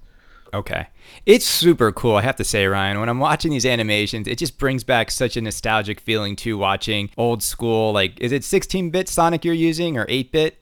Okay. 0.53 0.87
It's 1.25 1.45
super 1.45 1.91
cool, 1.91 2.15
I 2.15 2.21
have 2.21 2.35
to 2.35 2.43
say, 2.43 2.67
Ryan. 2.67 2.99
When 2.99 3.09
I'm 3.09 3.19
watching 3.19 3.51
these 3.51 3.65
animations, 3.65 4.27
it 4.27 4.37
just 4.37 4.59
brings 4.59 4.83
back 4.83 5.09
such 5.09 5.35
a 5.35 5.41
nostalgic 5.41 5.99
feeling 5.99 6.35
to 6.37 6.57
watching 6.57 7.09
old 7.17 7.41
school. 7.41 7.91
Like, 7.91 8.19
is 8.19 8.31
it 8.31 8.43
16 8.43 8.91
bit 8.91 9.09
Sonic 9.09 9.43
you're 9.43 9.55
using 9.55 9.97
or 9.97 10.05
8 10.07 10.31
bit? 10.31 10.59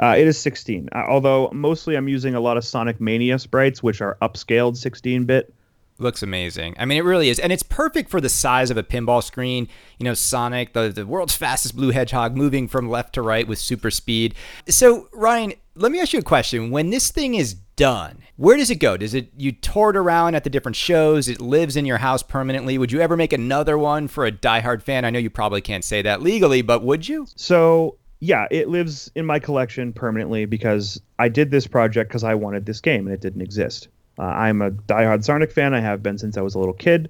Uh, 0.00 0.14
it 0.18 0.26
is 0.26 0.38
16, 0.38 0.88
uh, 0.92 1.04
although 1.08 1.50
mostly 1.52 1.96
I'm 1.96 2.08
using 2.08 2.34
a 2.34 2.40
lot 2.40 2.56
of 2.56 2.64
Sonic 2.64 3.00
Mania 3.00 3.38
sprites, 3.38 3.82
which 3.82 4.00
are 4.00 4.16
upscaled 4.22 4.76
16 4.76 5.24
bit. 5.24 5.54
Looks 5.98 6.22
amazing. 6.22 6.74
I 6.78 6.84
mean, 6.84 6.98
it 6.98 7.04
really 7.04 7.28
is. 7.28 7.38
And 7.38 7.52
it's 7.52 7.62
perfect 7.62 8.10
for 8.10 8.20
the 8.20 8.28
size 8.28 8.70
of 8.70 8.76
a 8.76 8.82
pinball 8.82 9.22
screen. 9.22 9.68
You 9.98 10.04
know, 10.04 10.14
Sonic, 10.14 10.72
the, 10.72 10.88
the 10.88 11.06
world's 11.06 11.36
fastest 11.36 11.76
blue 11.76 11.90
hedgehog, 11.90 12.36
moving 12.36 12.66
from 12.66 12.88
left 12.88 13.14
to 13.14 13.22
right 13.22 13.46
with 13.46 13.58
super 13.58 13.90
speed. 13.90 14.34
So, 14.68 15.08
Ryan, 15.12 15.52
let 15.74 15.92
me 15.92 16.00
ask 16.00 16.12
you 16.12 16.18
a 16.18 16.22
question. 16.22 16.70
When 16.70 16.90
this 16.90 17.10
thing 17.10 17.34
is 17.34 17.56
done, 17.76 18.18
where 18.36 18.56
does 18.56 18.70
it 18.70 18.76
go? 18.76 18.96
Does 18.96 19.14
it 19.14 19.32
you 19.36 19.52
tour 19.52 19.90
it 19.90 19.96
around 19.96 20.34
at 20.34 20.44
the 20.44 20.50
different 20.50 20.76
shows? 20.76 21.28
It 21.28 21.40
lives 21.40 21.76
in 21.76 21.86
your 21.86 21.98
house 21.98 22.22
permanently. 22.22 22.78
Would 22.78 22.92
you 22.92 23.00
ever 23.00 23.16
make 23.16 23.32
another 23.32 23.78
one 23.78 24.08
for 24.08 24.24
a 24.26 24.32
diehard 24.32 24.82
fan? 24.82 25.04
I 25.04 25.10
know 25.10 25.18
you 25.18 25.30
probably 25.30 25.60
can't 25.60 25.84
say 25.84 26.02
that 26.02 26.22
legally, 26.22 26.62
but 26.62 26.82
would 26.82 27.08
you? 27.08 27.26
So, 27.36 27.96
yeah, 28.20 28.46
it 28.50 28.68
lives 28.68 29.10
in 29.14 29.26
my 29.26 29.38
collection 29.38 29.92
permanently 29.92 30.44
because 30.44 31.00
I 31.18 31.28
did 31.28 31.50
this 31.50 31.66
project 31.66 32.10
because 32.10 32.24
I 32.24 32.34
wanted 32.34 32.66
this 32.66 32.80
game 32.80 33.06
and 33.06 33.14
it 33.14 33.20
didn't 33.20 33.42
exist. 33.42 33.88
Uh, 34.18 34.22
I'm 34.22 34.62
a 34.62 34.70
diehard 34.70 35.24
Sonic 35.24 35.50
fan. 35.52 35.74
I 35.74 35.80
have 35.80 36.02
been 36.02 36.18
since 36.18 36.36
I 36.36 36.42
was 36.42 36.54
a 36.54 36.58
little 36.58 36.74
kid. 36.74 37.08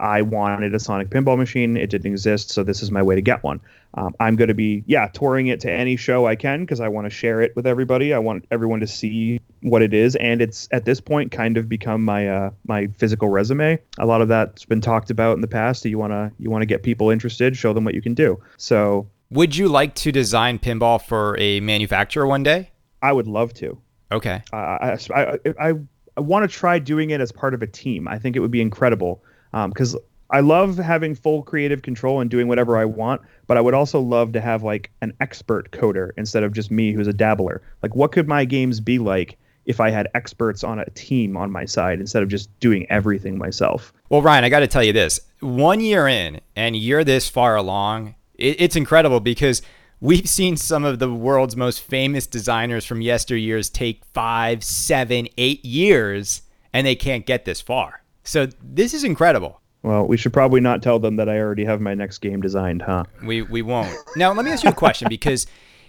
I 0.00 0.22
wanted 0.22 0.74
a 0.74 0.80
Sonic 0.80 1.10
pinball 1.10 1.38
machine. 1.38 1.76
It 1.76 1.90
didn't 1.90 2.10
exist, 2.10 2.50
so 2.50 2.62
this 2.62 2.82
is 2.82 2.90
my 2.90 3.02
way 3.02 3.14
to 3.14 3.22
get 3.22 3.42
one. 3.42 3.60
Um, 3.94 4.14
I'm 4.18 4.34
going 4.36 4.48
to 4.48 4.54
be, 4.54 4.82
yeah, 4.86 5.06
touring 5.08 5.46
it 5.46 5.60
to 5.60 5.70
any 5.70 5.96
show 5.96 6.26
I 6.26 6.34
can 6.34 6.60
because 6.60 6.80
I 6.80 6.88
want 6.88 7.06
to 7.06 7.10
share 7.10 7.40
it 7.40 7.54
with 7.54 7.66
everybody. 7.66 8.12
I 8.12 8.18
want 8.18 8.44
everyone 8.50 8.80
to 8.80 8.86
see 8.86 9.40
what 9.62 9.82
it 9.82 9.94
is, 9.94 10.16
and 10.16 10.42
it's 10.42 10.68
at 10.72 10.84
this 10.84 11.00
point 11.00 11.30
kind 11.30 11.56
of 11.56 11.68
become 11.68 12.04
my 12.04 12.28
uh, 12.28 12.50
my 12.66 12.88
physical 12.98 13.28
resume. 13.28 13.78
A 13.98 14.06
lot 14.06 14.20
of 14.20 14.28
that's 14.28 14.64
been 14.64 14.80
talked 14.80 15.10
about 15.10 15.36
in 15.36 15.42
the 15.42 15.48
past. 15.48 15.84
You 15.84 15.98
want 15.98 16.12
to 16.12 16.32
you 16.38 16.50
want 16.50 16.62
to 16.62 16.66
get 16.66 16.82
people 16.82 17.10
interested, 17.10 17.56
show 17.56 17.72
them 17.72 17.84
what 17.84 17.94
you 17.94 18.02
can 18.02 18.14
do. 18.14 18.42
So 18.56 19.06
Would 19.30 19.56
you 19.56 19.68
like 19.68 19.94
to 19.96 20.12
design 20.12 20.58
pinball 20.58 21.00
for 21.00 21.36
a 21.38 21.60
manufacturer 21.60 22.26
one 22.26 22.42
day? 22.42 22.70
I 23.00 23.12
would 23.12 23.26
love 23.26 23.54
to. 23.54 23.78
Okay. 24.12 24.42
Uh, 24.52 24.56
I, 24.56 24.98
I, 25.14 25.38
I, 25.60 25.72
I 26.16 26.20
want 26.20 26.48
to 26.48 26.56
try 26.56 26.78
doing 26.78 27.10
it 27.10 27.20
as 27.20 27.32
part 27.32 27.54
of 27.54 27.62
a 27.62 27.66
team. 27.66 28.06
I 28.06 28.18
think 28.18 28.36
it 28.36 28.40
would 28.40 28.50
be 28.50 28.60
incredible 28.60 29.22
Um, 29.54 29.70
because 29.70 29.96
I 30.30 30.40
love 30.40 30.76
having 30.78 31.14
full 31.14 31.42
creative 31.42 31.82
control 31.82 32.20
and 32.20 32.28
doing 32.28 32.48
whatever 32.48 32.76
I 32.76 32.84
want, 32.84 33.22
but 33.46 33.56
I 33.56 33.60
would 33.60 33.72
also 33.72 34.00
love 34.00 34.32
to 34.32 34.40
have 34.40 34.64
like 34.64 34.90
an 35.00 35.14
expert 35.20 35.70
coder 35.70 36.10
instead 36.16 36.42
of 36.42 36.52
just 36.52 36.72
me 36.72 36.92
who's 36.92 37.06
a 37.06 37.12
dabbler. 37.12 37.62
Like, 37.82 37.94
what 37.94 38.10
could 38.10 38.26
my 38.26 38.44
games 38.44 38.80
be 38.80 38.98
like 38.98 39.38
if 39.64 39.80
I 39.80 39.90
had 39.90 40.08
experts 40.14 40.64
on 40.64 40.80
a 40.80 40.90
team 40.90 41.36
on 41.36 41.52
my 41.52 41.64
side 41.64 42.00
instead 42.00 42.22
of 42.22 42.28
just 42.28 42.50
doing 42.58 42.84
everything 42.90 43.38
myself? 43.38 43.92
Well, 44.08 44.22
Ryan, 44.22 44.42
I 44.42 44.48
got 44.48 44.60
to 44.60 44.66
tell 44.66 44.82
you 44.82 44.92
this 44.92 45.20
one 45.38 45.80
year 45.80 46.08
in, 46.08 46.40
and 46.56 46.74
you're 46.74 47.04
this 47.04 47.28
far 47.28 47.54
along, 47.54 48.16
it, 48.34 48.60
it's 48.60 48.76
incredible 48.76 49.20
because 49.20 49.62
we've 50.00 50.28
seen 50.28 50.56
some 50.56 50.84
of 50.84 50.98
the 50.98 51.12
world's 51.12 51.54
most 51.54 51.80
famous 51.80 52.26
designers 52.26 52.84
from 52.84 53.00
yesteryears 53.00 53.72
take 53.72 54.04
five, 54.06 54.64
seven, 54.64 55.28
eight 55.38 55.64
years, 55.64 56.42
and 56.72 56.84
they 56.84 56.96
can't 56.96 57.24
get 57.24 57.44
this 57.44 57.60
far. 57.60 58.03
So 58.24 58.48
this 58.62 58.94
is 58.94 59.04
incredible. 59.04 59.60
Well, 59.82 60.06
we 60.06 60.16
should 60.16 60.32
probably 60.32 60.60
not 60.60 60.82
tell 60.82 60.98
them 60.98 61.16
that 61.16 61.28
I 61.28 61.38
already 61.38 61.66
have 61.66 61.80
my 61.80 61.92
next 61.92 62.18
game 62.18 62.40
designed, 62.40 62.82
huh? 62.82 63.04
We 63.22 63.42
we 63.42 63.60
won't. 63.60 63.94
Now, 64.16 64.32
let 64.32 64.44
me 64.46 64.50
ask 64.50 64.64
you 64.64 64.70
a 64.70 64.74
question 64.74 65.08
because 65.10 65.46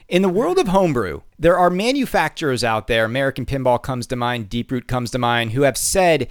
in 0.09 0.21
the 0.21 0.29
world 0.29 0.59
of 0.59 0.67
homebrew, 0.67 1.21
there 1.39 1.57
are 1.57 1.69
manufacturers 1.69 2.63
out 2.63 2.87
there, 2.87 3.05
American 3.05 3.45
Pinball 3.45 3.81
comes 3.81 4.05
to 4.07 4.17
mind, 4.17 4.49
Deeproot 4.49 4.87
comes 4.87 5.11
to 5.11 5.17
mind, 5.17 5.51
who 5.51 5.61
have 5.61 5.77
said, 5.77 6.27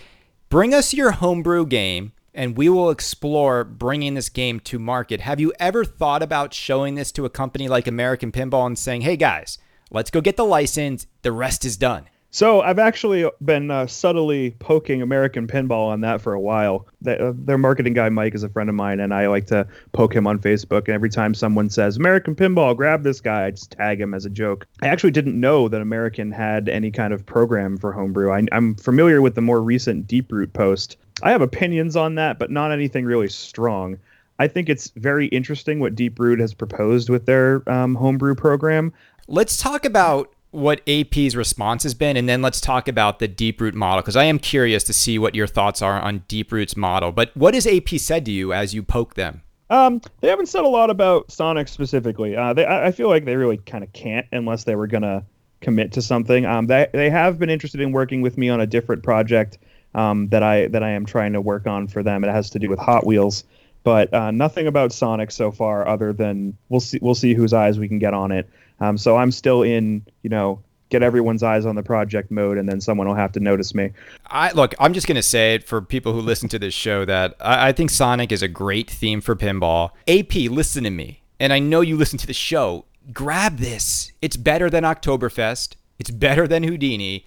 "Bring 0.51 0.75
us 0.75 0.93
your 0.93 1.13
homebrew 1.13 1.67
game 1.67 2.13
and 2.35 2.57
we 2.57 2.69
will 2.69 2.91
explore 2.91 3.65
bringing 3.65 4.13
this 4.13 4.29
game 4.29 4.61
to 4.61 4.79
market." 4.79 5.23
Have 5.23 5.41
you 5.41 5.55
ever 5.59 5.87
thought 5.87 6.23
about 6.23 6.53
showing 6.53 6.97
this 6.97 7.13
to 7.13 7.25
a 7.25 7.31
company 7.31 7.67
like 7.67 7.87
American 7.87 8.31
Pinball 8.31 8.67
and 8.67 8.79
saying, 8.79 9.01
"Hey 9.01 9.17
guys, 9.17 9.57
let's 9.91 10.11
go 10.11 10.21
get 10.21 10.37
the 10.37 10.45
license. 10.45 11.07
The 11.23 11.33
rest 11.33 11.65
is 11.65 11.79
done." 11.79 12.09
So 12.35 12.63
I've 12.63 12.81
actually 12.81 13.31
been 13.45 13.71
uh, 13.71 13.87
subtly 13.87 14.57
poking 14.59 15.03
American 15.03 15.47
Pinball 15.47 15.87
on 15.87 16.01
that 16.01 16.21
for 16.21 16.33
a 16.33 16.41
while. 16.41 16.85
uh, 17.07 17.33
their 17.33 17.59
marketing 17.59 17.93
guy 17.93 18.09
Mike 18.09 18.35
is 18.35 18.43
a 18.43 18.49
friend 18.49 18.69
of 18.69 18.75
mine, 18.75 18.99
and 18.99 19.15
I 19.15 19.29
like 19.29 19.47
to 19.47 19.69
poke 19.93 20.17
him 20.17 20.27
on 20.27 20.41
Facebook. 20.41 20.87
And 20.87 20.95
every 20.95 21.11
time 21.11 21.33
someone 21.33 21.71
says 21.71 21.97
American 21.97 22.35
Pinball, 22.35 22.77
grab 22.77 23.05
this 23.05 23.21
guy, 23.21 23.45
I 23.45 23.53
just 23.53 23.71
tag 23.71 24.01
him 24.01 24.15
as 24.15 24.25
a 24.25 24.31
joke. 24.31 24.67
I 24.83 24.89
actually 24.89 25.13
didn't 25.13 25.39
know 25.39 25.69
that 25.69 25.81
American 25.81 26.33
had 26.33 26.69
any 26.69 26.91
kind 26.91 27.15
of 27.15 27.25
program 27.25 27.77
for 27.77 27.93
homebrew. 27.93 28.33
I, 28.33 28.43
I'm 28.51 28.75
familiar 28.75 29.23
with 29.23 29.37
the 29.37 29.41
more 29.41 29.63
recent 29.63 30.09
Deeproot 30.09 30.55
post. 30.55 30.97
I 31.23 31.31
have 31.31 31.41
opinions 31.41 31.95
on 31.95 32.17
that, 32.17 32.41
but 32.41 32.51
not 32.51 32.73
anything 32.73 33.05
really 33.05 33.29
strong. 33.29 33.97
I 34.41 34.49
think 34.49 34.69
it's 34.69 34.91
very 34.97 35.29
interesting 35.29 35.79
what 35.79 35.95
Deeproot 35.95 36.41
has 36.41 36.53
proposed 36.53 37.11
with 37.11 37.27
their 37.27 37.63
um, 37.71 37.95
homebrew 37.95 38.35
program. 38.35 38.93
Let's 39.29 39.57
talk 39.57 39.85
about 39.85 40.35
what 40.55 40.81
AP's 40.89 41.35
response 41.35 41.83
has 41.83 41.95
been, 41.95 42.17
and 42.17 42.29
then 42.29 42.41
let's 42.41 42.61
talk 42.61 42.89
about 42.89 43.19
the 43.19 43.29
Deeproot 43.29 43.75
model 43.75 44.03
because 44.03 44.17
I 44.17 44.25
am 44.25 44.39
curious 44.39 44.85
to 44.85 44.93
see 44.93 45.19
what 45.19 45.35
your 45.35 45.47
thoughts 45.47 45.83
are 45.83 46.01
on 46.01 46.21
Deeproot's 46.29 46.77
model. 46.77 47.13
But 47.13 47.37
what 47.37 47.55
has 47.55 47.67
AP 47.67 47.89
said 47.99 48.25
to 48.27 48.31
you 48.31 48.53
as 48.53 48.75
you 48.75 48.83
poke 48.83 49.15
them? 49.15 49.43
Um, 49.71 50.01
they 50.21 50.29
haven't 50.29 50.47
said 50.47 50.65
a 50.65 50.69
lot 50.69 50.91
about 50.91 51.31
Sonic 51.31 51.69
specifically. 51.69 52.37
Uh, 52.37 52.53
they, 52.53 52.67
I 52.67 52.93
feel 52.93 53.09
like 53.09 53.25
they 53.25 53.37
really 53.37 53.57
kind 53.57 53.83
of 53.83 53.93
can't 53.93 54.27
unless 54.31 54.65
they 54.65 54.77
were 54.77 54.87
gonna 54.87 55.25
commit 55.61 55.93
to 55.93 56.03
something. 56.03 56.47
Um, 56.47 56.67
they 56.67 56.87
they 56.93 57.11
have 57.11 57.39
been 57.39 57.51
interested 57.51 57.81
in 57.81 57.91
working 57.91 58.23
with 58.23 58.39
me 58.39 58.49
on 58.49 58.61
a 58.61 58.67
different 58.67 59.03
project 59.03 59.59
um, 59.95 60.29
that 60.29 60.43
I 60.43 60.69
that 60.69 60.83
I 60.83 60.91
am 60.91 61.05
trying 61.07 61.33
to 61.33 61.41
work 61.41 61.67
on 61.67 61.89
for 61.89 62.03
them. 62.03 62.23
It 62.23 62.31
has 62.31 62.51
to 62.51 62.59
do 62.59 62.69
with 62.69 62.79
Hot 62.79 63.07
Wheels, 63.07 63.45
but 63.83 64.13
uh, 64.15 64.31
nothing 64.31 64.67
about 64.67 64.93
Sonic 64.93 65.31
so 65.31 65.51
far, 65.51 65.89
other 65.89 66.13
than 66.13 66.57
we'll 66.69 66.81
see 66.81 66.99
we'll 67.01 67.15
see 67.15 67.35
whose 67.35 67.53
eyes 67.53 67.79
we 67.79 67.89
can 67.89 67.99
get 67.99 68.15
on 68.15 68.31
it. 68.31 68.49
Um, 68.81 68.99
so 68.99 69.17
I'm 69.17 69.31
still 69.31 69.63
in, 69.63 70.05
you 70.23 70.31
know, 70.31 70.63
get 70.91 71.03
everyone's 71.03 71.43
eyes 71.43 71.67
on 71.67 71.75
the 71.75 71.83
project 71.83 72.31
mode, 72.31 72.59
and 72.59 72.69
then 72.69 72.81
someone 72.81 73.09
will 73.09 73.15
have 73.15 73.33
to 73.33 73.41
notice 73.41 73.75
me. 73.75 73.91
I 74.27 74.53
look. 74.53 74.75
I'm 74.79 74.93
just 74.93 75.07
gonna 75.07 75.23
say 75.23 75.55
it 75.55 75.65
for 75.65 75.81
people 75.81 76.13
who 76.13 76.21
listen 76.21 76.49
to 76.51 76.59
this 76.59 76.75
show 76.75 77.05
that 77.05 77.35
I, 77.41 77.69
I 77.69 77.73
think 77.73 77.91
Sonic 77.91 78.33
is 78.33 78.43
a 78.43 78.49
great 78.49 78.91
theme 78.91 79.21
for 79.21 79.35
pinball. 79.35 79.91
AP, 80.09 80.51
listen 80.51 80.85
to 80.85 80.91
me, 80.91 81.23
and 81.41 81.53
I 81.53 81.59
know 81.59 81.81
you 81.81 81.97
listen 81.97 82.19
to 82.19 82.27
the 82.27 82.33
show. 82.35 82.85
Grab 83.13 83.59
this. 83.59 84.13
It's 84.23 84.37
better 84.37 84.71
than 84.71 84.85
Oktoberfest. 84.85 85.77
It's 85.99 86.11
better 86.11 86.47
than 86.49 86.63
Houdini. 86.63 87.27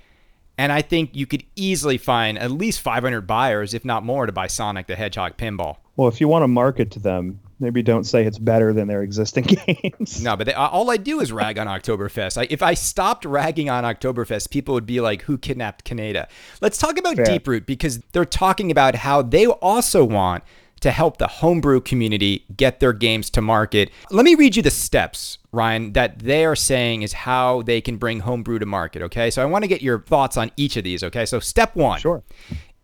And 0.57 0.71
I 0.71 0.81
think 0.81 1.15
you 1.15 1.27
could 1.27 1.43
easily 1.55 1.99
find 1.99 2.39
at 2.39 2.49
least 2.49 2.81
500 2.81 3.27
buyers, 3.27 3.75
if 3.75 3.85
not 3.85 4.03
more, 4.03 4.25
to 4.25 4.31
buy 4.31 4.47
Sonic 4.47 4.87
the 4.87 4.95
Hedgehog 4.95 5.37
pinball. 5.37 5.77
Well, 5.95 6.07
if 6.07 6.19
you 6.19 6.27
want 6.27 6.43
to 6.43 6.47
market 6.47 6.89
to 6.91 6.99
them, 6.99 7.39
maybe 7.59 7.81
don't 7.81 8.03
say 8.03 8.25
it's 8.25 8.37
better 8.37 8.73
than 8.73 8.87
their 8.87 9.01
existing 9.01 9.43
games. 9.67 10.21
No, 10.21 10.35
but 10.35 10.47
they, 10.47 10.53
all 10.53 10.89
I 10.89 10.97
do 10.97 11.19
is 11.19 11.31
rag 11.31 11.57
on 11.57 11.67
Oktoberfest. 11.67 12.37
I, 12.37 12.47
if 12.49 12.61
I 12.61 12.73
stopped 12.73 13.25
ragging 13.25 13.69
on 13.69 13.83
Oktoberfest, 13.83 14.49
people 14.49 14.73
would 14.73 14.85
be 14.85 15.01
like, 15.01 15.23
"Who 15.23 15.37
kidnapped 15.37 15.85
Kaneda?" 15.85 16.27
Let's 16.61 16.77
talk 16.77 16.97
about 16.97 17.15
Fair. 17.15 17.25
Deeproot 17.25 17.65
because 17.65 17.99
they're 18.11 18.25
talking 18.25 18.71
about 18.71 18.95
how 18.95 19.21
they 19.21 19.47
also 19.47 20.03
want 20.03 20.43
to 20.81 20.91
help 20.91 21.17
the 21.17 21.27
homebrew 21.27 21.81
community 21.81 22.45
get 22.55 22.79
their 22.79 22.93
games 22.93 23.29
to 23.31 23.41
market. 23.41 23.89
Let 24.11 24.25
me 24.25 24.35
read 24.35 24.55
you 24.55 24.61
the 24.61 24.71
steps, 24.71 25.39
Ryan, 25.51 25.93
that 25.93 26.19
they 26.19 26.45
are 26.45 26.55
saying 26.55 27.01
is 27.01 27.13
how 27.13 27.63
they 27.63 27.81
can 27.81 27.97
bring 27.97 28.19
homebrew 28.19 28.59
to 28.59 28.65
market. 28.65 29.01
Okay, 29.03 29.31
so 29.31 29.41
I 29.41 29.45
want 29.45 29.63
to 29.63 29.67
get 29.67 29.81
your 29.81 30.01
thoughts 30.01 30.37
on 30.37 30.51
each 30.55 30.77
of 30.77 30.83
these. 30.83 31.03
Okay, 31.03 31.25
so 31.25 31.39
step 31.39 31.75
one. 31.75 31.99
Sure. 31.99 32.23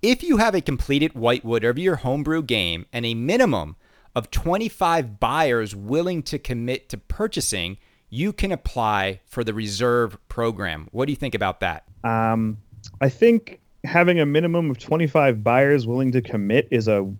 If 0.02 0.24
you 0.24 0.38
have 0.38 0.54
a 0.54 0.62
completed 0.62 1.14
whitewood 1.14 1.64
of 1.64 1.78
your 1.78 1.98
homebrew 1.98 2.44
game 2.44 2.86
and 2.92 3.06
a 3.06 3.14
minimum 3.14 3.78
of 4.16 4.30
25 4.32 5.20
buyers 5.20 5.76
willing 5.76 6.24
to 6.24 6.40
commit 6.40 6.90
to 6.90 6.98
purchasing, 6.98 7.78
you 8.10 8.32
can 8.32 8.52
apply 8.52 9.22
for 9.26 9.44
the 9.44 9.54
reserve 9.54 10.18
program. 10.30 10.88
What 10.92 11.06
do 11.06 11.12
you 11.12 11.16
think 11.16 11.36
about 11.36 11.62
that? 11.62 11.84
Um, 12.04 12.58
I 13.02 13.10
think 13.10 13.60
having 13.84 14.20
a 14.20 14.26
minimum 14.26 14.70
of 14.70 14.78
25 14.78 15.44
buyers 15.44 15.88
willing 15.88 16.12
to 16.12 16.22
commit 16.22 16.68
is 16.72 16.88
a 16.88 17.12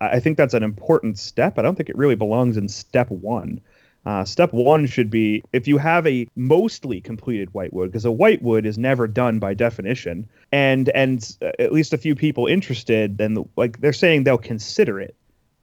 I 0.00 0.18
think 0.18 0.38
that's 0.38 0.54
an 0.54 0.62
important 0.62 1.18
step. 1.18 1.58
I 1.58 1.62
don't 1.62 1.76
think 1.76 1.90
it 1.90 1.96
really 1.96 2.14
belongs 2.14 2.56
in 2.56 2.68
step 2.68 3.10
one. 3.10 3.60
Uh, 4.06 4.24
step 4.24 4.52
one 4.52 4.86
should 4.86 5.10
be 5.10 5.42
if 5.52 5.66
you 5.66 5.78
have 5.78 6.06
a 6.06 6.26
mostly 6.36 7.00
completed 7.00 7.52
whitewood, 7.52 7.90
because 7.90 8.04
a 8.04 8.12
whitewood 8.12 8.66
is 8.66 8.76
never 8.76 9.06
done 9.06 9.38
by 9.38 9.54
definition, 9.54 10.28
and 10.52 10.90
and 10.90 11.36
at 11.58 11.72
least 11.72 11.92
a 11.92 11.98
few 11.98 12.14
people 12.14 12.46
interested, 12.46 13.18
then 13.18 13.48
like 13.56 13.80
they're 13.80 13.92
saying 13.92 14.24
they'll 14.24 14.38
consider 14.38 15.00
it 15.00 15.14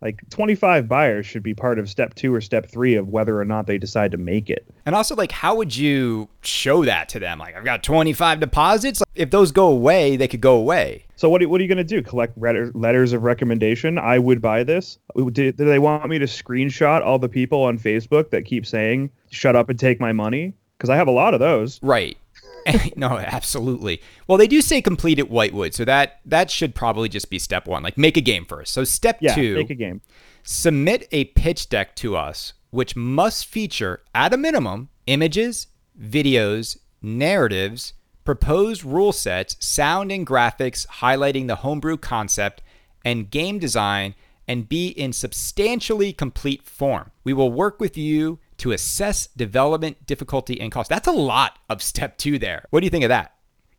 like 0.02 0.28
25 0.30 0.88
buyers 0.88 1.26
should 1.26 1.44
be 1.44 1.54
part 1.54 1.78
of 1.78 1.90
step 1.90 2.16
two 2.16 2.34
or 2.34 2.42
step 2.42 2.68
three 2.68 2.96
of 2.96 3.10
whether 3.10 3.40
or 3.40 3.46
not 3.46 3.68
they 3.68 3.78
decide 3.78 4.12
to 4.12 4.18
make 4.18 4.50
it. 4.50 4.66
And 4.86 4.96
also, 4.96 5.16
like, 5.16 5.32
how 5.32 5.56
would 5.56 5.76
you 5.76 6.28
show 6.42 6.84
that 6.86 7.10
to 7.10 7.20
them? 7.20 7.40
Like, 7.40 7.56
I've 7.56 7.64
got 7.64 7.84
25 7.84 8.40
deposits. 8.40 9.04
If 9.14 9.30
those 9.30 9.52
go 9.52 9.68
away, 9.68 10.16
they 10.16 10.28
could 10.28 10.42
go 10.42 10.56
away. 10.56 11.06
So 11.16 11.30
what, 11.30 11.46
what 11.46 11.62
are 11.62 11.64
you 11.64 11.68
going 11.68 11.78
to 11.78 11.84
do? 11.84 12.02
Collect 12.02 12.36
letters 12.38 13.14
of 13.14 13.24
recommendation? 13.24 14.00
I 14.00 14.18
would 14.18 14.42
buy 14.42 14.64
this. 14.64 14.98
Do, 15.16 15.30
do 15.30 15.52
they 15.52 15.78
want 15.78 16.10
me 16.10 16.18
to 16.18 16.26
screenshot 16.26 17.06
all 17.06 17.20
the 17.20 17.30
people 17.30 17.62
on 17.62 17.78
Facebook 17.78 18.32
that 18.32 18.46
keep 18.46 18.66
saying, 18.66 19.12
shut 19.30 19.56
up 19.56 19.70
and 19.70 19.80
take 19.80 20.00
my 20.00 20.14
money? 20.14 20.54
Because 20.78 20.90
I 20.90 20.96
have 20.96 21.08
a 21.08 21.12
lot 21.12 21.36
of 21.36 21.40
those. 21.40 21.80
Right. 21.84 22.18
no, 22.96 23.18
absolutely. 23.18 24.02
Well, 24.28 24.38
they 24.38 24.48
do 24.48 24.62
say 24.62 24.82
complete 24.82 25.20
at 25.20 25.30
Whitewood, 25.30 25.74
so 25.74 25.86
that 25.86 26.20
that 26.26 26.52
should 26.52 26.76
probably 26.76 27.10
just 27.10 27.30
be 27.30 27.40
step 27.40 27.68
one. 27.68 27.84
Like 27.84 27.98
make 27.98 28.18
a 28.18 28.22
game 28.22 28.46
first. 28.46 28.74
So 28.74 28.84
step 28.84 29.18
yeah, 29.22 29.36
two, 29.36 29.56
make 29.56 29.70
a 29.70 29.76
game. 29.76 30.02
Submit 30.44 31.08
a 31.12 31.26
pitch 31.26 31.70
deck 31.70 31.96
to 31.98 32.16
us, 32.16 32.54
which 32.72 32.96
must 32.96 33.46
feature 33.46 34.02
at 34.14 34.34
a 34.34 34.38
minimum 34.38 34.90
images, 35.08 35.68
videos, 36.00 36.78
narratives, 37.02 37.94
proposed 38.24 38.84
rule 38.84 39.12
sets, 39.12 39.58
sound 39.60 40.12
and 40.12 40.26
graphics 40.26 40.88
highlighting 40.88 41.48
the 41.48 41.58
homebrew 41.58 41.98
concept, 41.98 42.62
and 43.04 43.32
game 43.32 43.60
design, 43.60 44.16
and 44.48 44.70
be 44.70 44.88
in 44.88 45.14
substantially 45.14 46.14
complete 46.14 46.64
form. 46.64 47.12
We 47.24 47.34
will 47.34 47.52
work 47.52 47.80
with 47.80 47.98
you 47.98 48.40
to 48.62 48.72
assess 48.72 49.28
development 49.36 50.06
difficulty 50.06 50.62
and 50.62 50.72
cost. 50.72 50.90
That's 50.90 51.08
a 51.08 51.12
lot 51.12 51.58
of 51.70 51.82
step 51.82 52.18
two 52.18 52.38
there. 52.38 52.66
What 52.70 52.82
do 52.82 52.86
you 52.86 52.92
think 52.92 53.04
of 53.04 53.10
that? 53.10 53.34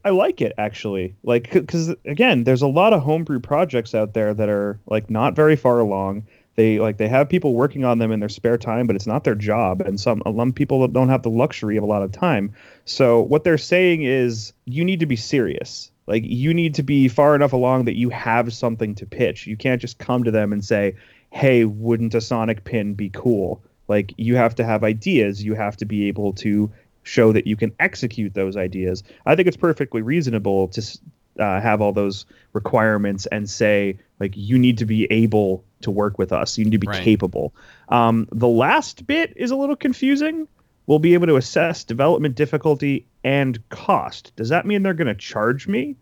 I 0.04 0.10
like 0.10 0.40
it 0.40 0.52
actually. 0.58 1.14
Like, 1.22 1.52
because 1.52 1.94
again, 2.04 2.42
there's 2.42 2.62
a 2.62 2.66
lot 2.66 2.92
of 2.92 3.02
homebrew 3.02 3.38
projects 3.38 3.94
out 3.94 4.14
there 4.14 4.34
that 4.34 4.48
are 4.48 4.80
like 4.86 5.08
not 5.08 5.36
very 5.36 5.54
far 5.54 5.78
along. 5.78 6.26
They 6.56 6.80
like 6.80 6.96
they 6.96 7.08
have 7.08 7.28
people 7.28 7.54
working 7.54 7.84
on 7.84 7.98
them 7.98 8.10
in 8.10 8.18
their 8.18 8.28
spare 8.28 8.58
time, 8.58 8.86
but 8.88 8.96
it's 8.96 9.06
not 9.06 9.24
their 9.24 9.36
job, 9.36 9.80
and 9.80 9.98
some 9.98 10.20
alum 10.26 10.52
people 10.52 10.86
don't 10.88 11.08
have 11.08 11.22
the 11.22 11.30
luxury 11.30 11.76
of 11.76 11.84
a 11.84 11.86
lot 11.86 12.02
of 12.02 12.12
time. 12.12 12.52
So 12.84 13.20
what 13.20 13.44
they're 13.44 13.56
saying 13.56 14.02
is 14.02 14.52
you 14.66 14.84
need 14.84 15.00
to 15.00 15.06
be 15.06 15.16
serious. 15.16 15.90
Like 16.06 16.24
you 16.26 16.52
need 16.52 16.74
to 16.74 16.82
be 16.82 17.08
far 17.08 17.34
enough 17.36 17.52
along 17.52 17.84
that 17.84 17.96
you 17.96 18.10
have 18.10 18.52
something 18.52 18.94
to 18.96 19.06
pitch. 19.06 19.46
You 19.46 19.56
can't 19.56 19.80
just 19.80 19.98
come 19.98 20.24
to 20.24 20.30
them 20.30 20.52
and 20.52 20.62
say, 20.62 20.96
"Hey, 21.30 21.64
wouldn't 21.64 22.14
a 22.14 22.20
Sonic 22.20 22.64
pin 22.64 22.94
be 22.94 23.08
cool?" 23.08 23.62
Like 23.88 24.14
you 24.16 24.36
have 24.36 24.54
to 24.56 24.64
have 24.64 24.84
ideas. 24.84 25.42
You 25.42 25.54
have 25.54 25.76
to 25.78 25.84
be 25.84 26.08
able 26.08 26.32
to 26.34 26.70
show 27.02 27.32
that 27.32 27.46
you 27.46 27.56
can 27.56 27.72
execute 27.80 28.34
those 28.34 28.56
ideas. 28.56 29.02
I 29.26 29.34
think 29.34 29.48
it's 29.48 29.56
perfectly 29.56 30.02
reasonable 30.02 30.68
to 30.68 30.98
uh, 31.38 31.60
have 31.60 31.80
all 31.80 31.92
those 31.92 32.26
requirements 32.52 33.26
and 33.26 33.48
say 33.48 33.98
like 34.20 34.36
you 34.36 34.58
need 34.58 34.78
to 34.78 34.86
be 34.86 35.06
able 35.10 35.64
to 35.80 35.90
work 35.90 36.18
with 36.18 36.32
us. 36.32 36.58
You 36.58 36.64
need 36.64 36.72
to 36.72 36.78
be 36.78 36.86
right. 36.86 37.02
capable. 37.02 37.54
Um, 37.88 38.28
the 38.30 38.48
last 38.48 39.06
bit 39.06 39.32
is 39.36 39.50
a 39.50 39.56
little 39.56 39.76
confusing. 39.76 40.46
We'll 40.86 40.98
be 40.98 41.14
able 41.14 41.26
to 41.28 41.36
assess 41.36 41.84
development 41.84 42.34
difficulty 42.34 43.06
and 43.24 43.58
cost. 43.68 44.32
Does 44.36 44.48
that 44.50 44.66
mean 44.66 44.82
they're 44.82 44.94
going 44.94 45.06
to 45.06 45.14
charge 45.14 45.68
me? 45.68 45.96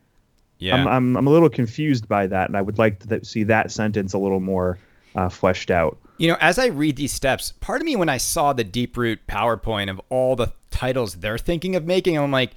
Yeah. 0.59 0.77
I'm, 0.77 0.87
I'm 0.87 1.17
I'm 1.17 1.27
a 1.27 1.31
little 1.31 1.49
confused 1.49 2.07
by 2.07 2.27
that, 2.27 2.49
and 2.49 2.57
I 2.57 2.61
would 2.61 2.79
like 2.79 3.01
to 3.01 3.09
th- 3.09 3.25
see 3.25 3.45
that 3.45 3.71
sentence 3.71 4.13
a 4.13 4.19
little 4.19 4.41
more 4.41 4.79
uh, 5.15 5.29
fleshed 5.29 5.71
out. 5.71 5.99
You 6.19 6.29
know, 6.29 6.37
as 6.41 6.59
I 6.59 6.67
read 6.67 6.97
these 6.97 7.13
steps, 7.13 7.53
part 7.61 7.81
of 7.81 7.87
me, 7.87 7.97
when 7.97 8.09
I 8.09 8.19
saw 8.19 8.53
the 8.53 8.65
Deeproot 8.65 9.21
PowerPoint 9.29 9.91
of 9.91 10.01
all 10.11 10.37
the 10.37 10.53
titles 10.71 11.15
they're 11.15 11.39
thinking 11.39 11.77
of 11.77 11.87
making, 11.87 12.19
I'm 12.19 12.31
like, 12.31 12.53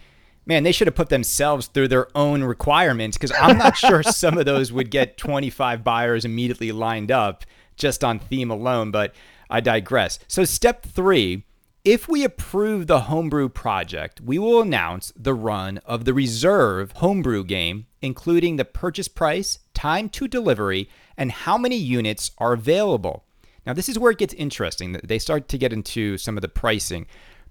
man, 0.46 0.64
they 0.64 0.72
should 0.72 0.88
have 0.88 0.96
put 0.96 1.10
themselves 1.10 1.68
through 1.68 1.88
their 1.88 2.08
own 2.18 2.44
requirements 2.44 3.18
because 3.18 3.32
I'm 3.32 3.58
not 3.58 3.78
sure 3.78 4.04
some 4.04 4.38
of 4.38 4.46
those 4.46 4.72
would 4.72 4.92
get 4.92 5.18
25 5.18 5.84
buyers 5.84 6.26
immediately 6.26 6.72
lined 6.72 7.12
up 7.12 7.46
just 7.78 8.04
on 8.04 8.20
theme 8.20 8.52
alone, 8.52 8.92
but 8.92 9.16
I 9.50 9.62
digress. 9.62 10.20
So, 10.28 10.44
step 10.44 10.84
three 10.86 11.44
if 11.84 12.08
we 12.08 12.24
approve 12.24 12.88
the 12.88 13.02
homebrew 13.02 13.50
project, 13.50 14.22
we 14.22 14.40
will 14.40 14.62
announce 14.62 15.12
the 15.18 15.34
run 15.34 15.80
of 15.80 16.06
the 16.06 16.14
reserve 16.14 16.94
homebrew 16.94 17.44
game, 17.44 17.88
including 18.02 18.56
the 18.56 18.64
purchase 18.64 19.10
price, 19.10 19.60
time 19.74 20.08
to 20.10 20.30
delivery, 20.30 20.88
and 21.18 21.32
how 21.32 21.58
many 21.58 21.76
units 21.76 22.32
are 22.38 22.54
available. 22.54 23.24
Now, 23.66 23.74
this 23.74 23.90
is 23.90 23.98
where 23.98 24.12
it 24.12 24.18
gets 24.18 24.34
interesting. 24.34 25.00
They 25.04 25.20
start 25.20 25.48
to 25.50 25.58
get 25.58 25.74
into 25.74 26.18
some 26.18 26.38
of 26.38 26.42
the 26.42 26.50
pricing. 26.50 27.06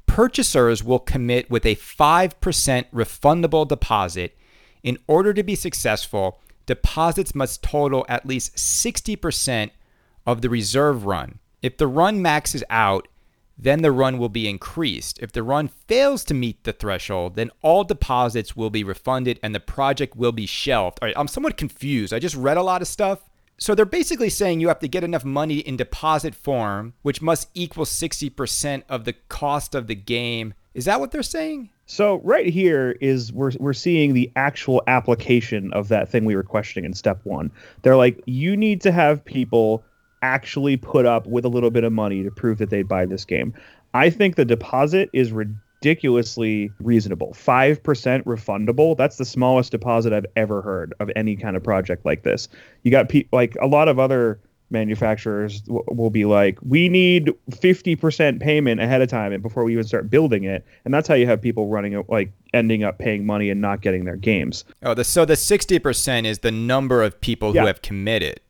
Purchasers 0.07 0.85
will 0.85 0.99
commit 0.99 1.51
with 1.51 1.65
a 1.65 1.77
5% 1.77 2.85
refundable 2.93 3.67
deposit. 3.67 4.37
In 4.83 4.99
order 5.07 5.33
to 5.33 5.43
be 5.43 5.55
successful, 5.55 6.41
deposits 6.67 7.35
must 7.35 7.63
total 7.63 8.05
at 8.09 8.27
least 8.27 8.57
60% 8.57 9.71
of 10.27 10.43
the 10.43 10.51
reserve 10.51 11.07
run. 11.07 11.39
If 11.63 11.79
the 11.79 11.87
run 11.87 12.21
maxes 12.21 12.65
out, 12.69 13.09
then 13.57 13.83
the 13.83 13.93
run 13.93 14.19
will 14.19 14.29
be 14.29 14.49
increased. 14.49 15.19
If 15.21 15.33
the 15.33 15.43
run 15.43 15.69
fails 15.69 16.25
to 16.25 16.35
meet 16.35 16.65
the 16.65 16.73
threshold, 16.73 17.37
then 17.37 17.51
all 17.63 17.85
deposits 17.85 18.57
will 18.57 18.71
be 18.71 18.83
refunded 18.83 19.39
and 19.43 19.55
the 19.55 19.61
project 19.61 20.17
will 20.17 20.33
be 20.33 20.47
shelved. 20.47 20.99
All 21.01 21.07
right, 21.07 21.17
I'm 21.17 21.29
somewhat 21.29 21.57
confused. 21.57 22.13
I 22.13 22.19
just 22.19 22.35
read 22.35 22.57
a 22.57 22.63
lot 22.63 22.83
of 22.83 22.89
stuff. 22.89 23.31
So 23.63 23.77
they're 23.77 23.85
basically 23.85 24.29
saying 24.29 24.59
you 24.59 24.67
have 24.67 24.81
to 24.81 24.89
get 24.89 25.05
enough 25.05 25.25
money 25.25 25.59
in 25.59 25.77
deposit 25.77 26.35
form, 26.35 26.95
which 27.03 27.23
must 27.23 27.49
equal 27.55 27.85
60% 27.85 28.83
of 28.89 29.05
the 29.05 29.13
cost 29.13 29.77
of 29.77 29.87
the 29.87 29.95
game. 29.95 30.55
Is 30.75 30.87
that 30.87 30.99
what 30.99 31.13
they're 31.13 31.23
saying? 31.23 31.71
So 31.87 32.17
right 32.25 32.49
here 32.49 32.97
is 33.01 33.33
we're 33.33 33.53
we're 33.61 33.73
seeing 33.73 34.15
the 34.15 34.33
actual 34.35 34.83
application 34.89 35.73
of 35.75 35.87
that 35.89 36.09
thing 36.09 36.25
we 36.25 36.35
were 36.35 36.43
questioning 36.43 36.87
in 36.87 36.93
step 36.93 37.21
1. 37.23 37.53
They're 37.83 37.97
like 37.97 38.21
you 38.27 38.57
need 38.57 38.81
to 38.81 38.91
have 38.91 39.25
people 39.25 39.85
actually 40.23 40.77
put 40.77 41.07
up 41.07 41.29
with 41.29 41.45
a 41.45 41.49
little 41.49 41.71
bit 41.71 41.85
of 41.85 41.93
money 41.93 42.25
to 42.25 42.33
prove 42.33 42.59
that 42.59 42.71
they'd 42.71 42.89
buy 42.89 43.07
this 43.07 43.25
game. 43.25 43.55
I 43.95 44.11
think 44.11 44.35
the 44.35 44.45
deposit 44.45 45.09
is 45.13 45.31
ridiculously 45.93 46.71
reasonable. 46.81 47.33
5% 47.37 47.81
refundable. 48.23 48.97
That's 48.97 49.17
the 49.17 49.25
smallest 49.25 49.73
deposit 49.73 50.13
I've 50.13 50.27
ever 50.37 50.63
heard 50.63 50.95
of 51.01 51.11
any 51.17 51.35
kind 51.37 51.57
of 51.57 51.65
project 51.65 52.05
like 52.07 52.23
this. 52.23 52.49
You 52.85 52.91
got 52.93 53.09
pe- 53.09 53.27
like 53.33 53.57
a 53.61 53.67
lot 53.67 53.89
of 53.89 53.99
other 53.99 54.39
manufacturers 54.71 55.61
w- 55.63 55.85
will 55.89 56.09
be 56.11 56.25
like, 56.25 56.57
we 56.63 56.89
need 56.89 57.33
50% 57.51 58.41
payment 58.41 58.81
ahead 58.81 59.03
of 59.03 59.09
time 59.09 59.33
and 59.33 59.43
before 59.43 59.65
we 59.65 59.73
even 59.73 59.85
start 59.85 60.09
building 60.09 60.45
it. 60.45 60.65
And 60.85 60.95
that's 60.95 61.09
how 61.09 61.15
you 61.15 61.27
have 61.27 61.43
people 61.43 61.67
running 61.69 61.93
it, 61.95 62.09
like 62.09 62.33
ending 62.55 62.85
up 62.85 62.99
paying 62.99 63.27
money 63.27 63.51
and 63.51 63.61
not 63.61 63.81
getting 63.83 64.05
their 64.05 64.17
games. 64.17 64.65
Oh, 64.85 64.95
the, 64.95 65.05
so 65.05 65.25
the 65.25 65.35
60% 65.35 66.25
is 66.25 66.39
the 66.39 66.53
number 66.53 67.03
of 67.03 67.21
people 67.21 67.55
Yeah. 67.55 67.63
who 67.63 67.67
have 67.67 67.83
committed. 67.83 68.41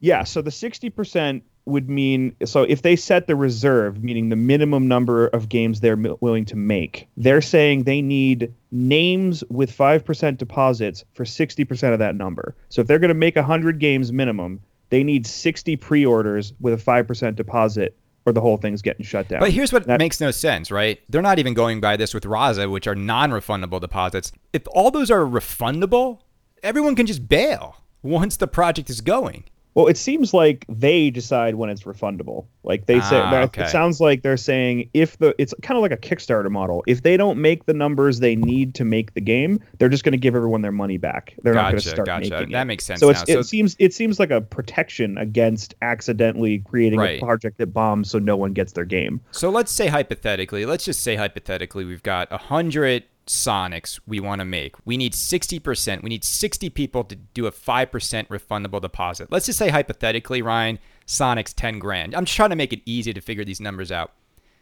Yeah, 0.00 0.24
so 0.24 0.40
the 0.42 0.50
60% 0.50 1.42
would 1.68 1.88
mean 1.88 2.34
so 2.44 2.62
if 2.62 2.82
they 2.82 2.96
set 2.96 3.26
the 3.26 3.36
reserve, 3.36 4.02
meaning 4.02 4.28
the 4.28 4.36
minimum 4.36 4.88
number 4.88 5.28
of 5.28 5.48
games 5.48 5.80
they're 5.80 5.96
mi- 5.96 6.14
willing 6.20 6.44
to 6.46 6.56
make, 6.56 7.08
they're 7.16 7.40
saying 7.40 7.84
they 7.84 8.00
need 8.02 8.52
names 8.72 9.44
with 9.48 9.70
5% 9.76 10.36
deposits 10.38 11.04
for 11.14 11.24
60% 11.24 11.92
of 11.92 11.98
that 11.98 12.14
number. 12.16 12.54
So 12.68 12.80
if 12.80 12.86
they're 12.86 12.98
going 12.98 13.08
to 13.08 13.14
make 13.14 13.36
100 13.36 13.78
games 13.78 14.12
minimum, 14.12 14.60
they 14.90 15.04
need 15.04 15.26
60 15.26 15.76
pre-orders 15.76 16.52
with 16.60 16.74
a 16.74 16.82
5% 16.82 17.36
deposit 17.36 17.94
or 18.26 18.32
the 18.32 18.40
whole 18.40 18.56
thing's 18.58 18.82
getting 18.82 19.04
shut 19.04 19.28
down. 19.28 19.40
But 19.40 19.52
here's 19.52 19.72
what 19.72 19.84
That- 19.86 19.98
makes 19.98 20.20
no 20.20 20.30
sense, 20.30 20.70
right? 20.70 20.98
They're 21.08 21.22
not 21.22 21.38
even 21.38 21.54
going 21.54 21.80
by 21.80 21.96
this 21.96 22.12
with 22.12 22.24
Raza, 22.24 22.70
which 22.70 22.86
are 22.86 22.94
non 22.94 23.30
refundable 23.30 23.80
deposits. 23.80 24.32
If 24.52 24.62
all 24.72 24.90
those 24.90 25.10
are 25.10 25.20
refundable, 25.24 26.18
everyone 26.62 26.94
can 26.94 27.06
just 27.06 27.28
bail 27.28 27.76
once 28.02 28.36
the 28.36 28.46
project 28.46 28.90
is 28.90 29.00
going. 29.00 29.44
Well, 29.78 29.86
it 29.86 29.96
seems 29.96 30.34
like 30.34 30.66
they 30.68 31.08
decide 31.08 31.54
when 31.54 31.70
it's 31.70 31.84
refundable. 31.84 32.46
Like 32.64 32.86
they 32.86 32.98
say, 33.00 33.20
Ah, 33.20 33.42
okay. 33.42 33.62
it 33.62 33.68
sounds 33.68 34.00
like 34.00 34.22
they're 34.22 34.36
saying 34.36 34.90
if 34.92 35.16
the 35.18 35.36
it's 35.38 35.54
kind 35.62 35.78
of 35.78 35.82
like 35.82 35.92
a 35.92 35.96
Kickstarter 35.96 36.50
model. 36.50 36.82
If 36.88 37.04
they 37.04 37.16
don't 37.16 37.40
make 37.40 37.66
the 37.66 37.74
numbers 37.74 38.18
they 38.18 38.34
need 38.34 38.74
to 38.74 38.84
make 38.84 39.14
the 39.14 39.20
game, 39.20 39.60
they're 39.78 39.88
just 39.88 40.02
going 40.02 40.14
to 40.14 40.18
give 40.18 40.34
everyone 40.34 40.62
their 40.62 40.72
money 40.72 40.96
back. 40.98 41.34
They're 41.44 41.54
not 41.54 41.70
going 41.70 41.80
to 41.80 41.88
start 41.88 42.06
gotcha. 42.06 42.28
making 42.28 42.50
That 42.50 42.62
it. 42.62 42.64
makes 42.64 42.84
sense 42.86 42.98
So, 42.98 43.12
now. 43.12 43.22
it 43.28 43.44
seems 43.44 43.76
it 43.78 43.94
seems 43.94 44.18
like 44.18 44.32
a 44.32 44.40
protection 44.40 45.16
against 45.16 45.76
accidentally 45.80 46.58
creating 46.58 46.98
Right. 46.98 47.22
a 47.22 47.24
project 47.24 47.58
that 47.58 47.68
bombs, 47.72 48.10
so 48.10 48.18
no 48.18 48.36
one 48.36 48.54
gets 48.54 48.72
their 48.72 48.84
game. 48.84 49.20
So 49.30 49.48
let's 49.48 49.70
say 49.70 49.86
hypothetically, 49.86 50.66
let's 50.66 50.84
just 50.86 51.04
say 51.04 51.14
hypothetically, 51.14 51.84
we've 51.84 52.02
got 52.02 52.26
a 52.32 52.38
100 52.38 53.04
Sonics 53.28 54.00
we 54.06 54.20
want 54.20 54.40
to 54.40 54.44
make. 54.44 54.74
We 54.84 54.96
need 54.96 55.12
60%. 55.12 56.02
We 56.02 56.08
need 56.08 56.24
60 56.24 56.70
people 56.70 57.04
to 57.04 57.14
do 57.16 57.46
a 57.46 57.52
5% 57.52 57.86
refundable 58.28 58.80
deposit. 58.80 59.30
Let's 59.30 59.46
just 59.46 59.58
say 59.58 59.68
hypothetically, 59.68 60.42
Ryan, 60.42 60.78
Sonic's 61.06 61.52
10 61.52 61.78
grand. 61.78 62.14
I'm 62.14 62.24
just 62.24 62.36
trying 62.36 62.50
to 62.50 62.56
make 62.56 62.72
it 62.72 62.80
easy 62.84 63.12
to 63.12 63.20
figure 63.20 63.44
these 63.44 63.60
numbers 63.60 63.92
out. 63.92 64.12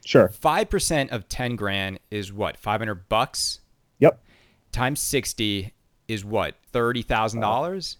Sure. 0.04 0.28
5% 0.28 1.10
of 1.10 1.28
10 1.28 1.56
grand 1.56 1.98
is 2.10 2.32
what? 2.32 2.56
500 2.56 3.08
bucks? 3.08 3.60
Yep. 3.98 4.22
times 4.72 5.00
60 5.00 5.72
is 6.08 6.24
what 6.24 6.54
$30,000 6.72 7.96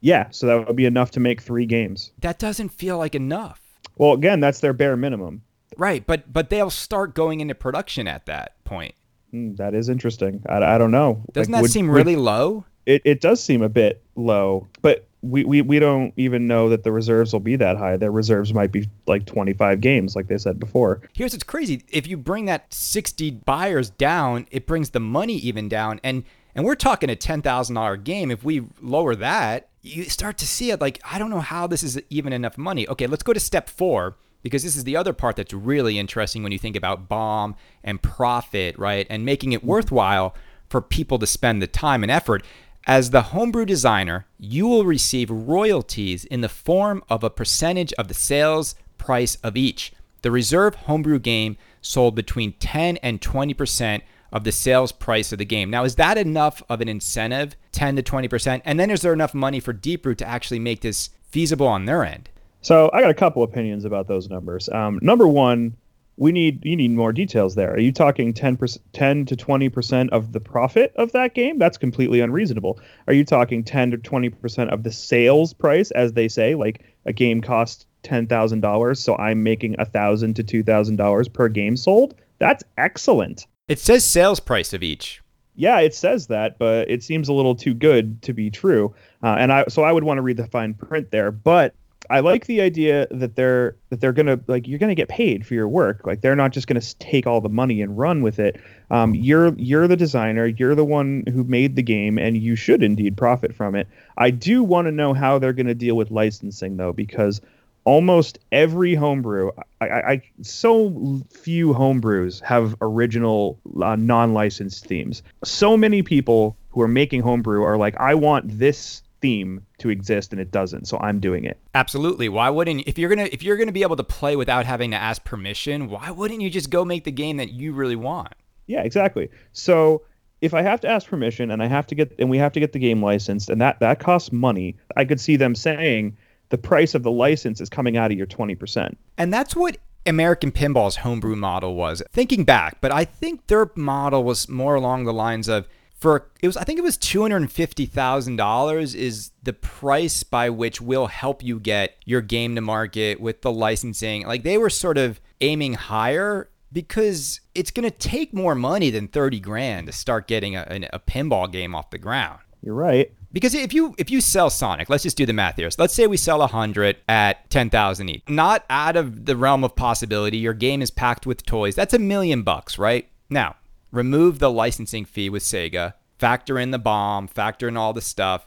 Yeah. 0.00 0.28
So 0.30 0.46
that 0.46 0.66
would 0.66 0.76
be 0.76 0.86
enough 0.86 1.10
to 1.12 1.20
make 1.20 1.40
three 1.40 1.66
games. 1.66 2.12
that 2.20 2.38
doesn't 2.38 2.70
feel 2.70 2.98
like 2.98 3.14
enough 3.14 3.60
Well, 3.96 4.12
again, 4.14 4.40
that's 4.40 4.60
their 4.60 4.72
bare 4.72 4.96
minimum. 4.96 5.42
right 5.76 6.06
but 6.06 6.32
but 6.32 6.50
they'll 6.50 6.70
start 6.70 7.14
going 7.14 7.40
into 7.40 7.54
production 7.54 8.06
at 8.08 8.26
that 8.26 8.62
point 8.64 8.94
Hmm, 9.34 9.54
that 9.56 9.74
is 9.74 9.88
interesting. 9.88 10.42
I, 10.48 10.58
I 10.62 10.78
don't 10.78 10.92
know. 10.92 11.20
doesn't 11.32 11.50
Like, 11.52 11.58
that 11.58 11.62
would- 11.62 11.70
seem 11.72 11.88
would- 11.88 11.94
really 11.96 12.14
low 12.16 12.64
it, 12.86 13.00
it 13.04 13.20
does 13.22 13.42
seem 13.42 13.62
a 13.62 13.68
bit 13.70 14.02
low, 14.14 14.68
but 14.82 15.06
we, 15.22 15.42
we, 15.42 15.62
we 15.62 15.78
don't 15.78 16.12
even 16.18 16.46
know 16.46 16.68
that 16.68 16.84
the 16.84 16.92
reserves 16.92 17.32
will 17.32 17.40
be 17.40 17.56
that 17.56 17.78
high. 17.78 17.96
Their 17.96 18.10
reserves 18.12 18.52
might 18.52 18.70
be 18.72 18.86
like 19.06 19.24
25 19.24 19.80
games, 19.80 20.14
like 20.14 20.28
they 20.28 20.36
said 20.36 20.60
before. 20.60 21.00
here's 21.14 21.32
what's 21.32 21.42
crazy 21.44 21.82
if 21.88 22.06
you 22.06 22.16
bring 22.18 22.44
that 22.44 22.72
60 22.72 23.30
buyers 23.30 23.88
down 23.90 24.46
it 24.50 24.66
brings 24.66 24.90
the 24.90 25.00
money 25.00 25.34
even 25.36 25.68
down 25.68 25.98
and 26.04 26.24
and 26.54 26.64
we're 26.64 26.74
talking 26.76 27.10
a 27.10 27.16
$10,000 27.16 28.04
game 28.04 28.30
if 28.30 28.44
we 28.44 28.62
lower 28.82 29.16
that 29.16 29.70
you 29.82 30.04
start 30.04 30.36
to 30.38 30.46
see 30.46 30.70
it 30.70 30.80
like 30.80 31.00
I 31.10 31.18
don't 31.18 31.30
know 31.30 31.40
how 31.40 31.66
this 31.66 31.82
is 31.82 32.00
even 32.10 32.32
enough 32.34 32.58
money 32.58 32.86
okay 32.88 33.06
let's 33.06 33.22
go 33.22 33.32
to 33.32 33.40
step 33.40 33.68
4 33.70 34.14
because 34.44 34.62
this 34.62 34.76
is 34.76 34.84
the 34.84 34.96
other 34.96 35.12
part 35.12 35.34
that's 35.34 35.52
really 35.52 35.98
interesting 35.98 36.44
when 36.44 36.52
you 36.52 36.58
think 36.58 36.76
about 36.76 37.08
BOM 37.08 37.56
and 37.82 38.00
profit 38.00 38.78
right 38.78 39.08
and 39.10 39.24
making 39.24 39.52
it 39.52 39.58
mm-hmm. 39.58 39.70
worthwhile 39.70 40.36
for 40.68 40.80
people 40.80 41.18
to 41.18 41.26
spend 41.26 41.60
the 41.60 41.66
time 41.66 42.04
and 42.04 42.12
effort 42.12 42.44
as 42.86 43.10
the 43.10 43.22
homebrew 43.22 43.64
designer, 43.64 44.26
you 44.38 44.66
will 44.66 44.84
receive 44.84 45.30
royalties 45.30 46.24
in 46.26 46.42
the 46.42 46.48
form 46.48 47.02
of 47.08 47.24
a 47.24 47.30
percentage 47.30 47.94
of 47.94 48.08
the 48.08 48.14
sales 48.14 48.74
price 48.98 49.36
of 49.36 49.56
each. 49.56 49.92
The 50.22 50.30
reserve 50.30 50.74
homebrew 50.74 51.18
game 51.18 51.56
sold 51.80 52.14
between 52.14 52.52
10 52.54 52.98
and 52.98 53.20
20% 53.20 54.02
of 54.32 54.44
the 54.44 54.52
sales 54.52 54.92
price 54.92 55.32
of 55.32 55.38
the 55.38 55.44
game. 55.44 55.70
Now, 55.70 55.84
is 55.84 55.94
that 55.94 56.18
enough 56.18 56.62
of 56.68 56.80
an 56.80 56.88
incentive, 56.88 57.56
10 57.72 57.96
to 57.96 58.02
20%? 58.02 58.60
And 58.64 58.78
then 58.78 58.90
is 58.90 59.00
there 59.00 59.12
enough 59.12 59.32
money 59.32 59.60
for 59.60 59.72
Deeproot 59.72 60.18
to 60.18 60.28
actually 60.28 60.58
make 60.58 60.80
this 60.80 61.10
feasible 61.30 61.68
on 61.68 61.86
their 61.86 62.04
end? 62.04 62.28
So 62.64 62.88
I 62.94 63.02
got 63.02 63.10
a 63.10 63.14
couple 63.14 63.42
opinions 63.42 63.84
about 63.84 64.08
those 64.08 64.30
numbers. 64.30 64.70
Um, 64.70 64.98
number 65.02 65.28
one, 65.28 65.76
we 66.16 66.32
need 66.32 66.64
you 66.64 66.76
need 66.76 66.92
more 66.92 67.12
details 67.12 67.56
there. 67.56 67.74
Are 67.74 67.78
you 67.78 67.92
talking 67.92 68.32
ten 68.32 68.56
percent, 68.56 68.82
10 68.94 69.26
to 69.26 69.36
20 69.36 69.68
percent 69.68 70.10
of 70.12 70.32
the 70.32 70.40
profit 70.40 70.94
of 70.96 71.12
that 71.12 71.34
game? 71.34 71.58
That's 71.58 71.76
completely 71.76 72.20
unreasonable. 72.20 72.80
Are 73.06 73.12
you 73.12 73.24
talking 73.24 73.64
10 73.64 73.90
to 73.90 73.98
20 73.98 74.30
percent 74.30 74.70
of 74.70 74.82
the 74.82 74.92
sales 74.92 75.52
price, 75.52 75.90
as 75.90 76.14
they 76.14 76.26
say, 76.26 76.54
like 76.54 76.82
a 77.04 77.12
game 77.12 77.42
costs 77.42 77.84
ten 78.02 78.26
thousand 78.26 78.60
dollars, 78.60 78.98
so 78.98 79.14
I'm 79.16 79.42
making 79.42 79.76
a 79.78 79.84
thousand 79.84 80.34
to 80.36 80.42
two 80.42 80.62
thousand 80.62 80.96
dollars 80.96 81.28
per 81.28 81.48
game 81.48 81.76
sold? 81.76 82.14
That's 82.38 82.64
excellent. 82.78 83.46
It 83.68 83.78
says 83.78 84.06
sales 84.06 84.40
price 84.40 84.72
of 84.72 84.82
each. 84.82 85.20
Yeah, 85.54 85.80
it 85.80 85.94
says 85.94 86.28
that, 86.28 86.58
but 86.58 86.90
it 86.90 87.02
seems 87.02 87.28
a 87.28 87.32
little 87.34 87.54
too 87.54 87.74
good 87.74 88.22
to 88.22 88.32
be 88.32 88.50
true. 88.50 88.94
Uh, 89.22 89.36
and 89.38 89.52
I 89.52 89.64
so 89.68 89.82
I 89.82 89.92
would 89.92 90.04
want 90.04 90.16
to 90.16 90.22
read 90.22 90.38
the 90.38 90.46
fine 90.46 90.72
print 90.72 91.10
there, 91.10 91.30
but 91.30 91.74
I 92.10 92.20
like 92.20 92.46
the 92.46 92.60
idea 92.60 93.06
that 93.10 93.36
they're 93.36 93.76
that 93.90 94.00
they're 94.00 94.12
gonna 94.12 94.40
like 94.46 94.68
you're 94.68 94.78
gonna 94.78 94.94
get 94.94 95.08
paid 95.08 95.46
for 95.46 95.54
your 95.54 95.68
work. 95.68 96.06
Like 96.06 96.20
they're 96.20 96.36
not 96.36 96.52
just 96.52 96.66
gonna 96.66 96.80
take 96.80 97.26
all 97.26 97.40
the 97.40 97.48
money 97.48 97.82
and 97.82 97.96
run 97.96 98.22
with 98.22 98.38
it. 98.38 98.60
Um, 98.90 99.14
you're 99.14 99.54
you're 99.56 99.88
the 99.88 99.96
designer. 99.96 100.46
You're 100.46 100.74
the 100.74 100.84
one 100.84 101.24
who 101.32 101.44
made 101.44 101.76
the 101.76 101.82
game, 101.82 102.18
and 102.18 102.36
you 102.36 102.56
should 102.56 102.82
indeed 102.82 103.16
profit 103.16 103.54
from 103.54 103.74
it. 103.74 103.88
I 104.16 104.30
do 104.30 104.62
want 104.62 104.86
to 104.86 104.92
know 104.92 105.14
how 105.14 105.38
they're 105.38 105.52
gonna 105.52 105.74
deal 105.74 105.96
with 105.96 106.10
licensing 106.10 106.76
though, 106.76 106.92
because 106.92 107.40
almost 107.84 108.38
every 108.50 108.94
homebrew, 108.94 109.50
I, 109.80 109.86
I, 109.88 110.10
I 110.12 110.22
so 110.42 111.22
few 111.30 111.72
homebrews 111.74 112.42
have 112.42 112.76
original 112.80 113.58
uh, 113.80 113.96
non-licensed 113.96 114.86
themes. 114.86 115.22
So 115.44 115.76
many 115.76 116.02
people 116.02 116.56
who 116.70 116.80
are 116.80 116.88
making 116.88 117.20
homebrew 117.20 117.62
are 117.62 117.76
like, 117.76 117.98
I 118.00 118.14
want 118.14 118.58
this 118.58 119.02
theme 119.24 119.64
to 119.78 119.88
exist 119.88 120.32
and 120.32 120.40
it 120.40 120.50
doesn't 120.50 120.86
so 120.86 120.98
i'm 120.98 121.18
doing 121.18 121.44
it. 121.44 121.58
Absolutely. 121.74 122.28
Why 122.28 122.50
wouldn't 122.50 122.86
if 122.86 122.98
you're 122.98 123.08
gonna 123.08 123.26
if 123.32 123.42
you're 123.42 123.56
gonna 123.56 123.72
be 123.72 123.80
able 123.80 123.96
to 123.96 124.04
play 124.04 124.36
without 124.36 124.66
having 124.66 124.90
to 124.90 124.98
ask 124.98 125.24
permission 125.24 125.88
why 125.88 126.10
wouldn't 126.10 126.42
you 126.42 126.50
just 126.50 126.68
go 126.68 126.84
make 126.84 127.04
the 127.04 127.10
game 127.10 127.38
that 127.38 127.50
you 127.50 127.72
really 127.72 127.96
want? 127.96 128.34
Yeah 128.66 128.82
exactly. 128.82 129.30
So 129.54 130.02
if 130.42 130.52
i 130.52 130.60
have 130.60 130.78
to 130.82 130.88
ask 130.88 131.08
permission 131.08 131.50
and 131.50 131.62
i 131.62 131.66
have 131.66 131.86
to 131.86 131.94
get 131.94 132.14
and 132.18 132.28
we 132.28 132.36
have 132.36 132.52
to 132.52 132.60
get 132.60 132.74
the 132.74 132.78
game 132.78 133.02
licensed 133.02 133.48
and 133.48 133.62
that 133.62 133.80
that 133.80 133.98
costs 133.98 134.30
money 134.30 134.76
i 134.94 135.02
could 135.02 135.18
see 135.18 135.36
them 135.36 135.54
saying 135.54 136.14
the 136.50 136.58
price 136.58 136.94
of 136.94 137.02
the 137.02 137.10
license 137.10 137.62
is 137.62 137.70
coming 137.70 137.96
out 137.96 138.12
of 138.12 138.18
your 138.18 138.26
20% 138.26 138.94
and 139.16 139.32
that's 139.32 139.56
what 139.56 139.78
American 140.06 140.52
Pinball's 140.52 140.96
homebrew 140.96 141.34
model 141.34 141.76
was. 141.76 142.02
Thinking 142.12 142.44
back, 142.44 142.76
but 142.82 142.92
I 142.92 143.06
think 143.06 143.46
their 143.46 143.70
model 143.74 144.22
was 144.22 144.50
more 144.50 144.74
along 144.74 145.04
the 145.04 145.14
lines 145.14 145.48
of 145.48 145.66
for 145.96 146.30
it 146.40 146.46
was 146.46 146.56
I 146.56 146.64
think 146.64 146.78
it 146.78 146.82
was 146.82 146.96
two 146.96 147.22
hundred 147.22 147.42
and 147.42 147.52
fifty 147.52 147.86
thousand 147.86 148.36
dollars 148.36 148.94
is 148.94 149.30
the 149.42 149.52
price 149.52 150.22
by 150.22 150.50
which 150.50 150.80
we'll 150.80 151.06
help 151.06 151.42
you 151.42 151.58
get 151.58 151.96
your 152.04 152.20
game 152.20 152.54
to 152.56 152.60
market 152.60 153.20
with 153.20 153.42
the 153.42 153.52
licensing. 153.52 154.26
Like 154.26 154.42
they 154.42 154.58
were 154.58 154.70
sort 154.70 154.98
of 154.98 155.20
aiming 155.40 155.74
higher 155.74 156.50
because 156.72 157.40
it's 157.54 157.70
going 157.70 157.88
to 157.88 157.96
take 157.96 158.34
more 158.34 158.54
money 158.54 158.90
than 158.90 159.06
30 159.06 159.38
grand 159.40 159.86
to 159.86 159.92
start 159.92 160.26
getting 160.26 160.56
a, 160.56 160.66
a, 160.68 160.96
a, 160.96 160.98
pinball 160.98 161.50
game 161.50 161.72
off 161.72 161.90
the 161.90 161.98
ground. 161.98 162.40
You're 162.62 162.74
right. 162.74 163.12
Because 163.32 163.54
if 163.54 163.72
you 163.72 163.94
if 163.98 164.10
you 164.10 164.20
sell 164.20 164.50
Sonic, 164.50 164.88
let's 164.88 165.02
just 165.02 165.16
do 165.16 165.26
the 165.26 165.32
math 165.32 165.56
here. 165.56 165.70
So 165.70 165.82
let's 165.82 165.94
say 165.94 166.06
we 166.06 166.16
sell 166.16 166.38
100 166.38 166.96
at 167.08 167.48
10,000 167.50 168.08
each. 168.08 168.22
Not 168.28 168.64
out 168.68 168.96
of 168.96 169.24
the 169.26 169.36
realm 169.36 169.64
of 169.64 169.74
possibility. 169.76 170.38
Your 170.38 170.54
game 170.54 170.82
is 170.82 170.90
packed 170.90 171.26
with 171.26 171.44
toys. 171.44 171.74
That's 171.74 171.94
a 171.94 171.98
million 171.98 172.42
bucks, 172.42 172.78
right? 172.78 173.08
Now, 173.30 173.56
remove 173.94 174.38
the 174.38 174.50
licensing 174.50 175.04
fee 175.04 175.30
with 175.30 175.42
Sega, 175.42 175.94
factor 176.18 176.58
in 176.58 176.72
the 176.72 176.78
BOM, 176.78 177.28
factor 177.28 177.68
in 177.68 177.76
all 177.76 177.92
the 177.92 178.00
stuff, 178.00 178.46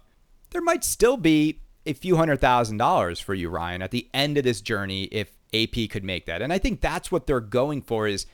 there 0.52 0.62
might 0.62 0.84
still 0.84 1.18
be 1.18 1.62
a 1.86 1.94
few 1.94 2.18
hundred 2.18 2.42
thousand 2.42 2.78
dollars 2.78 3.20
for 3.20 3.34
you, 3.34 3.50
Ryan, 3.50 3.82
at 3.82 3.92
the 3.92 4.10
end 4.14 4.38
of 4.38 4.44
this 4.44 4.62
journey 4.62 5.04
if 5.06 5.32
AP 5.54 5.90
could 5.90 6.04
make 6.04 6.26
that. 6.26 6.42
And 6.42 6.52
I 6.52 6.58
think 6.58 6.82
that's 6.82 7.12
what 7.12 7.26
they're 7.26 7.40
going 7.40 7.82
for 7.82 8.08
is 8.08 8.26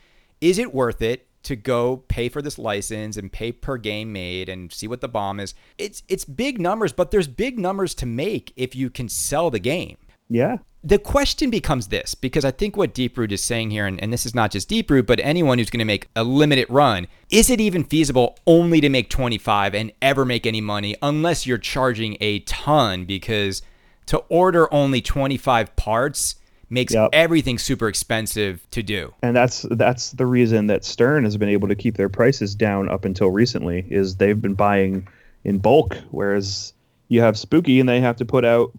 is 0.42 0.58
it 0.58 0.74
worth 0.74 1.02
it 1.02 1.28
to 1.44 1.56
go 1.56 1.98
pay 2.08 2.30
for 2.30 2.42
this 2.42 2.58
license 2.58 3.16
and 3.16 3.32
pay 3.32 3.52
per 3.52 3.78
game 3.78 4.12
made 4.12 4.50
and 4.50 4.72
see 4.72 4.88
what 4.88 5.02
the 5.02 5.08
BOM 5.08 5.40
is? 5.40 5.54
It's 5.78 6.02
it's 6.08 6.26
big 6.26 6.60
numbers, 6.60 6.94
but 6.94 7.12
there's 7.12 7.28
big 7.28 7.60
numbers 7.60 7.94
to 7.96 8.06
make 8.06 8.54
if 8.56 8.76
you 8.76 8.90
can 8.90 9.08
sell 9.08 9.52
the 9.52 9.60
game. 9.60 9.98
Yeah 10.30 10.58
the 10.84 11.00
question 11.00 11.50
becomes 11.50 11.88
this 11.88 12.14
because 12.14 12.44
I 12.44 12.52
think 12.52 12.76
what 12.76 12.94
Deeproot 12.94 13.32
is 13.32 13.44
saying 13.44 13.72
here, 13.72 13.88
and, 13.88 14.02
and 14.02 14.12
this 14.12 14.26
is 14.26 14.36
not 14.36 14.52
just 14.52 14.70
Deeproot, 14.70 15.06
but 15.06 15.20
anyone 15.22 15.58
who's 15.58 15.70
going 15.70 15.80
to 15.80 15.86
make 15.86 16.10
a 16.16 16.24
limited 16.24 16.68
run, 16.70 17.08
is 17.30 17.50
it 17.50 17.62
even 17.62 17.86
feasible 17.86 18.38
only 18.46 18.82
to 18.82 18.90
make 18.90 19.10
25 19.10 19.74
and 19.76 19.94
ever 20.02 20.26
make 20.26 20.46
any 20.46 20.60
money 20.60 20.96
unless 21.02 21.48
you're 21.48 21.58
charging 21.58 22.18
a 22.20 22.40
ton? 22.40 23.06
Because 23.06 23.62
to 24.08 24.18
order 24.28 24.72
only 24.74 25.02
25 25.02 25.74
parts 25.78 26.36
makes 26.70 26.94
yep. 26.94 27.10
everything 27.14 27.58
super 27.58 27.88
expensive 27.88 28.70
to 28.72 28.84
do. 28.84 29.14
And 29.22 29.36
that's 29.36 29.66
that's 29.72 30.12
the 30.12 30.26
reason 30.26 30.68
that 30.68 30.84
Stern 30.84 31.24
has 31.24 31.38
been 31.38 31.50
able 31.50 31.68
to 31.70 31.76
keep 31.76 31.96
their 31.96 32.10
prices 32.10 32.56
down 32.56 32.90
up 32.90 33.06
until 33.06 33.30
recently 33.30 33.86
is 33.90 34.18
they've 34.18 34.42
been 34.42 34.56
buying 34.56 35.08
in 35.46 35.60
bulk, 35.60 35.98
whereas 36.12 36.74
you 37.08 37.22
have 37.22 37.38
Spooky 37.38 37.80
and 37.80 37.88
they 37.88 38.02
have 38.02 38.18
to 38.18 38.26
put 38.26 38.44
out 38.44 38.72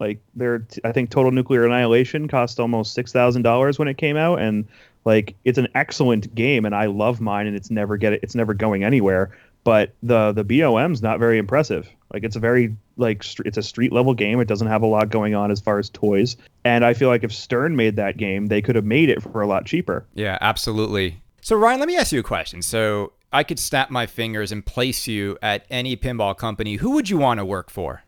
like 0.00 0.20
their, 0.34 0.64
I 0.84 0.92
think 0.92 1.10
Total 1.10 1.30
Nuclear 1.30 1.66
Annihilation 1.66 2.28
cost 2.28 2.60
almost 2.60 2.94
six 2.94 3.12
thousand 3.12 3.42
dollars 3.42 3.78
when 3.78 3.88
it 3.88 3.98
came 3.98 4.16
out, 4.16 4.40
and 4.40 4.66
like 5.04 5.34
it's 5.44 5.58
an 5.58 5.68
excellent 5.74 6.34
game, 6.34 6.64
and 6.64 6.74
I 6.74 6.86
love 6.86 7.20
mine, 7.20 7.46
and 7.46 7.56
it's 7.56 7.70
never 7.70 7.96
get 7.96 8.12
it, 8.12 8.20
it's 8.22 8.34
never 8.34 8.54
going 8.54 8.84
anywhere. 8.84 9.30
But 9.64 9.92
the 10.02 10.32
the 10.32 10.44
BOM's 10.44 11.02
not 11.02 11.18
very 11.18 11.38
impressive. 11.38 11.88
Like 12.12 12.24
it's 12.24 12.36
a 12.36 12.40
very 12.40 12.74
like 12.96 13.24
it's 13.44 13.58
a 13.58 13.62
street 13.62 13.92
level 13.92 14.14
game. 14.14 14.40
It 14.40 14.48
doesn't 14.48 14.68
have 14.68 14.82
a 14.82 14.86
lot 14.86 15.10
going 15.10 15.34
on 15.34 15.50
as 15.50 15.60
far 15.60 15.78
as 15.78 15.90
toys, 15.90 16.36
and 16.64 16.84
I 16.84 16.94
feel 16.94 17.08
like 17.08 17.24
if 17.24 17.32
Stern 17.32 17.76
made 17.76 17.96
that 17.96 18.16
game, 18.16 18.46
they 18.46 18.62
could 18.62 18.76
have 18.76 18.84
made 18.84 19.08
it 19.10 19.22
for 19.22 19.42
a 19.42 19.46
lot 19.46 19.66
cheaper. 19.66 20.06
Yeah, 20.14 20.38
absolutely. 20.40 21.20
So 21.40 21.56
Ryan, 21.56 21.80
let 21.80 21.88
me 21.88 21.96
ask 21.96 22.12
you 22.12 22.20
a 22.20 22.24
question. 22.24 22.62
So 22.62 23.12
I 23.32 23.44
could 23.44 23.58
snap 23.58 23.90
my 23.90 24.06
fingers 24.06 24.52
and 24.52 24.64
place 24.64 25.06
you 25.06 25.36
at 25.42 25.66
any 25.70 25.96
pinball 25.96 26.36
company. 26.36 26.76
Who 26.76 26.92
would 26.92 27.10
you 27.10 27.18
want 27.18 27.38
to 27.38 27.44
work 27.44 27.70
for? 27.70 28.04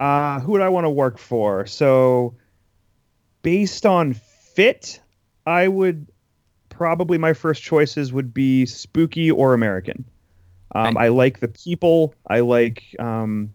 Uh, 0.00 0.40
who 0.40 0.52
would 0.52 0.60
I 0.60 0.68
want 0.68 0.84
to 0.84 0.90
work 0.90 1.18
for? 1.18 1.66
So, 1.66 2.34
based 3.42 3.84
on 3.84 4.14
fit, 4.14 5.00
I 5.46 5.68
would 5.68 6.06
probably 6.68 7.18
my 7.18 7.32
first 7.32 7.62
choices 7.62 8.12
would 8.12 8.32
be 8.32 8.64
Spooky 8.66 9.30
or 9.30 9.54
American. 9.54 10.04
Um, 10.74 10.96
I, 10.96 11.06
I 11.06 11.08
like 11.08 11.40
the 11.40 11.48
people. 11.48 12.14
I 12.28 12.40
like 12.40 12.84
um, 12.98 13.52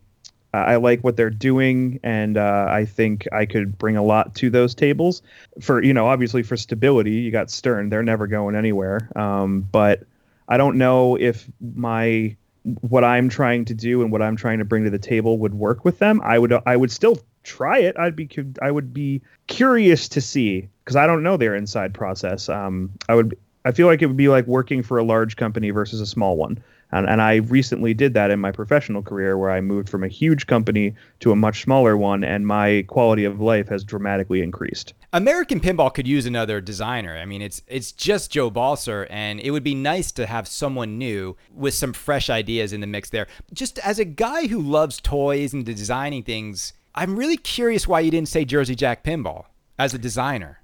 I 0.54 0.76
like 0.76 1.04
what 1.04 1.18
they're 1.18 1.32
doing, 1.32 2.00
and 2.04 2.38
uh, 2.38 2.68
I 2.70 2.86
think 2.86 3.28
I 3.32 3.46
could 3.46 3.78
bring 3.78 3.98
a 3.98 4.04
lot 4.04 4.36
to 4.36 4.50
those 4.52 4.76
tables. 4.76 5.24
For 5.62 5.82
you 5.82 5.94
know, 5.94 6.08
obviously 6.08 6.44
for 6.44 6.56
stability, 6.58 7.12
you 7.12 7.32
got 7.32 7.50
Stern; 7.50 7.90
they're 7.90 8.04
never 8.04 8.28
going 8.28 8.56
anywhere. 8.56 9.10
Um, 9.16 9.62
but 9.72 10.04
I 10.48 10.58
don't 10.58 10.78
know 10.78 11.16
if 11.16 11.50
my 11.76 12.36
what 12.64 13.04
I'm 13.04 13.30
trying 13.30 13.66
to 13.66 13.74
do 13.74 14.02
and 14.02 14.12
what 14.12 14.22
I'm 14.22 14.36
trying 14.36 14.60
to 14.60 14.66
bring 14.66 14.84
to 14.86 14.90
the 14.90 15.00
table 15.00 15.38
would 15.40 15.54
work 15.54 15.84
with 15.84 16.00
them, 16.00 16.22
I 16.24 16.40
would 16.40 16.54
I 16.66 16.76
would 16.76 16.92
still 16.92 17.20
try 17.44 17.80
it. 17.80 17.98
I'd 17.98 18.16
be 18.16 18.30
I 18.62 18.72
would 18.72 18.94
be 18.94 19.22
curious 19.48 20.10
to 20.10 20.22
see 20.22 20.70
because 20.84 20.96
I 20.96 21.08
don't 21.08 21.24
know 21.24 21.38
their 21.38 21.56
inside 21.56 21.94
process. 21.94 22.50
Um, 22.50 22.92
I 23.10 23.16
would 23.16 23.38
I 23.66 23.72
feel 23.72 23.88
like 23.88 24.02
it 24.02 24.08
would 24.08 24.18
be 24.18 24.30
like 24.30 24.48
working 24.48 24.84
for 24.84 24.98
a 24.98 25.04
large 25.04 25.36
company 25.36 25.72
versus 25.72 26.02
a 26.02 26.06
small 26.06 26.38
one. 26.38 26.64
And, 26.94 27.10
and 27.10 27.24
I 27.24 27.38
recently 27.38 27.96
did 27.96 28.14
that 28.14 28.30
in 28.30 28.40
my 28.40 28.52
professional 28.52 29.02
career 29.02 29.36
where 29.36 29.50
I 29.50 29.62
moved 29.62 29.90
from 29.90 30.04
a 30.04 30.08
huge 30.08 30.46
company 30.46 30.94
to 31.22 31.32
a 31.32 31.36
much 31.36 31.64
smaller 31.64 31.98
one, 31.98 32.24
and 32.24 32.46
my 32.46 32.86
quality 32.88 33.26
of 33.26 33.42
life 33.42 33.68
has 33.70 33.84
dramatically 33.84 34.44
increased. 34.44 34.94
American 35.12 35.60
Pinball 35.60 35.92
could 35.92 36.08
use 36.08 36.28
another 36.28 36.62
designer. 36.62 37.18
I 37.18 37.26
mean, 37.26 37.42
it's 37.42 37.64
it's 37.68 37.92
just 37.92 38.32
Joe 38.32 38.52
Balcer, 38.52 39.08
and 39.10 39.40
it 39.40 39.50
would 39.50 39.64
be 39.64 39.74
nice 39.74 40.12
to 40.12 40.28
have 40.28 40.48
someone 40.48 41.00
new 41.00 41.36
with 41.52 41.74
some 41.74 41.94
fresh 41.94 42.30
ideas 42.30 42.74
in 42.74 42.82
the 42.82 42.88
mix 42.88 43.10
there. 43.10 43.26
Just 43.52 43.80
as 43.80 43.98
a 43.98 44.06
guy 44.06 44.46
who 44.46 44.62
loves 44.62 45.02
toys 45.02 45.52
and 45.52 45.66
designing 45.66 46.22
things, 46.22 46.74
I'm 46.94 47.16
really 47.16 47.38
curious 47.38 47.88
why 47.88 48.02
you 48.02 48.12
didn't 48.12 48.30
say 48.30 48.46
Jersey 48.46 48.76
Jack 48.76 49.04
Pinball 49.04 49.46
as 49.80 49.96
a 49.96 49.98
designer. 49.98 50.60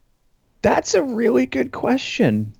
That's 0.61 0.93
a 0.93 1.01
really 1.01 1.47
good 1.47 1.71
question. 1.71 2.53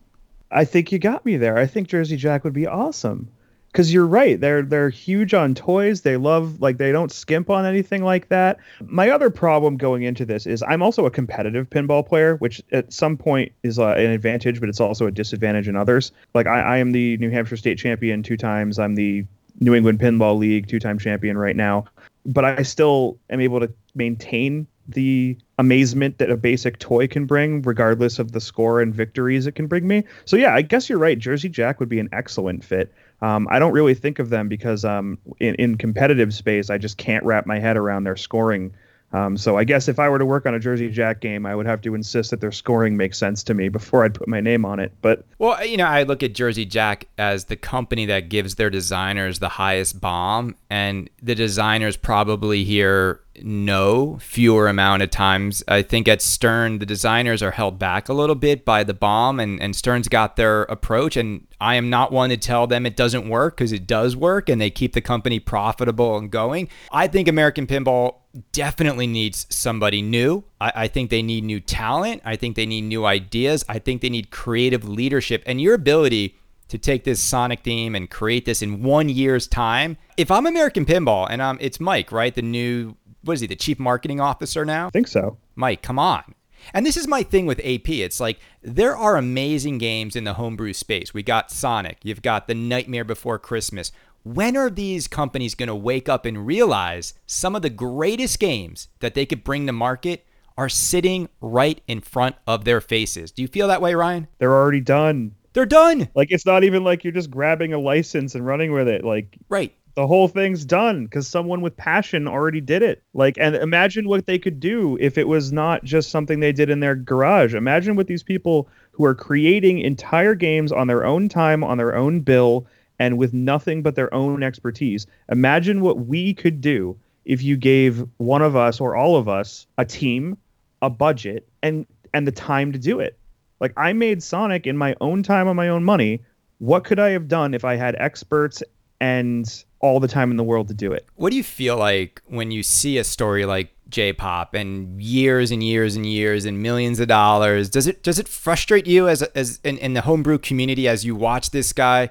I 0.50 0.66
think 0.66 0.92
you 0.92 0.98
got 0.98 1.24
me 1.24 1.38
there. 1.38 1.56
I 1.56 1.68
think 1.68 1.88
Jersey 1.88 2.18
Jack 2.18 2.44
would 2.44 2.54
be 2.54 2.66
awesome 2.66 3.30
because 3.72 3.94
you're 3.94 4.06
right 4.08 4.40
they're 4.40 4.62
they're 4.62 4.90
huge 4.90 5.34
on 5.34 5.54
toys 5.54 6.02
they 6.02 6.18
love 6.18 6.62
like 6.62 6.78
they 6.78 6.92
don't 6.92 7.12
skimp 7.12 7.50
on 7.50 7.66
anything 7.66 8.04
like 8.04 8.28
that 8.30 8.58
my 8.82 9.10
other 9.10 9.30
problem 9.30 9.78
going 9.78 10.04
into 10.04 10.26
this 10.26 10.46
is 10.46 10.64
i'm 10.64 10.82
also 10.82 11.06
a 11.06 11.12
competitive 11.12 11.70
pinball 11.70 12.06
player 12.06 12.36
which 12.38 12.62
at 12.72 12.92
some 12.92 13.18
point 13.18 13.52
is 13.64 13.80
uh, 13.80 13.90
an 13.90 14.12
advantage 14.12 14.60
but 14.60 14.70
it's 14.70 14.80
also 14.80 15.06
a 15.06 15.12
disadvantage 15.12 15.68
in 15.68 15.76
others 15.76 16.12
like 16.34 16.48
I, 16.48 16.62
I 16.62 16.78
am 16.78 16.92
the 16.92 17.18
new 17.18 17.30
hampshire 17.30 17.58
state 17.58 17.78
champion 17.78 18.24
two 18.24 18.38
times 18.38 18.80
i'm 18.80 18.96
the 18.96 19.26
new 19.60 19.76
england 19.76 20.00
pinball 20.00 20.38
league 20.38 20.68
two-time 20.68 21.00
champion 21.00 21.38
right 21.38 21.56
now 21.56 21.86
but 22.26 22.46
i 22.46 22.64
still 22.64 23.18
am 23.30 23.42
able 23.42 23.60
to 23.60 23.72
maintain 23.96 24.68
the 24.90 25.38
amazement 25.60 26.18
that 26.18 26.32
a 26.32 26.38
basic 26.38 26.80
toy 26.80 27.08
can 27.08 27.26
bring, 27.26 27.62
regardless 27.62 28.20
of 28.20 28.32
the 28.32 28.42
score 28.42 28.82
and 28.82 28.94
victories 28.94 29.46
it 29.46 29.54
can 29.54 29.68
bring 29.68 29.88
me. 29.88 30.04
So 30.26 30.36
yeah, 30.36 30.54
I 30.54 30.62
guess 30.62 30.90
you're 30.90 30.98
right. 30.98 31.18
Jersey 31.18 31.50
Jack 31.50 31.80
would 31.80 31.90
be 31.90 32.00
an 32.00 32.10
excellent 32.12 32.64
fit. 32.64 32.94
Um, 33.22 33.48
I 33.50 33.60
don't 33.60 33.74
really 33.74 33.94
think 33.94 34.20
of 34.20 34.30
them 34.30 34.48
because 34.48 34.86
um, 34.86 35.18
in, 35.40 35.56
in 35.56 35.78
competitive 35.78 36.34
space, 36.34 36.70
I 36.70 36.78
just 36.78 36.98
can't 36.98 37.24
wrap 37.26 37.46
my 37.46 37.60
head 37.60 37.78
around 37.78 38.06
their 38.06 38.16
scoring. 38.16 38.74
Um, 39.12 39.38
so 39.38 39.58
I 39.58 39.64
guess 39.64 39.88
if 39.88 39.98
I 39.98 40.08
were 40.08 40.20
to 40.20 40.26
work 40.26 40.46
on 40.46 40.54
a 40.54 40.60
Jersey 40.60 40.90
Jack 40.90 41.20
game, 41.20 41.46
I 41.46 41.56
would 41.56 41.66
have 41.66 41.82
to 41.82 41.96
insist 41.96 42.30
that 42.30 42.42
their 42.42 42.52
scoring 42.52 42.96
makes 42.96 43.18
sense 43.18 43.42
to 43.44 43.54
me 43.54 43.68
before 43.70 44.06
I'd 44.06 44.14
put 44.14 44.28
my 44.28 44.40
name 44.40 44.66
on 44.66 44.80
it. 44.80 44.94
But 45.02 45.26
well, 45.40 45.66
you 45.66 45.78
know, 45.78 45.88
I 45.88 46.04
look 46.04 46.22
at 46.22 46.36
Jersey 46.36 46.66
Jack 46.66 47.08
as 47.18 47.46
the 47.46 47.56
company 47.56 48.06
that 48.06 48.30
gives 48.30 48.56
their 48.56 48.70
designers 48.70 49.40
the 49.40 49.50
highest 49.50 50.00
BOM, 50.00 50.56
and 50.70 51.10
the 51.24 51.34
designers 51.34 51.98
probably 51.98 52.64
here 52.64 53.22
no 53.44 54.18
fewer 54.20 54.68
amount 54.68 55.04
of 55.04 55.10
times. 55.10 55.64
I 55.68 55.82
think 55.82 56.08
at 56.08 56.22
Stern, 56.22 56.80
the 56.80 56.86
designers 56.86 57.42
are 57.42 57.52
held 57.52 57.80
back 57.80 58.10
a 58.10 58.14
little 58.14 58.36
bit 58.36 58.66
by 58.66 58.84
the 58.84 58.94
BOM, 58.94 59.40
and, 59.40 59.62
and 59.62 59.76
Stern's 59.76 60.08
got 60.08 60.36
their 60.36 60.64
approach. 60.64 61.18
And 61.18 61.48
I 61.62 61.76
am 61.76 61.90
not 61.90 62.12
one 62.12 62.30
to 62.30 62.38
tell 62.38 62.68
them 62.68 62.86
it 62.86 62.96
doesn't 62.96 63.28
work 63.30 63.58
because 63.58 63.72
it 63.72 63.88
does 63.88 64.16
work 64.16 64.50
and 64.50 64.62
they 64.62 64.70
keep 64.70 64.94
the 64.94 65.02
company 65.02 65.40
profitable 65.40 66.18
and 66.18 66.32
going. 66.32 66.70
I 66.92 67.08
think 67.08 67.28
American 67.28 67.68
Pinball 67.68 68.16
definitely 68.52 69.08
needs 69.08 69.48
somebody 69.50 70.02
new. 70.02 70.44
I, 70.62 70.72
I 70.76 70.88
think 70.88 71.10
they 71.10 71.22
need 71.22 71.44
new 71.44 71.60
talent. 71.60 72.22
I 72.26 72.36
think 72.36 72.56
they 72.56 72.66
need 72.66 72.82
new 72.82 73.06
ideas. 73.06 73.66
I 73.68 73.80
think 73.80 74.02
they 74.02 74.10
need 74.10 74.32
creative 74.32 74.88
leadership 74.88 75.44
and 75.46 75.60
your 75.60 75.74
ability 75.74 76.36
to 76.70 76.78
take 76.78 77.04
this 77.04 77.20
Sonic 77.20 77.62
theme 77.62 77.96
and 77.96 78.10
create 78.10 78.46
this 78.46 78.62
in 78.62 78.84
one 78.84 79.10
year's 79.10 79.48
time. 79.48 79.98
If 80.18 80.32
I'm 80.32 80.46
American 80.46 80.86
Pinball 80.86 81.28
and 81.30 81.42
I'm, 81.42 81.58
it's 81.60 81.80
Mike, 81.80 82.12
right? 82.12 82.34
The 82.34 82.44
new 82.44 82.96
what 83.30 83.36
is 83.36 83.42
he, 83.42 83.48
the 83.48 83.56
chief 83.56 83.78
marketing 83.78 84.20
officer 84.20 84.66
now? 84.66 84.88
I 84.88 84.90
think 84.90 85.08
so. 85.08 85.38
Mike, 85.56 85.84
come 85.84 86.00
on. 86.00 86.34
And 86.74 86.84
this 86.84 86.98
is 86.98 87.08
my 87.08 87.22
thing 87.22 87.46
with 87.46 87.60
AP. 87.60 87.88
It's 87.90 88.20
like 88.20 88.40
there 88.64 88.98
are 88.98 89.18
amazing 89.18 89.78
games 89.78 90.16
in 90.16 90.24
the 90.24 90.34
homebrew 90.34 90.74
space. 90.74 91.14
We 91.14 91.22
got 91.22 91.52
Sonic, 91.52 92.00
you've 92.02 92.24
got 92.24 92.48
The 92.48 92.56
Nightmare 92.56 93.04
Before 93.04 93.38
Christmas. 93.38 93.92
When 94.24 94.58
are 94.58 94.72
these 94.72 95.08
companies 95.08 95.54
going 95.54 95.68
to 95.68 95.76
wake 95.76 96.10
up 96.10 96.26
and 96.26 96.46
realize 96.46 97.14
some 97.28 97.56
of 97.56 97.62
the 97.62 97.70
greatest 97.70 98.40
games 98.40 98.88
that 99.00 99.14
they 99.14 99.28
could 99.28 99.44
bring 99.44 99.68
to 99.68 99.74
market 99.74 100.26
are 100.58 100.70
sitting 100.70 101.30
right 101.40 101.80
in 101.88 102.02
front 102.02 102.36
of 102.48 102.66
their 102.66 102.82
faces? 102.82 103.32
Do 103.32 103.44
you 103.44 103.48
feel 103.48 103.68
that 103.68 103.82
way, 103.82 103.94
Ryan? 103.94 104.28
They're 104.40 104.56
already 104.56 104.82
done. 104.82 105.36
They're 105.54 105.68
done. 105.68 106.10
Like 106.16 106.32
it's 106.32 106.48
not 106.48 106.64
even 106.64 106.84
like 106.84 107.04
you're 107.04 107.14
just 107.14 107.32
grabbing 107.32 107.74
a 107.74 107.80
license 107.80 108.34
and 108.34 108.46
running 108.46 108.72
with 108.72 108.88
it. 108.88 109.04
Like 109.06 109.38
right. 109.50 109.74
The 109.96 110.08
whole 110.08 110.28
thing's 110.28 110.66
done 110.66 111.06
because 111.06 111.28
someone 111.28 111.62
with 111.62 111.76
passion 111.76 112.28
already 112.28 112.62
did 112.62 112.82
it. 112.82 113.04
Like, 113.14 113.38
and 113.38 113.56
imagine 113.56 114.08
what 114.08 114.26
they 114.26 114.40
could 114.40 114.60
do 114.60 114.98
if 115.02 115.18
it 115.18 115.28
was 115.28 115.52
not 115.52 115.84
just 115.84 116.10
something 116.10 116.40
they 116.40 116.52
did 116.52 116.70
in 116.70 116.80
their 116.80 116.96
garage. 116.96 117.54
Imagine 117.54 117.96
what 117.96 118.08
these 118.08 118.24
people 118.24 118.70
who 118.92 119.04
are 119.06 119.16
creating 119.16 119.80
entire 119.80 120.36
games 120.36 120.72
on 120.72 120.88
their 120.88 121.06
own 121.06 121.28
time, 121.28 121.64
on 121.64 121.78
their 121.78 121.96
own 121.96 122.22
bill, 122.22 122.66
and 123.00 123.18
with 123.18 123.34
nothing 123.34 123.82
but 123.82 123.96
their 123.96 124.14
own 124.14 124.44
expertise. 124.44 125.08
Imagine 125.30 125.82
what 125.82 126.06
we 126.06 126.34
could 126.34 126.62
do 126.62 126.98
if 127.26 127.44
you 127.44 127.58
gave 127.58 128.06
one 128.18 128.42
of 128.42 128.56
us 128.56 128.80
or 128.80 128.96
all 128.96 129.16
of 129.16 129.28
us 129.28 129.68
a 129.78 129.86
team, 129.86 130.38
a 130.82 130.90
budget, 130.90 131.48
and 131.62 131.86
and 132.14 132.28
the 132.28 132.32
time 132.32 132.72
to 132.72 132.80
do 132.80 133.00
it. 133.00 133.18
Like 133.60 133.74
I 133.78 133.94
made 133.94 134.24
Sonic 134.24 134.66
in 134.68 134.78
my 134.78 134.96
own 135.02 135.24
time 135.24 135.48
on 135.48 135.56
my 135.56 135.70
own 135.70 135.84
money. 135.84 136.22
What 136.60 136.84
could 136.84 137.00
I 137.00 137.10
have 137.10 137.28
done 137.28 137.54
if 137.54 137.64
I 137.64 137.76
had 137.76 137.96
experts 137.98 138.64
and 139.00 139.64
all 139.80 140.00
the 140.00 140.08
time 140.08 140.32
in 140.32 140.38
the 140.38 140.44
world 140.44 140.68
to 140.70 140.74
do 140.74 140.92
it? 140.92 141.08
What 141.16 141.32
do 141.32 141.38
you 141.38 141.44
feel 141.44 141.78
like 141.78 142.22
when 142.28 142.52
you 142.52 142.64
see 142.64 142.98
a 142.98 143.04
story 143.04 143.46
like 143.46 143.72
J-pop 143.90 144.54
and 144.54 145.02
years 145.02 145.52
and 145.52 145.64
years 145.64 145.96
and 145.96 146.06
years 146.06 146.46
and 146.46 146.62
millions 146.62 147.00
of 147.00 147.08
dollars? 147.08 147.70
Does 147.70 147.88
it 147.88 148.04
does 148.04 148.20
it 148.20 148.28
frustrate 148.28 148.88
you 148.88 149.08
as 149.08 149.24
as 149.24 149.60
in, 149.64 149.78
in 149.78 149.94
the 149.94 150.02
homebrew 150.02 150.40
community 150.40 150.88
as 150.88 151.06
you 151.06 151.16
watch 151.16 151.52
this 151.52 151.74
guy 151.74 152.10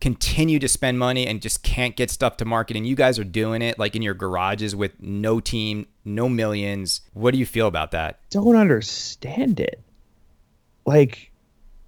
continue 0.00 0.58
to 0.58 0.68
spend 0.68 0.98
money 0.98 1.26
and 1.26 1.40
just 1.40 1.62
can't 1.62 1.96
get 1.96 2.10
stuff 2.10 2.36
to 2.36 2.44
market 2.44 2.76
and 2.76 2.86
you 2.86 2.94
guys 2.94 3.18
are 3.18 3.24
doing 3.24 3.62
it 3.62 3.78
like 3.78 3.96
in 3.96 4.02
your 4.02 4.12
garages 4.12 4.76
with 4.76 4.92
no 5.00 5.40
team, 5.40 5.86
no 6.04 6.28
millions. 6.28 7.00
What 7.14 7.32
do 7.32 7.38
you 7.38 7.46
feel 7.46 7.66
about 7.66 7.92
that? 7.92 8.20
Don't 8.30 8.56
understand 8.56 9.58
it 9.58 9.82
like 10.84 11.30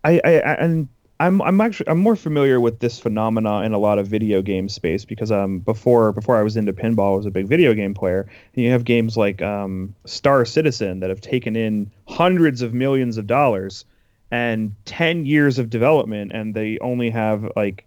I, 0.05 0.21
I, 0.25 0.31
I 0.39 0.55
and 0.55 0.89
I'm 1.21 1.43
I'm 1.43 1.61
actually 1.61 1.89
I'm 1.89 1.99
more 1.99 2.15
familiar 2.15 2.61
with 2.61 2.79
this 2.79 3.01
phenomena 3.01 3.63
in 3.63 3.73
a 3.73 3.79
lot 3.79 3.99
of 3.99 4.07
video 4.07 4.41
game 4.41 4.69
space 4.69 5.05
because 5.05 5.33
um 5.33 5.59
before 5.59 6.13
before 6.13 6.37
I 6.37 6.43
was 6.43 6.57
into 6.57 6.73
pinball 6.73 7.15
I 7.15 7.17
was 7.17 7.27
a 7.27 7.31
big 7.31 7.49
video 7.49 7.75
game 7.75 7.93
player. 7.93 8.29
And 8.55 8.65
you 8.65 8.71
have 8.71 8.85
games 8.85 9.17
like 9.17 9.43
um 9.43 9.95
Star 10.05 10.45
Citizen 10.45 11.01
that 11.01 11.11
have 11.11 11.21
taken 11.21 11.57
in 11.57 11.91
hundreds 12.07 12.63
of 12.63 12.73
millions 12.73 13.17
of 13.19 13.27
dollars 13.27 13.85
and 14.31 14.75
10 14.85 15.27
years 15.27 15.59
of 15.59 15.71
development 15.71 16.33
and 16.33 16.55
they 16.55 16.79
only 16.81 17.11
have 17.11 17.51
like 17.57 17.85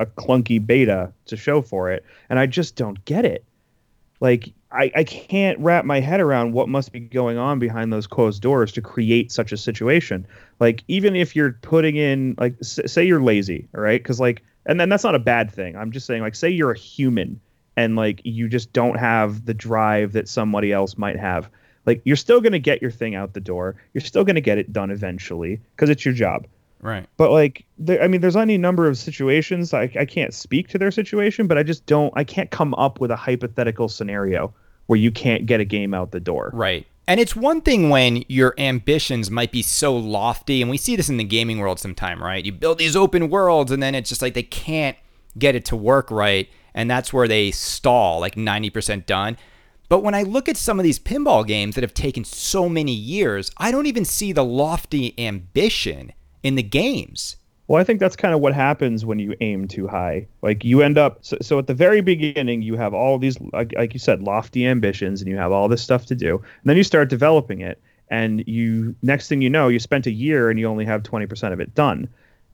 a 0.00 0.06
clunky 0.06 0.64
beta 0.64 1.12
to 1.26 1.36
show 1.36 1.62
for 1.62 1.90
it. 1.90 2.04
And 2.28 2.38
I 2.38 2.46
just 2.46 2.76
don't 2.76 3.02
get 3.06 3.24
it. 3.24 3.44
Like 4.20 4.52
I, 4.74 4.90
I 4.94 5.04
can't 5.04 5.58
wrap 5.60 5.84
my 5.84 6.00
head 6.00 6.20
around 6.20 6.52
what 6.52 6.68
must 6.68 6.92
be 6.92 7.00
going 7.00 7.38
on 7.38 7.58
behind 7.58 7.92
those 7.92 8.06
closed 8.06 8.42
doors 8.42 8.72
to 8.72 8.82
create 8.82 9.30
such 9.30 9.52
a 9.52 9.56
situation. 9.56 10.26
Like 10.58 10.82
even 10.88 11.14
if 11.14 11.36
you're 11.36 11.52
putting 11.62 11.96
in 11.96 12.34
like 12.38 12.56
s- 12.60 12.80
say 12.86 13.04
you're 13.04 13.22
lazy, 13.22 13.68
all 13.74 13.80
right? 13.80 14.02
Because 14.02 14.18
like 14.18 14.42
and 14.66 14.80
then 14.80 14.88
that's 14.88 15.04
not 15.04 15.14
a 15.14 15.20
bad 15.20 15.50
thing. 15.50 15.76
I'm 15.76 15.92
just 15.92 16.06
saying 16.06 16.22
like 16.22 16.34
say 16.34 16.50
you're 16.50 16.72
a 16.72 16.78
human 16.78 17.40
and 17.76 17.96
like 17.96 18.20
you 18.24 18.48
just 18.48 18.72
don't 18.72 18.98
have 18.98 19.44
the 19.44 19.54
drive 19.54 20.12
that 20.12 20.28
somebody 20.28 20.72
else 20.72 20.98
might 20.98 21.18
have. 21.18 21.48
Like 21.86 22.02
you're 22.04 22.16
still 22.16 22.40
gonna 22.40 22.58
get 22.58 22.82
your 22.82 22.90
thing 22.90 23.14
out 23.14 23.32
the 23.32 23.40
door. 23.40 23.76
You're 23.92 24.02
still 24.02 24.24
gonna 24.24 24.40
get 24.40 24.58
it 24.58 24.72
done 24.72 24.90
eventually 24.90 25.60
because 25.76 25.88
it's 25.88 26.04
your 26.04 26.14
job. 26.14 26.46
Right. 26.80 27.06
But 27.16 27.30
like, 27.30 27.64
there, 27.78 28.02
I 28.02 28.08
mean, 28.08 28.20
there's 28.20 28.36
any 28.36 28.58
number 28.58 28.86
of 28.86 28.98
situations. 28.98 29.72
I, 29.72 29.84
I 29.98 30.04
can't 30.04 30.34
speak 30.34 30.68
to 30.68 30.78
their 30.78 30.90
situation, 30.90 31.46
but 31.46 31.56
I 31.56 31.62
just 31.62 31.86
don't. 31.86 32.12
I 32.14 32.24
can't 32.24 32.50
come 32.50 32.74
up 32.74 33.00
with 33.00 33.10
a 33.10 33.16
hypothetical 33.16 33.88
scenario 33.88 34.52
where 34.86 34.98
you 34.98 35.10
can't 35.10 35.46
get 35.46 35.60
a 35.60 35.64
game 35.64 35.94
out 35.94 36.10
the 36.10 36.20
door. 36.20 36.50
Right. 36.52 36.86
And 37.06 37.20
it's 37.20 37.36
one 37.36 37.60
thing 37.60 37.90
when 37.90 38.24
your 38.28 38.54
ambitions 38.56 39.30
might 39.30 39.52
be 39.52 39.60
so 39.60 39.94
lofty, 39.94 40.62
and 40.62 40.70
we 40.70 40.78
see 40.78 40.96
this 40.96 41.10
in 41.10 41.18
the 41.18 41.24
gaming 41.24 41.58
world 41.58 41.78
sometime, 41.78 42.22
right? 42.22 42.44
You 42.44 42.52
build 42.52 42.78
these 42.78 42.96
open 42.96 43.28
worlds, 43.28 43.70
and 43.70 43.82
then 43.82 43.94
it's 43.94 44.08
just 44.08 44.22
like 44.22 44.32
they 44.34 44.42
can't 44.42 44.96
get 45.38 45.54
it 45.54 45.66
to 45.66 45.76
work 45.76 46.10
right, 46.10 46.48
and 46.74 46.90
that's 46.90 47.12
where 47.12 47.28
they 47.28 47.50
stall, 47.50 48.20
like 48.20 48.36
90% 48.36 49.04
done. 49.04 49.36
But 49.90 50.02
when 50.02 50.14
I 50.14 50.22
look 50.22 50.48
at 50.48 50.56
some 50.56 50.80
of 50.80 50.84
these 50.84 50.98
pinball 50.98 51.46
games 51.46 51.74
that 51.74 51.84
have 51.84 51.92
taken 51.92 52.24
so 52.24 52.70
many 52.70 52.92
years, 52.92 53.50
I 53.58 53.70
don't 53.70 53.86
even 53.86 54.06
see 54.06 54.32
the 54.32 54.44
lofty 54.44 55.14
ambition 55.18 56.12
in 56.42 56.54
the 56.54 56.62
games. 56.62 57.36
Well, 57.66 57.80
I 57.80 57.84
think 57.84 57.98
that's 57.98 58.16
kind 58.16 58.34
of 58.34 58.40
what 58.40 58.52
happens 58.52 59.06
when 59.06 59.18
you 59.18 59.34
aim 59.40 59.68
too 59.68 59.88
high. 59.88 60.26
Like 60.42 60.64
you 60.64 60.82
end 60.82 60.98
up 60.98 61.18
so, 61.22 61.38
so 61.40 61.58
at 61.58 61.66
the 61.66 61.74
very 61.74 62.02
beginning 62.02 62.60
you 62.60 62.76
have 62.76 62.92
all 62.92 63.18
these 63.18 63.40
like, 63.52 63.72
like 63.74 63.94
you 63.94 64.00
said 64.00 64.22
lofty 64.22 64.66
ambitions 64.66 65.22
and 65.22 65.30
you 65.30 65.36
have 65.36 65.50
all 65.50 65.68
this 65.68 65.82
stuff 65.82 66.04
to 66.06 66.14
do. 66.14 66.36
And 66.36 66.64
then 66.64 66.76
you 66.76 66.84
start 66.84 67.08
developing 67.08 67.60
it 67.62 67.80
and 68.10 68.46
you 68.46 68.94
next 69.02 69.28
thing 69.28 69.40
you 69.40 69.48
know 69.48 69.68
you 69.68 69.78
spent 69.78 70.06
a 70.06 70.10
year 70.10 70.50
and 70.50 70.60
you 70.60 70.66
only 70.66 70.84
have 70.84 71.02
20% 71.02 71.52
of 71.52 71.60
it 71.60 71.74
done. 71.74 72.08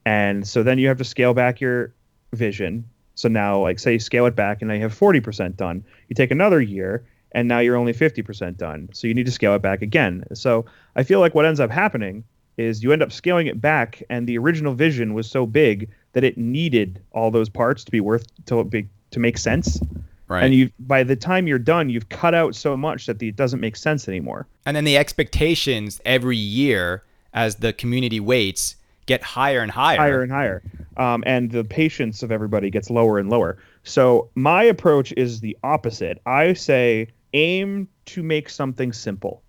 And 0.07 0.47
so 0.47 0.63
then 0.63 0.79
you 0.79 0.87
have 0.87 0.99
to 0.99 1.05
scale 1.05 1.35
back 1.35 1.61
your 1.61 1.93
vision. 2.33 2.85
So 3.17 3.29
now 3.29 3.59
like 3.59 3.81
say 3.81 3.95
you 3.95 3.99
scale 3.99 4.27
it 4.27 4.37
back 4.37 4.63
and 4.63 4.69
now 4.69 4.75
you 4.75 4.83
have 4.83 4.97
40% 4.97 5.57
done. 5.57 5.85
You 6.09 6.15
take 6.15 6.31
another 6.31 6.61
year 6.61 7.05
and 7.33 7.49
now 7.49 7.59
you're 7.59 7.77
only 7.77 7.93
50% 7.93 8.57
done. 8.57 8.89
So 8.93 9.09
you 9.09 9.15
need 9.15 9.27
to 9.27 9.33
scale 9.33 9.55
it 9.55 9.63
back 9.63 9.83
again. 9.83 10.25
So 10.35 10.67
I 10.95 11.03
feel 11.03 11.19
like 11.19 11.35
what 11.35 11.47
ends 11.47 11.59
up 11.59 11.71
happening 11.71 12.23
is 12.61 12.83
you 12.83 12.93
end 12.93 13.03
up 13.03 13.13
scaling 13.13 13.47
it 13.47 13.61
back 13.61 14.03
and 14.11 14.27
the 14.27 14.39
original 14.39 14.75
vision 14.75 15.15
was 15.15 15.31
so 15.31 15.47
big 15.47 15.89
that 16.13 16.25
it 16.25 16.37
needed 16.37 17.01
all 17.13 17.31
those 17.31 17.49
parts 17.49 17.85
to 17.85 17.91
be 17.91 18.01
worth 18.01 18.27
to 18.47 18.65
be 18.65 18.89
to 19.11 19.21
make 19.21 19.39
sense. 19.39 19.81
Right. 20.29 20.45
and 20.45 20.55
you 20.55 20.71
by 20.79 21.03
the 21.03 21.17
time 21.17 21.49
you're 21.49 21.59
done 21.59 21.91
you've 21.91 22.09
cut 22.09 22.35
out 22.35 22.55
so 22.55 22.77
much 22.77 23.07
that 23.07 23.19
the, 23.19 23.29
it 23.29 23.37
doesn't 23.37 23.61
make 23.61 23.75
sense 23.75 24.07
anymore. 24.07 24.47
And 24.65 24.77
then 24.77 24.85
the 24.85 24.97
expectations 24.97 26.01
every 26.05 26.37
year 26.37 27.03
as 27.35 27.57
the 27.57 27.73
community 27.73 28.21
waits 28.21 28.77
get 29.07 29.23
higher 29.23 29.61
and 29.61 29.73
higher. 29.73 29.97
higher 29.97 30.23
and 30.23 30.31
higher. 30.31 30.63
Um, 30.97 31.25
and 31.27 31.51
the 31.51 31.65
patience 31.65 32.23
of 32.23 32.31
everybody 32.31 32.71
gets 32.71 32.91
lower 32.91 33.19
and 33.19 33.29
lower. 33.29 33.59
So 33.83 34.31
my 34.37 34.63
approach 34.63 35.13
is 35.17 35.41
the 35.41 35.57
opposite. 35.65 36.21
I 36.27 36.53
say 36.53 37.09
aim 37.33 37.89
to 38.07 38.23
make 38.23 38.49
something 38.49 38.93
simple. 38.93 39.43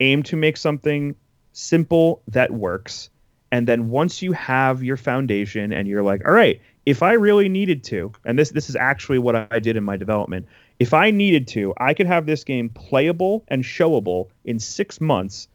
Aim 0.00 0.22
to 0.24 0.36
make 0.36 0.58
something 0.58 1.14
simple 1.56 2.20
that 2.28 2.50
works. 2.50 3.08
And 3.50 3.66
then 3.66 3.88
once 3.88 4.20
you 4.20 4.32
have 4.32 4.82
your 4.82 4.98
foundation 4.98 5.72
and 5.72 5.88
you're 5.88 6.02
like 6.02 6.26
all 6.26 6.34
right 6.34 6.60
if 6.84 7.02
i 7.02 7.12
really 7.12 7.48
needed 7.48 7.82
to 7.82 8.12
and 8.24 8.38
this 8.38 8.50
this 8.50 8.68
is 8.68 8.76
actually 8.76 9.18
what 9.18 9.34
i 9.50 9.58
did 9.58 9.76
in 9.76 9.82
my 9.82 9.96
development 9.96 10.46
if 10.78 10.92
i 10.92 11.10
needed 11.10 11.48
to 11.48 11.72
i 11.78 11.94
could 11.94 12.06
have 12.06 12.26
this 12.26 12.44
game 12.44 12.68
playable 12.68 13.42
and 13.48 13.64
showable 13.64 14.28
in 14.44 14.58
six 14.58 15.00
months 15.00 15.48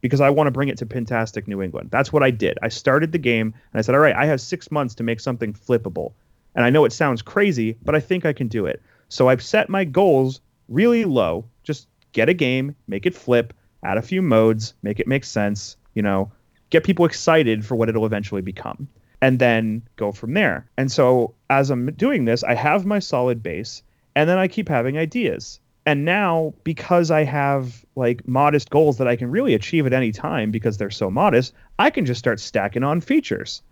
because 0.00 0.20
i 0.20 0.30
want 0.30 0.46
to 0.46 0.52
bring 0.52 0.68
it 0.68 0.78
to 0.78 0.86
Pintastic 0.86 1.48
new 1.48 1.60
england. 1.60 1.90
That's 1.90 2.12
what 2.12 2.22
i 2.22 2.30
did. 2.30 2.56
I 2.62 2.68
started 2.68 3.10
the 3.10 3.18
game 3.18 3.52
and 3.72 3.78
i 3.78 3.82
said 3.82 3.96
all 3.96 4.00
right 4.00 4.14
i 4.14 4.26
have 4.26 4.40
six 4.40 4.70
months 4.70 4.94
to 4.96 5.02
make 5.02 5.18
something 5.18 5.52
flippable. 5.52 6.12
And 6.54 6.64
i 6.64 6.70
know 6.70 6.84
it 6.84 6.92
sounds 6.92 7.20
crazy 7.20 7.76
but 7.82 7.96
i 7.96 8.00
think 8.00 8.24
i 8.24 8.32
can 8.32 8.46
do 8.46 8.66
it. 8.66 8.80
So 9.08 9.28
i've 9.28 9.42
set 9.42 9.68
my 9.68 9.84
goals 9.84 10.40
really 10.68 11.04
low. 11.04 11.46
Just 11.64 11.88
get 12.12 12.28
a 12.28 12.34
game 12.34 12.76
make 12.86 13.06
it 13.06 13.14
flip 13.14 13.52
add 13.82 13.98
a 13.98 14.02
few 14.02 14.22
modes, 14.22 14.74
make 14.82 15.00
it 15.00 15.06
make 15.06 15.24
sense, 15.24 15.76
you 15.94 16.02
know, 16.02 16.30
get 16.70 16.84
people 16.84 17.04
excited 17.04 17.64
for 17.64 17.76
what 17.76 17.88
it'll 17.88 18.06
eventually 18.06 18.42
become, 18.42 18.88
and 19.20 19.38
then 19.38 19.82
go 19.96 20.12
from 20.12 20.34
there. 20.34 20.68
And 20.76 20.90
so 20.90 21.34
as 21.50 21.70
I'm 21.70 21.92
doing 21.92 22.24
this, 22.24 22.44
I 22.44 22.54
have 22.54 22.86
my 22.86 22.98
solid 22.98 23.42
base, 23.42 23.82
and 24.14 24.28
then 24.28 24.38
I 24.38 24.48
keep 24.48 24.68
having 24.68 24.98
ideas. 24.98 25.60
And 25.86 26.04
now, 26.04 26.52
because 26.64 27.10
I 27.10 27.24
have 27.24 27.84
like 27.96 28.28
modest 28.28 28.68
goals 28.68 28.98
that 28.98 29.08
I 29.08 29.16
can 29.16 29.30
really 29.30 29.54
achieve 29.54 29.86
at 29.86 29.94
any 29.94 30.12
time 30.12 30.50
because 30.50 30.76
they're 30.76 30.90
so 30.90 31.10
modest, 31.10 31.54
I 31.78 31.88
can 31.88 32.04
just 32.04 32.18
start 32.18 32.40
stacking 32.40 32.82
on 32.82 33.00
features 33.00 33.62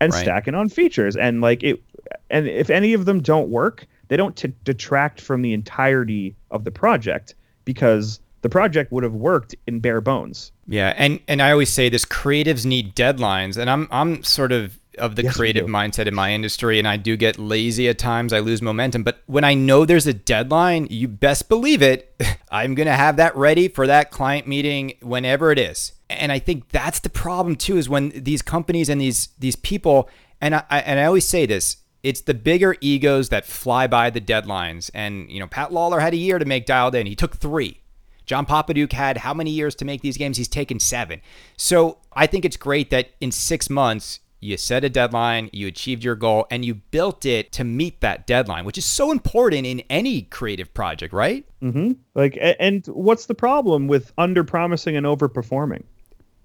and 0.00 0.10
Right. 0.10 0.22
stacking 0.22 0.54
on 0.54 0.70
features. 0.70 1.14
And 1.14 1.42
like 1.42 1.62
it, 1.62 1.82
and 2.30 2.46
if 2.48 2.70
any 2.70 2.94
of 2.94 3.04
them 3.04 3.20
don't 3.20 3.50
work, 3.50 3.86
they 4.06 4.16
don't 4.16 4.34
t- 4.34 4.54
detract 4.64 5.20
from 5.20 5.42
the 5.42 5.52
entirety 5.52 6.34
of 6.50 6.64
the 6.64 6.70
project 6.70 7.34
because 7.66 8.18
the 8.42 8.48
project 8.48 8.92
would 8.92 9.04
have 9.04 9.14
worked 9.14 9.54
in 9.66 9.80
bare 9.80 10.00
bones. 10.00 10.52
Yeah, 10.66 10.94
and 10.96 11.20
and 11.28 11.40
I 11.42 11.50
always 11.52 11.70
say 11.70 11.88
this: 11.88 12.04
creatives 12.04 12.64
need 12.64 12.94
deadlines, 12.94 13.56
and 13.56 13.68
I'm 13.70 13.88
I'm 13.90 14.22
sort 14.22 14.52
of 14.52 14.78
of 14.98 15.14
the 15.14 15.22
Yes, 15.22 15.36
creative 15.36 15.66
mindset 15.66 16.06
in 16.06 16.14
my 16.14 16.32
industry, 16.32 16.78
and 16.80 16.88
I 16.88 16.96
do 16.96 17.16
get 17.16 17.38
lazy 17.38 17.88
at 17.88 17.98
times. 17.98 18.32
I 18.32 18.40
lose 18.40 18.60
momentum, 18.60 19.04
but 19.04 19.22
when 19.26 19.44
I 19.44 19.54
know 19.54 19.84
there's 19.84 20.08
a 20.08 20.12
deadline, 20.12 20.88
you 20.90 21.06
best 21.06 21.48
believe 21.48 21.82
it. 21.82 22.14
I'm 22.50 22.74
gonna 22.74 22.96
have 22.96 23.16
that 23.16 23.36
ready 23.36 23.68
for 23.68 23.86
that 23.86 24.10
client 24.10 24.46
meeting 24.48 24.94
whenever 25.02 25.52
it 25.52 25.58
is. 25.58 25.92
And 26.10 26.32
I 26.32 26.38
think 26.40 26.70
that's 26.70 26.98
the 27.00 27.10
problem 27.10 27.54
too, 27.56 27.76
is 27.76 27.88
when 27.88 28.08
these 28.10 28.42
companies 28.42 28.88
and 28.88 29.00
these 29.00 29.28
these 29.38 29.56
people, 29.56 30.08
and 30.40 30.54
I 30.54 30.64
I- 30.70 30.80
and 30.80 30.98
I 31.00 31.04
always 31.04 31.26
say 31.26 31.46
this. 31.46 31.76
It's 32.04 32.20
the 32.20 32.32
bigger 32.32 32.76
egos 32.80 33.28
that 33.30 33.44
fly 33.44 33.88
by 33.88 34.08
the 34.10 34.20
deadlines. 34.20 34.88
And, 34.94 35.28
you 35.28 35.40
know, 35.40 35.48
Pat 35.48 35.72
Lawlor 35.72 36.00
had 36.00 36.14
a 36.14 36.16
year 36.16 36.38
to 36.38 36.44
make 36.44 36.64
Dialed 36.64 36.94
In. 36.94 37.06
He 37.08 37.16
took 37.16 37.36
three. 37.36 37.80
John 38.28 38.46
Papadiuk 38.46 38.92
had 38.92 39.16
how 39.16 39.32
many 39.32 39.50
years 39.50 39.74
to 39.76 39.84
make 39.86 40.02
these 40.02 40.18
games? 40.18 40.36
He's 40.36 40.48
taken 40.48 40.78
seven. 40.78 41.22
So 41.56 41.98
I 42.12 42.26
think 42.26 42.44
it's 42.44 42.58
great 42.58 42.90
that 42.90 43.10
in 43.20 43.32
six 43.32 43.70
months 43.70 44.20
you 44.40 44.56
set 44.56 44.84
a 44.84 44.88
deadline, 44.88 45.50
you 45.52 45.66
achieved 45.66 46.04
your 46.04 46.14
goal, 46.14 46.46
and 46.50 46.64
you 46.64 46.74
built 46.74 47.24
it 47.24 47.50
to 47.52 47.64
meet 47.64 48.00
that 48.02 48.26
deadline, 48.26 48.64
which 48.64 48.78
is 48.78 48.84
so 48.84 49.10
important 49.10 49.66
in 49.66 49.80
any 49.90 50.22
creative 50.22 50.72
project, 50.74 51.12
right? 51.12 51.44
Mm-hmm. 51.60 51.92
Like, 52.14 52.38
and 52.40 52.86
what's 52.86 53.26
the 53.26 53.34
problem 53.34 53.88
with 53.88 54.12
under 54.16 54.44
promising 54.44 54.96
and 54.96 55.06
over 55.06 55.28
performing? 55.28 55.84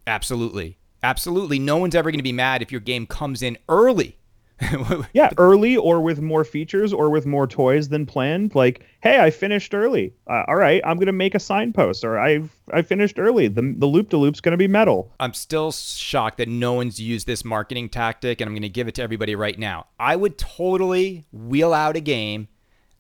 Absolutely. 0.08 0.78
Absolutely. 1.04 1.60
No 1.60 1.78
one's 1.78 1.96
ever 1.96 2.10
going 2.10 2.20
to 2.20 2.24
be 2.24 2.32
mad 2.32 2.62
if 2.62 2.72
your 2.72 2.82
game 2.82 3.06
comes 3.06 3.44
in 3.44 3.58
early. 3.68 4.18
yeah, 5.14 5.32
early 5.38 5.76
or 5.76 6.02
with 6.02 6.22
more 6.22 6.44
features 6.44 6.94
or 6.94 7.10
with 7.10 7.26
more 7.26 7.48
toys 7.48 7.90
than 7.90 8.06
planned. 8.06 8.56
Like, 8.56 8.86
hey, 9.02 9.20
I 9.20 9.30
finished 9.30 9.74
early. 9.74 10.14
Uh, 10.28 10.44
all 10.48 10.56
right, 10.56 10.82
I'm 10.86 10.98
gonna 10.98 11.12
make 11.12 11.36
a 11.36 11.40
signpost, 11.40 12.04
or 12.04 12.20
I 12.20 12.44
I 12.72 12.82
finished 12.82 13.20
early. 13.20 13.48
The 13.48 13.74
the 13.78 13.86
loop 13.86 14.10
to 14.12 14.18
loop's 14.18 14.42
gonna 14.42 14.58
be 14.58 14.68
metal. 14.68 15.12
I'm 15.20 15.34
still 15.34 15.72
shocked 15.72 16.38
that 16.38 16.48
no 16.48 16.74
one's 16.74 17.00
used 17.00 17.28
this 17.28 17.44
marketing 17.44 17.90
tactic, 17.90 18.42
and 18.42 18.48
I'm 18.48 18.56
gonna 18.56 18.70
give 18.70 18.88
it 18.88 18.96
to 18.96 19.04
everybody 19.04 19.36
right 19.36 19.58
now. 19.58 19.88
I 20.00 20.16
would 20.16 20.38
totally 20.38 21.26
wheel 21.32 21.74
out 21.74 21.96
a 21.96 22.02
game 22.02 22.48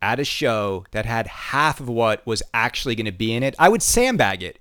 at 0.01 0.19
a 0.19 0.25
show 0.25 0.85
that 0.91 1.05
had 1.05 1.27
half 1.27 1.79
of 1.79 1.87
what 1.87 2.25
was 2.25 2.43
actually 2.53 2.95
gonna 2.95 3.11
be 3.11 3.33
in 3.33 3.43
it. 3.43 3.55
I 3.59 3.69
would 3.69 3.81
sandbag 3.81 4.43
it, 4.43 4.59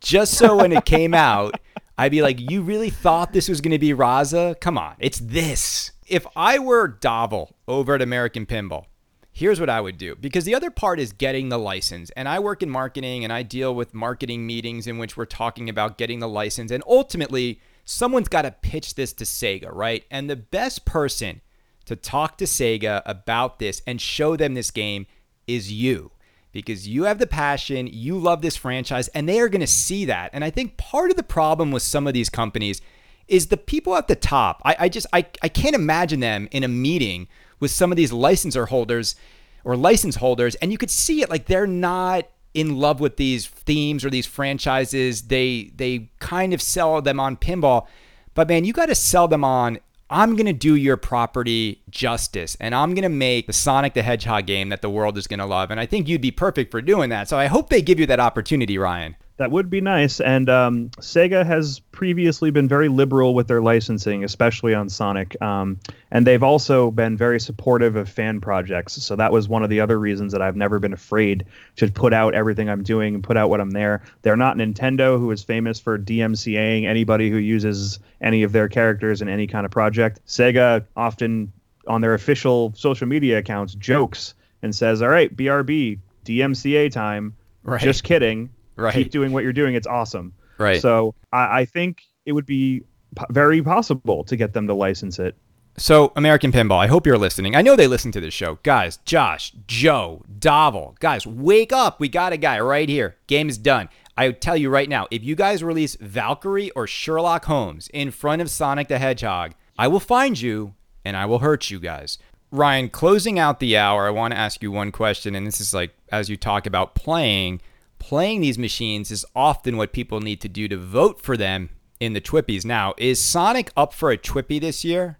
just 0.00 0.34
so 0.34 0.56
when 0.56 0.72
it 0.72 0.84
came 0.84 1.14
out. 1.14 1.58
I'd 2.00 2.12
be 2.12 2.22
like, 2.22 2.48
you 2.48 2.62
really 2.62 2.90
thought 2.90 3.32
this 3.32 3.48
was 3.48 3.60
going 3.60 3.72
to 3.72 3.78
be 3.78 3.92
Raza? 3.92 4.60
Come 4.60 4.78
on, 4.78 4.94
it's 5.00 5.18
this 5.18 5.90
if 6.08 6.26
I 6.36 6.58
were 6.58 6.88
Davel 6.88 7.52
over 7.66 7.94
at 7.94 8.02
American 8.02 8.46
Pinball, 8.46 8.86
here's 9.32 9.60
what 9.60 9.70
I 9.70 9.80
would 9.80 9.98
do. 9.98 10.16
Because 10.16 10.44
the 10.44 10.54
other 10.54 10.70
part 10.70 10.98
is 10.98 11.12
getting 11.12 11.48
the 11.48 11.58
license. 11.58 12.10
And 12.10 12.28
I 12.28 12.38
work 12.38 12.62
in 12.62 12.70
marketing 12.70 13.24
and 13.24 13.32
I 13.32 13.42
deal 13.42 13.74
with 13.74 13.94
marketing 13.94 14.46
meetings 14.46 14.86
in 14.86 14.98
which 14.98 15.16
we're 15.16 15.26
talking 15.26 15.68
about 15.68 15.98
getting 15.98 16.18
the 16.18 16.28
license. 16.28 16.70
And 16.70 16.82
ultimately, 16.86 17.60
someone's 17.84 18.28
got 18.28 18.42
to 18.42 18.50
pitch 18.50 18.94
this 18.94 19.12
to 19.14 19.24
Sega, 19.24 19.72
right? 19.72 20.04
And 20.10 20.28
the 20.28 20.36
best 20.36 20.84
person 20.84 21.40
to 21.84 21.96
talk 21.96 22.36
to 22.38 22.44
Sega 22.44 23.02
about 23.06 23.58
this 23.58 23.80
and 23.86 24.00
show 24.00 24.36
them 24.36 24.54
this 24.54 24.70
game 24.70 25.06
is 25.46 25.72
you. 25.72 26.10
Because 26.50 26.88
you 26.88 27.04
have 27.04 27.18
the 27.18 27.26
passion, 27.26 27.88
you 27.90 28.18
love 28.18 28.42
this 28.42 28.56
franchise, 28.56 29.08
and 29.08 29.28
they 29.28 29.38
are 29.38 29.48
going 29.48 29.60
to 29.60 29.66
see 29.66 30.06
that. 30.06 30.30
And 30.32 30.42
I 30.42 30.50
think 30.50 30.76
part 30.76 31.10
of 31.10 31.16
the 31.16 31.22
problem 31.22 31.70
with 31.70 31.82
some 31.82 32.06
of 32.06 32.14
these 32.14 32.30
companies 32.30 32.80
is 33.28 33.48
the 33.48 33.56
people 33.56 33.94
at 33.94 34.08
the 34.08 34.16
top. 34.16 34.60
I, 34.64 34.76
I 34.80 34.88
just 34.88 35.06
I, 35.12 35.26
I 35.42 35.48
can't 35.48 35.74
imagine 35.74 36.20
them 36.20 36.48
in 36.50 36.64
a 36.64 36.68
meeting 36.68 37.28
with 37.60 37.70
some 37.70 37.92
of 37.92 37.96
these 37.96 38.12
licensor 38.12 38.66
holders 38.66 39.16
or 39.64 39.76
license 39.76 40.16
holders, 40.16 40.54
and 40.56 40.72
you 40.72 40.78
could 40.78 40.90
see 40.90 41.22
it 41.22 41.30
like 41.30 41.46
they're 41.46 41.66
not 41.66 42.28
in 42.54 42.76
love 42.76 43.00
with 43.00 43.16
these 43.16 43.46
themes 43.46 44.04
or 44.04 44.10
these 44.10 44.26
franchises. 44.26 45.22
They 45.22 45.70
they 45.76 46.10
kind 46.18 46.52
of 46.54 46.62
sell 46.62 47.00
them 47.02 47.20
on 47.20 47.36
pinball, 47.36 47.86
but 48.34 48.48
man, 48.48 48.64
you 48.64 48.72
got 48.72 48.86
to 48.86 48.94
sell 48.94 49.28
them 49.28 49.44
on. 49.44 49.78
I'm 50.10 50.36
gonna 50.36 50.54
do 50.54 50.74
your 50.74 50.96
property 50.96 51.82
justice, 51.90 52.56
and 52.60 52.74
I'm 52.74 52.94
gonna 52.94 53.10
make 53.10 53.46
the 53.46 53.52
Sonic 53.52 53.92
the 53.92 54.02
Hedgehog 54.02 54.46
game 54.46 54.70
that 54.70 54.80
the 54.80 54.88
world 54.88 55.18
is 55.18 55.26
gonna 55.26 55.46
love. 55.46 55.70
And 55.70 55.78
I 55.78 55.84
think 55.84 56.08
you'd 56.08 56.22
be 56.22 56.30
perfect 56.30 56.70
for 56.70 56.80
doing 56.80 57.10
that. 57.10 57.28
So 57.28 57.38
I 57.38 57.46
hope 57.46 57.68
they 57.68 57.82
give 57.82 58.00
you 58.00 58.06
that 58.06 58.18
opportunity, 58.18 58.78
Ryan. 58.78 59.16
That 59.38 59.52
would 59.52 59.70
be 59.70 59.80
nice. 59.80 60.20
And 60.20 60.50
um, 60.50 60.90
Sega 60.98 61.46
has 61.46 61.78
previously 61.92 62.50
been 62.50 62.66
very 62.66 62.88
liberal 62.88 63.34
with 63.34 63.46
their 63.46 63.62
licensing, 63.62 64.24
especially 64.24 64.74
on 64.74 64.88
Sonic. 64.88 65.40
Um, 65.40 65.78
and 66.10 66.26
they've 66.26 66.42
also 66.42 66.90
been 66.90 67.16
very 67.16 67.38
supportive 67.38 67.94
of 67.94 68.08
fan 68.08 68.40
projects. 68.40 68.94
So 68.94 69.14
that 69.14 69.30
was 69.30 69.48
one 69.48 69.62
of 69.62 69.70
the 69.70 69.80
other 69.80 69.96
reasons 69.96 70.32
that 70.32 70.42
I've 70.42 70.56
never 70.56 70.80
been 70.80 70.92
afraid 70.92 71.44
to 71.76 71.88
put 71.88 72.12
out 72.12 72.34
everything 72.34 72.68
I'm 72.68 72.82
doing 72.82 73.14
and 73.14 73.22
put 73.22 73.36
out 73.36 73.48
what 73.48 73.60
I'm 73.60 73.70
there. 73.70 74.02
They're 74.22 74.36
not 74.36 74.56
Nintendo, 74.56 75.20
who 75.20 75.30
is 75.30 75.44
famous 75.44 75.78
for 75.78 75.96
DMCAing 75.96 76.84
anybody 76.84 77.30
who 77.30 77.36
uses 77.36 78.00
any 78.20 78.42
of 78.42 78.50
their 78.50 78.68
characters 78.68 79.22
in 79.22 79.28
any 79.28 79.46
kind 79.46 79.64
of 79.64 79.70
project. 79.70 80.18
Sega 80.26 80.84
often 80.96 81.52
on 81.86 82.00
their 82.00 82.14
official 82.14 82.72
social 82.74 83.06
media 83.06 83.38
accounts 83.38 83.74
jokes 83.74 84.34
and 84.62 84.74
says, 84.74 85.00
"All 85.00 85.08
right, 85.08 85.34
BRB, 85.34 86.00
DMCA 86.24 86.90
time." 86.90 87.34
Right. 87.62 87.80
Just 87.80 88.02
kidding 88.02 88.50
Right. 88.78 88.94
Keep 88.94 89.10
doing 89.10 89.32
what 89.32 89.44
you're 89.44 89.52
doing. 89.52 89.74
It's 89.74 89.86
awesome. 89.86 90.32
Right. 90.56 90.80
So 90.80 91.14
I, 91.32 91.60
I 91.60 91.64
think 91.64 92.02
it 92.24 92.32
would 92.32 92.46
be 92.46 92.82
p- 93.16 93.24
very 93.30 93.62
possible 93.62 94.24
to 94.24 94.36
get 94.36 94.52
them 94.52 94.66
to 94.68 94.74
license 94.74 95.18
it. 95.18 95.36
So, 95.76 96.12
American 96.16 96.50
Pinball, 96.50 96.78
I 96.78 96.88
hope 96.88 97.06
you're 97.06 97.16
listening. 97.16 97.54
I 97.54 97.62
know 97.62 97.76
they 97.76 97.86
listen 97.86 98.10
to 98.10 98.20
this 98.20 98.34
show. 98.34 98.58
Guys, 98.64 98.96
Josh, 99.04 99.52
Joe, 99.68 100.24
Davel, 100.40 100.98
guys, 100.98 101.24
wake 101.24 101.72
up. 101.72 102.00
We 102.00 102.08
got 102.08 102.32
a 102.32 102.36
guy 102.36 102.58
right 102.58 102.88
here. 102.88 103.14
Game 103.28 103.48
is 103.48 103.58
done. 103.58 103.88
I 104.16 104.32
tell 104.32 104.56
you 104.56 104.70
right 104.70 104.88
now, 104.88 105.06
if 105.12 105.22
you 105.22 105.36
guys 105.36 105.62
release 105.62 105.94
Valkyrie 106.00 106.70
or 106.72 106.88
Sherlock 106.88 107.44
Holmes 107.44 107.88
in 107.94 108.10
front 108.10 108.42
of 108.42 108.50
Sonic 108.50 108.88
the 108.88 108.98
Hedgehog, 108.98 109.52
I 109.78 109.86
will 109.86 110.00
find 110.00 110.40
you 110.40 110.74
and 111.04 111.16
I 111.16 111.26
will 111.26 111.38
hurt 111.38 111.70
you 111.70 111.78
guys. 111.78 112.18
Ryan, 112.50 112.88
closing 112.88 113.38
out 113.38 113.60
the 113.60 113.76
hour, 113.76 114.08
I 114.08 114.10
want 114.10 114.32
to 114.32 114.38
ask 114.38 114.60
you 114.60 114.72
one 114.72 114.90
question. 114.90 115.36
And 115.36 115.46
this 115.46 115.60
is 115.60 115.72
like, 115.72 115.94
as 116.10 116.28
you 116.28 116.36
talk 116.36 116.66
about 116.66 116.96
playing, 116.96 117.60
playing 117.98 118.40
these 118.40 118.58
machines 118.58 119.10
is 119.10 119.24
often 119.34 119.76
what 119.76 119.92
people 119.92 120.20
need 120.20 120.40
to 120.40 120.48
do 120.48 120.68
to 120.68 120.76
vote 120.76 121.20
for 121.20 121.36
them 121.36 121.70
in 122.00 122.12
the 122.12 122.20
TWIPYs. 122.20 122.64
Now, 122.64 122.94
is 122.96 123.22
Sonic 123.22 123.70
up 123.76 123.92
for 123.92 124.10
a 124.10 124.18
TWIPY 124.18 124.60
this 124.60 124.84
year? 124.84 125.18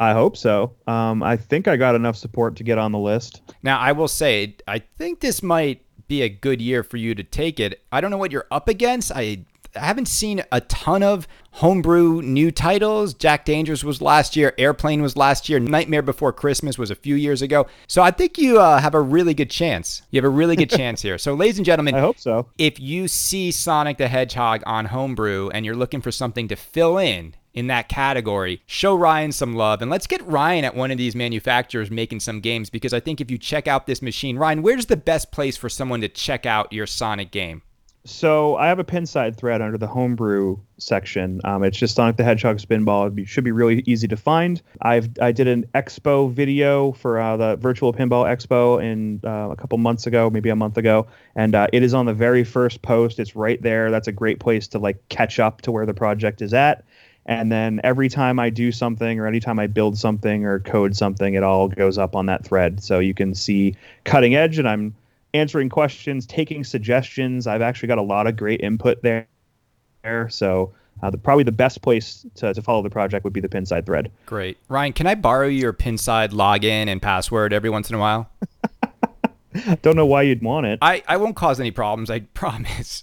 I 0.00 0.12
hope 0.12 0.36
so. 0.36 0.74
Um, 0.86 1.22
I 1.22 1.36
think 1.36 1.66
I 1.66 1.76
got 1.76 1.94
enough 1.94 2.16
support 2.16 2.56
to 2.56 2.64
get 2.64 2.78
on 2.78 2.92
the 2.92 2.98
list. 2.98 3.42
Now, 3.62 3.78
I 3.78 3.92
will 3.92 4.08
say, 4.08 4.56
I 4.68 4.78
think 4.78 5.20
this 5.20 5.42
might 5.42 5.82
be 6.06 6.22
a 6.22 6.28
good 6.28 6.60
year 6.60 6.82
for 6.82 6.96
you 6.96 7.14
to 7.14 7.24
take 7.24 7.58
it. 7.58 7.82
I 7.90 8.00
don't 8.00 8.10
know 8.10 8.16
what 8.16 8.32
you're 8.32 8.46
up 8.50 8.68
against. 8.68 9.12
I 9.14 9.44
I 9.76 9.86
haven't 9.86 10.08
seen 10.08 10.42
a 10.50 10.60
ton 10.62 11.02
of 11.02 11.28
homebrew 11.52 12.22
new 12.22 12.50
titles. 12.50 13.14
Jack 13.14 13.44
Dangers 13.44 13.84
was 13.84 14.00
last 14.00 14.36
year. 14.36 14.54
Airplane 14.58 15.02
was 15.02 15.16
last 15.16 15.48
year. 15.48 15.58
Nightmare 15.58 16.02
Before 16.02 16.32
Christmas 16.32 16.78
was 16.78 16.90
a 16.90 16.94
few 16.94 17.14
years 17.14 17.42
ago. 17.42 17.66
So 17.86 18.02
I 18.02 18.10
think 18.10 18.38
you 18.38 18.60
uh, 18.60 18.80
have 18.80 18.94
a 18.94 19.00
really 19.00 19.34
good 19.34 19.50
chance. 19.50 20.02
You 20.10 20.18
have 20.18 20.24
a 20.24 20.34
really 20.34 20.56
good 20.56 20.70
chance 20.78 21.02
here. 21.02 21.18
So, 21.18 21.34
ladies 21.34 21.58
and 21.58 21.66
gentlemen, 21.66 21.94
I 21.94 22.00
hope 22.00 22.18
so. 22.18 22.48
If 22.58 22.78
you 22.78 23.08
see 23.08 23.50
Sonic 23.50 23.98
the 23.98 24.08
Hedgehog 24.08 24.62
on 24.66 24.86
homebrew 24.86 25.50
and 25.50 25.66
you're 25.66 25.76
looking 25.76 26.00
for 26.00 26.12
something 26.12 26.48
to 26.48 26.56
fill 26.56 26.98
in 26.98 27.34
in 27.54 27.66
that 27.66 27.88
category, 27.88 28.62
show 28.66 28.94
Ryan 28.94 29.32
some 29.32 29.54
love 29.54 29.82
and 29.82 29.90
let's 29.90 30.06
get 30.06 30.24
Ryan 30.26 30.64
at 30.64 30.76
one 30.76 30.90
of 30.90 30.98
these 30.98 31.16
manufacturers 31.16 31.90
making 31.90 32.20
some 32.20 32.40
games 32.40 32.70
because 32.70 32.92
I 32.92 33.00
think 33.00 33.20
if 33.20 33.30
you 33.30 33.38
check 33.38 33.66
out 33.66 33.86
this 33.86 34.00
machine, 34.00 34.38
Ryan, 34.38 34.62
where's 34.62 34.86
the 34.86 34.96
best 34.96 35.32
place 35.32 35.56
for 35.56 35.68
someone 35.68 36.00
to 36.02 36.08
check 36.08 36.46
out 36.46 36.72
your 36.72 36.86
Sonic 36.86 37.32
game? 37.32 37.62
So 38.04 38.56
I 38.56 38.68
have 38.68 38.78
a 38.78 38.84
Pinside 38.84 39.36
thread 39.36 39.60
under 39.60 39.76
the 39.76 39.86
homebrew 39.86 40.58
section. 40.78 41.40
Um, 41.44 41.62
it's 41.62 41.76
just 41.76 41.94
Sonic 41.94 42.16
the 42.16 42.24
Hedgehog 42.24 42.58
Spinball. 42.58 43.18
It 43.18 43.28
should 43.28 43.44
be 43.44 43.52
really 43.52 43.82
easy 43.86 44.08
to 44.08 44.16
find. 44.16 44.62
I've 44.80 45.10
I 45.20 45.32
did 45.32 45.46
an 45.46 45.66
expo 45.74 46.32
video 46.32 46.92
for 46.92 47.20
uh, 47.20 47.36
the 47.36 47.56
Virtual 47.56 47.92
Pinball 47.92 48.24
Expo 48.24 48.82
in 48.82 49.20
uh, 49.24 49.50
a 49.50 49.56
couple 49.56 49.76
months 49.78 50.06
ago, 50.06 50.30
maybe 50.30 50.48
a 50.48 50.56
month 50.56 50.78
ago, 50.78 51.06
and 51.36 51.54
uh, 51.54 51.66
it 51.72 51.82
is 51.82 51.92
on 51.92 52.06
the 52.06 52.14
very 52.14 52.44
first 52.44 52.80
post. 52.80 53.18
It's 53.18 53.36
right 53.36 53.60
there. 53.60 53.90
That's 53.90 54.08
a 54.08 54.12
great 54.12 54.40
place 54.40 54.68
to 54.68 54.78
like 54.78 55.06
catch 55.10 55.38
up 55.38 55.60
to 55.62 55.72
where 55.72 55.84
the 55.84 55.94
project 55.94 56.40
is 56.40 56.54
at. 56.54 56.84
And 57.26 57.52
then 57.52 57.78
every 57.84 58.08
time 58.08 58.38
I 58.38 58.48
do 58.48 58.72
something 58.72 59.20
or 59.20 59.26
anytime 59.26 59.58
I 59.58 59.66
build 59.66 59.98
something 59.98 60.46
or 60.46 60.60
code 60.60 60.96
something, 60.96 61.34
it 61.34 61.42
all 61.42 61.68
goes 61.68 61.98
up 61.98 62.16
on 62.16 62.24
that 62.26 62.42
thread. 62.42 62.82
So 62.82 63.00
you 63.00 63.12
can 63.12 63.34
see 63.34 63.76
cutting 64.04 64.34
edge, 64.34 64.58
and 64.58 64.66
I'm 64.66 64.94
answering 65.34 65.68
questions, 65.68 66.26
taking 66.26 66.64
suggestions. 66.64 67.46
I've 67.46 67.62
actually 67.62 67.88
got 67.88 67.98
a 67.98 68.02
lot 68.02 68.26
of 68.26 68.36
great 68.36 68.60
input 68.60 69.02
there. 69.02 69.26
So 70.28 70.72
uh, 71.02 71.10
the, 71.10 71.18
probably 71.18 71.44
the 71.44 71.52
best 71.52 71.82
place 71.82 72.26
to, 72.36 72.54
to 72.54 72.62
follow 72.62 72.82
the 72.82 72.90
project 72.90 73.24
would 73.24 73.32
be 73.32 73.40
the 73.40 73.48
Pinside 73.48 73.86
thread. 73.86 74.10
Great. 74.26 74.58
Ryan, 74.68 74.92
can 74.92 75.06
I 75.06 75.14
borrow 75.14 75.46
your 75.46 75.72
Pinside 75.72 76.30
login 76.30 76.88
and 76.88 77.00
password 77.00 77.52
every 77.52 77.70
once 77.70 77.88
in 77.90 77.96
a 77.96 77.98
while? 77.98 78.30
Don't 79.82 79.96
know 79.96 80.06
why 80.06 80.22
you'd 80.22 80.42
want 80.42 80.66
it. 80.66 80.78
I, 80.82 81.02
I 81.06 81.16
won't 81.16 81.36
cause 81.36 81.60
any 81.60 81.70
problems, 81.70 82.10
I 82.10 82.20
promise. 82.34 83.02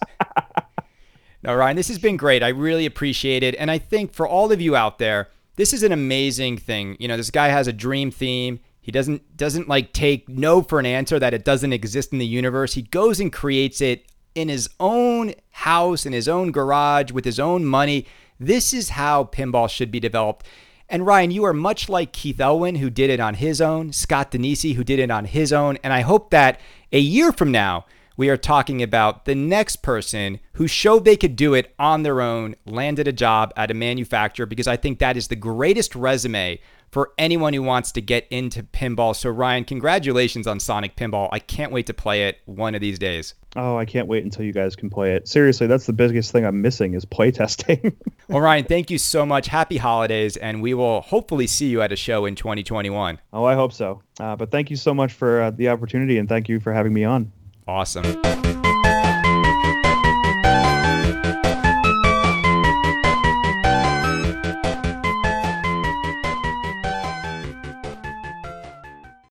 no, 1.43 1.55
Ryan, 1.55 1.75
this 1.75 1.87
has 1.87 1.99
been 1.99 2.17
great. 2.17 2.43
I 2.43 2.49
really 2.49 2.85
appreciate 2.85 3.43
it. 3.43 3.55
And 3.57 3.71
I 3.71 3.77
think 3.77 4.13
for 4.13 4.27
all 4.27 4.51
of 4.51 4.61
you 4.61 4.75
out 4.75 4.99
there, 4.99 5.29
this 5.55 5.73
is 5.73 5.83
an 5.83 5.91
amazing 5.91 6.57
thing. 6.57 6.97
You 6.99 7.07
know, 7.07 7.17
this 7.17 7.31
guy 7.31 7.47
has 7.47 7.67
a 7.67 7.73
dream 7.73 8.11
theme. 8.11 8.59
He 8.85 8.91
doesn't 8.91 9.35
doesn't 9.35 9.67
like 9.67 9.93
take 9.93 10.29
no 10.29 10.61
for 10.61 10.77
an 10.77 10.85
answer 10.85 11.17
that 11.17 11.33
it 11.33 11.43
doesn't 11.43 11.73
exist 11.73 12.13
in 12.13 12.19
the 12.19 12.25
universe. 12.27 12.75
He 12.75 12.83
goes 12.83 13.19
and 13.19 13.33
creates 13.33 13.81
it 13.81 14.05
in 14.35 14.47
his 14.47 14.69
own 14.79 15.33
house, 15.49 16.05
in 16.05 16.13
his 16.13 16.27
own 16.27 16.51
garage, 16.51 17.11
with 17.11 17.25
his 17.25 17.39
own 17.39 17.65
money. 17.65 18.05
This 18.39 18.75
is 18.75 18.89
how 18.89 19.23
pinball 19.23 19.71
should 19.71 19.89
be 19.89 19.99
developed. 19.99 20.45
And 20.87 21.03
Ryan, 21.03 21.31
you 21.31 21.43
are 21.45 21.51
much 21.51 21.89
like 21.89 22.13
Keith 22.13 22.39
Elwin, 22.39 22.75
who 22.75 22.91
did 22.91 23.09
it 23.09 23.19
on 23.19 23.33
his 23.33 23.59
own, 23.59 23.91
Scott 23.91 24.29
Danesi, 24.31 24.75
who 24.75 24.83
did 24.83 24.99
it 24.99 25.09
on 25.09 25.25
his 25.25 25.51
own. 25.51 25.79
And 25.83 25.91
I 25.91 26.01
hope 26.01 26.29
that 26.29 26.59
a 26.91 26.99
year 26.99 27.31
from 27.31 27.51
now, 27.51 27.87
we 28.17 28.29
are 28.29 28.37
talking 28.37 28.83
about 28.83 29.25
the 29.25 29.33
next 29.33 29.77
person 29.77 30.39
who 30.53 30.67
showed 30.67 31.05
they 31.05 31.17
could 31.17 31.35
do 31.35 31.55
it 31.55 31.73
on 31.79 32.03
their 32.03 32.21
own, 32.21 32.55
landed 32.67 33.07
a 33.07 33.11
job 33.11 33.51
at 33.57 33.71
a 33.71 33.73
manufacturer, 33.73 34.45
because 34.45 34.67
I 34.67 34.77
think 34.77 34.99
that 34.99 35.17
is 35.17 35.27
the 35.27 35.35
greatest 35.35 35.95
resume 35.95 36.59
for 36.95 37.11
anyone 37.17 37.53
who 37.53 37.61
wants 37.61 37.91
to 37.91 37.99
get 37.99 38.25
into 38.29 38.63
pinball. 38.63 39.13
So, 39.13 39.29
Ryan, 39.29 39.65
congratulations 39.65 40.47
on 40.47 40.61
Sonic 40.61 40.95
Pinball. 40.95 41.27
I 41.29 41.39
can't 41.39 41.73
wait 41.73 41.87
to 41.87 41.93
play 41.93 42.29
it 42.29 42.39
one 42.45 42.73
of 42.73 42.79
these 42.79 42.97
days. 42.97 43.33
Oh, 43.57 43.75
I 43.75 43.83
can't 43.83 44.07
wait 44.07 44.23
until 44.23 44.45
you 44.45 44.53
guys 44.53 44.77
can 44.77 44.89
play 44.89 45.13
it. 45.13 45.27
Seriously, 45.27 45.67
that's 45.67 45.87
the 45.87 45.91
biggest 45.91 46.31
thing 46.31 46.45
I'm 46.45 46.61
missing 46.61 46.93
is 46.93 47.03
playtesting. 47.03 47.93
well, 48.29 48.39
Ryan, 48.39 48.63
thank 48.63 48.89
you 48.89 48.97
so 48.97 49.25
much. 49.25 49.47
Happy 49.47 49.75
holidays, 49.75 50.37
and 50.37 50.61
we 50.61 50.73
will 50.73 51.01
hopefully 51.01 51.47
see 51.47 51.67
you 51.67 51.81
at 51.81 51.91
a 51.91 51.97
show 51.97 52.25
in 52.25 52.33
2021. 52.33 53.19
Oh, 53.33 53.43
I 53.43 53.55
hope 53.55 53.73
so. 53.73 54.01
Uh, 54.17 54.37
but 54.37 54.49
thank 54.49 54.69
you 54.69 54.77
so 54.77 54.93
much 54.93 55.11
for 55.11 55.41
uh, 55.41 55.51
the 55.51 55.67
opportunity, 55.67 56.17
and 56.17 56.29
thank 56.29 56.47
you 56.47 56.61
for 56.61 56.71
having 56.71 56.93
me 56.93 57.03
on. 57.03 57.29
Awesome. 57.67 58.54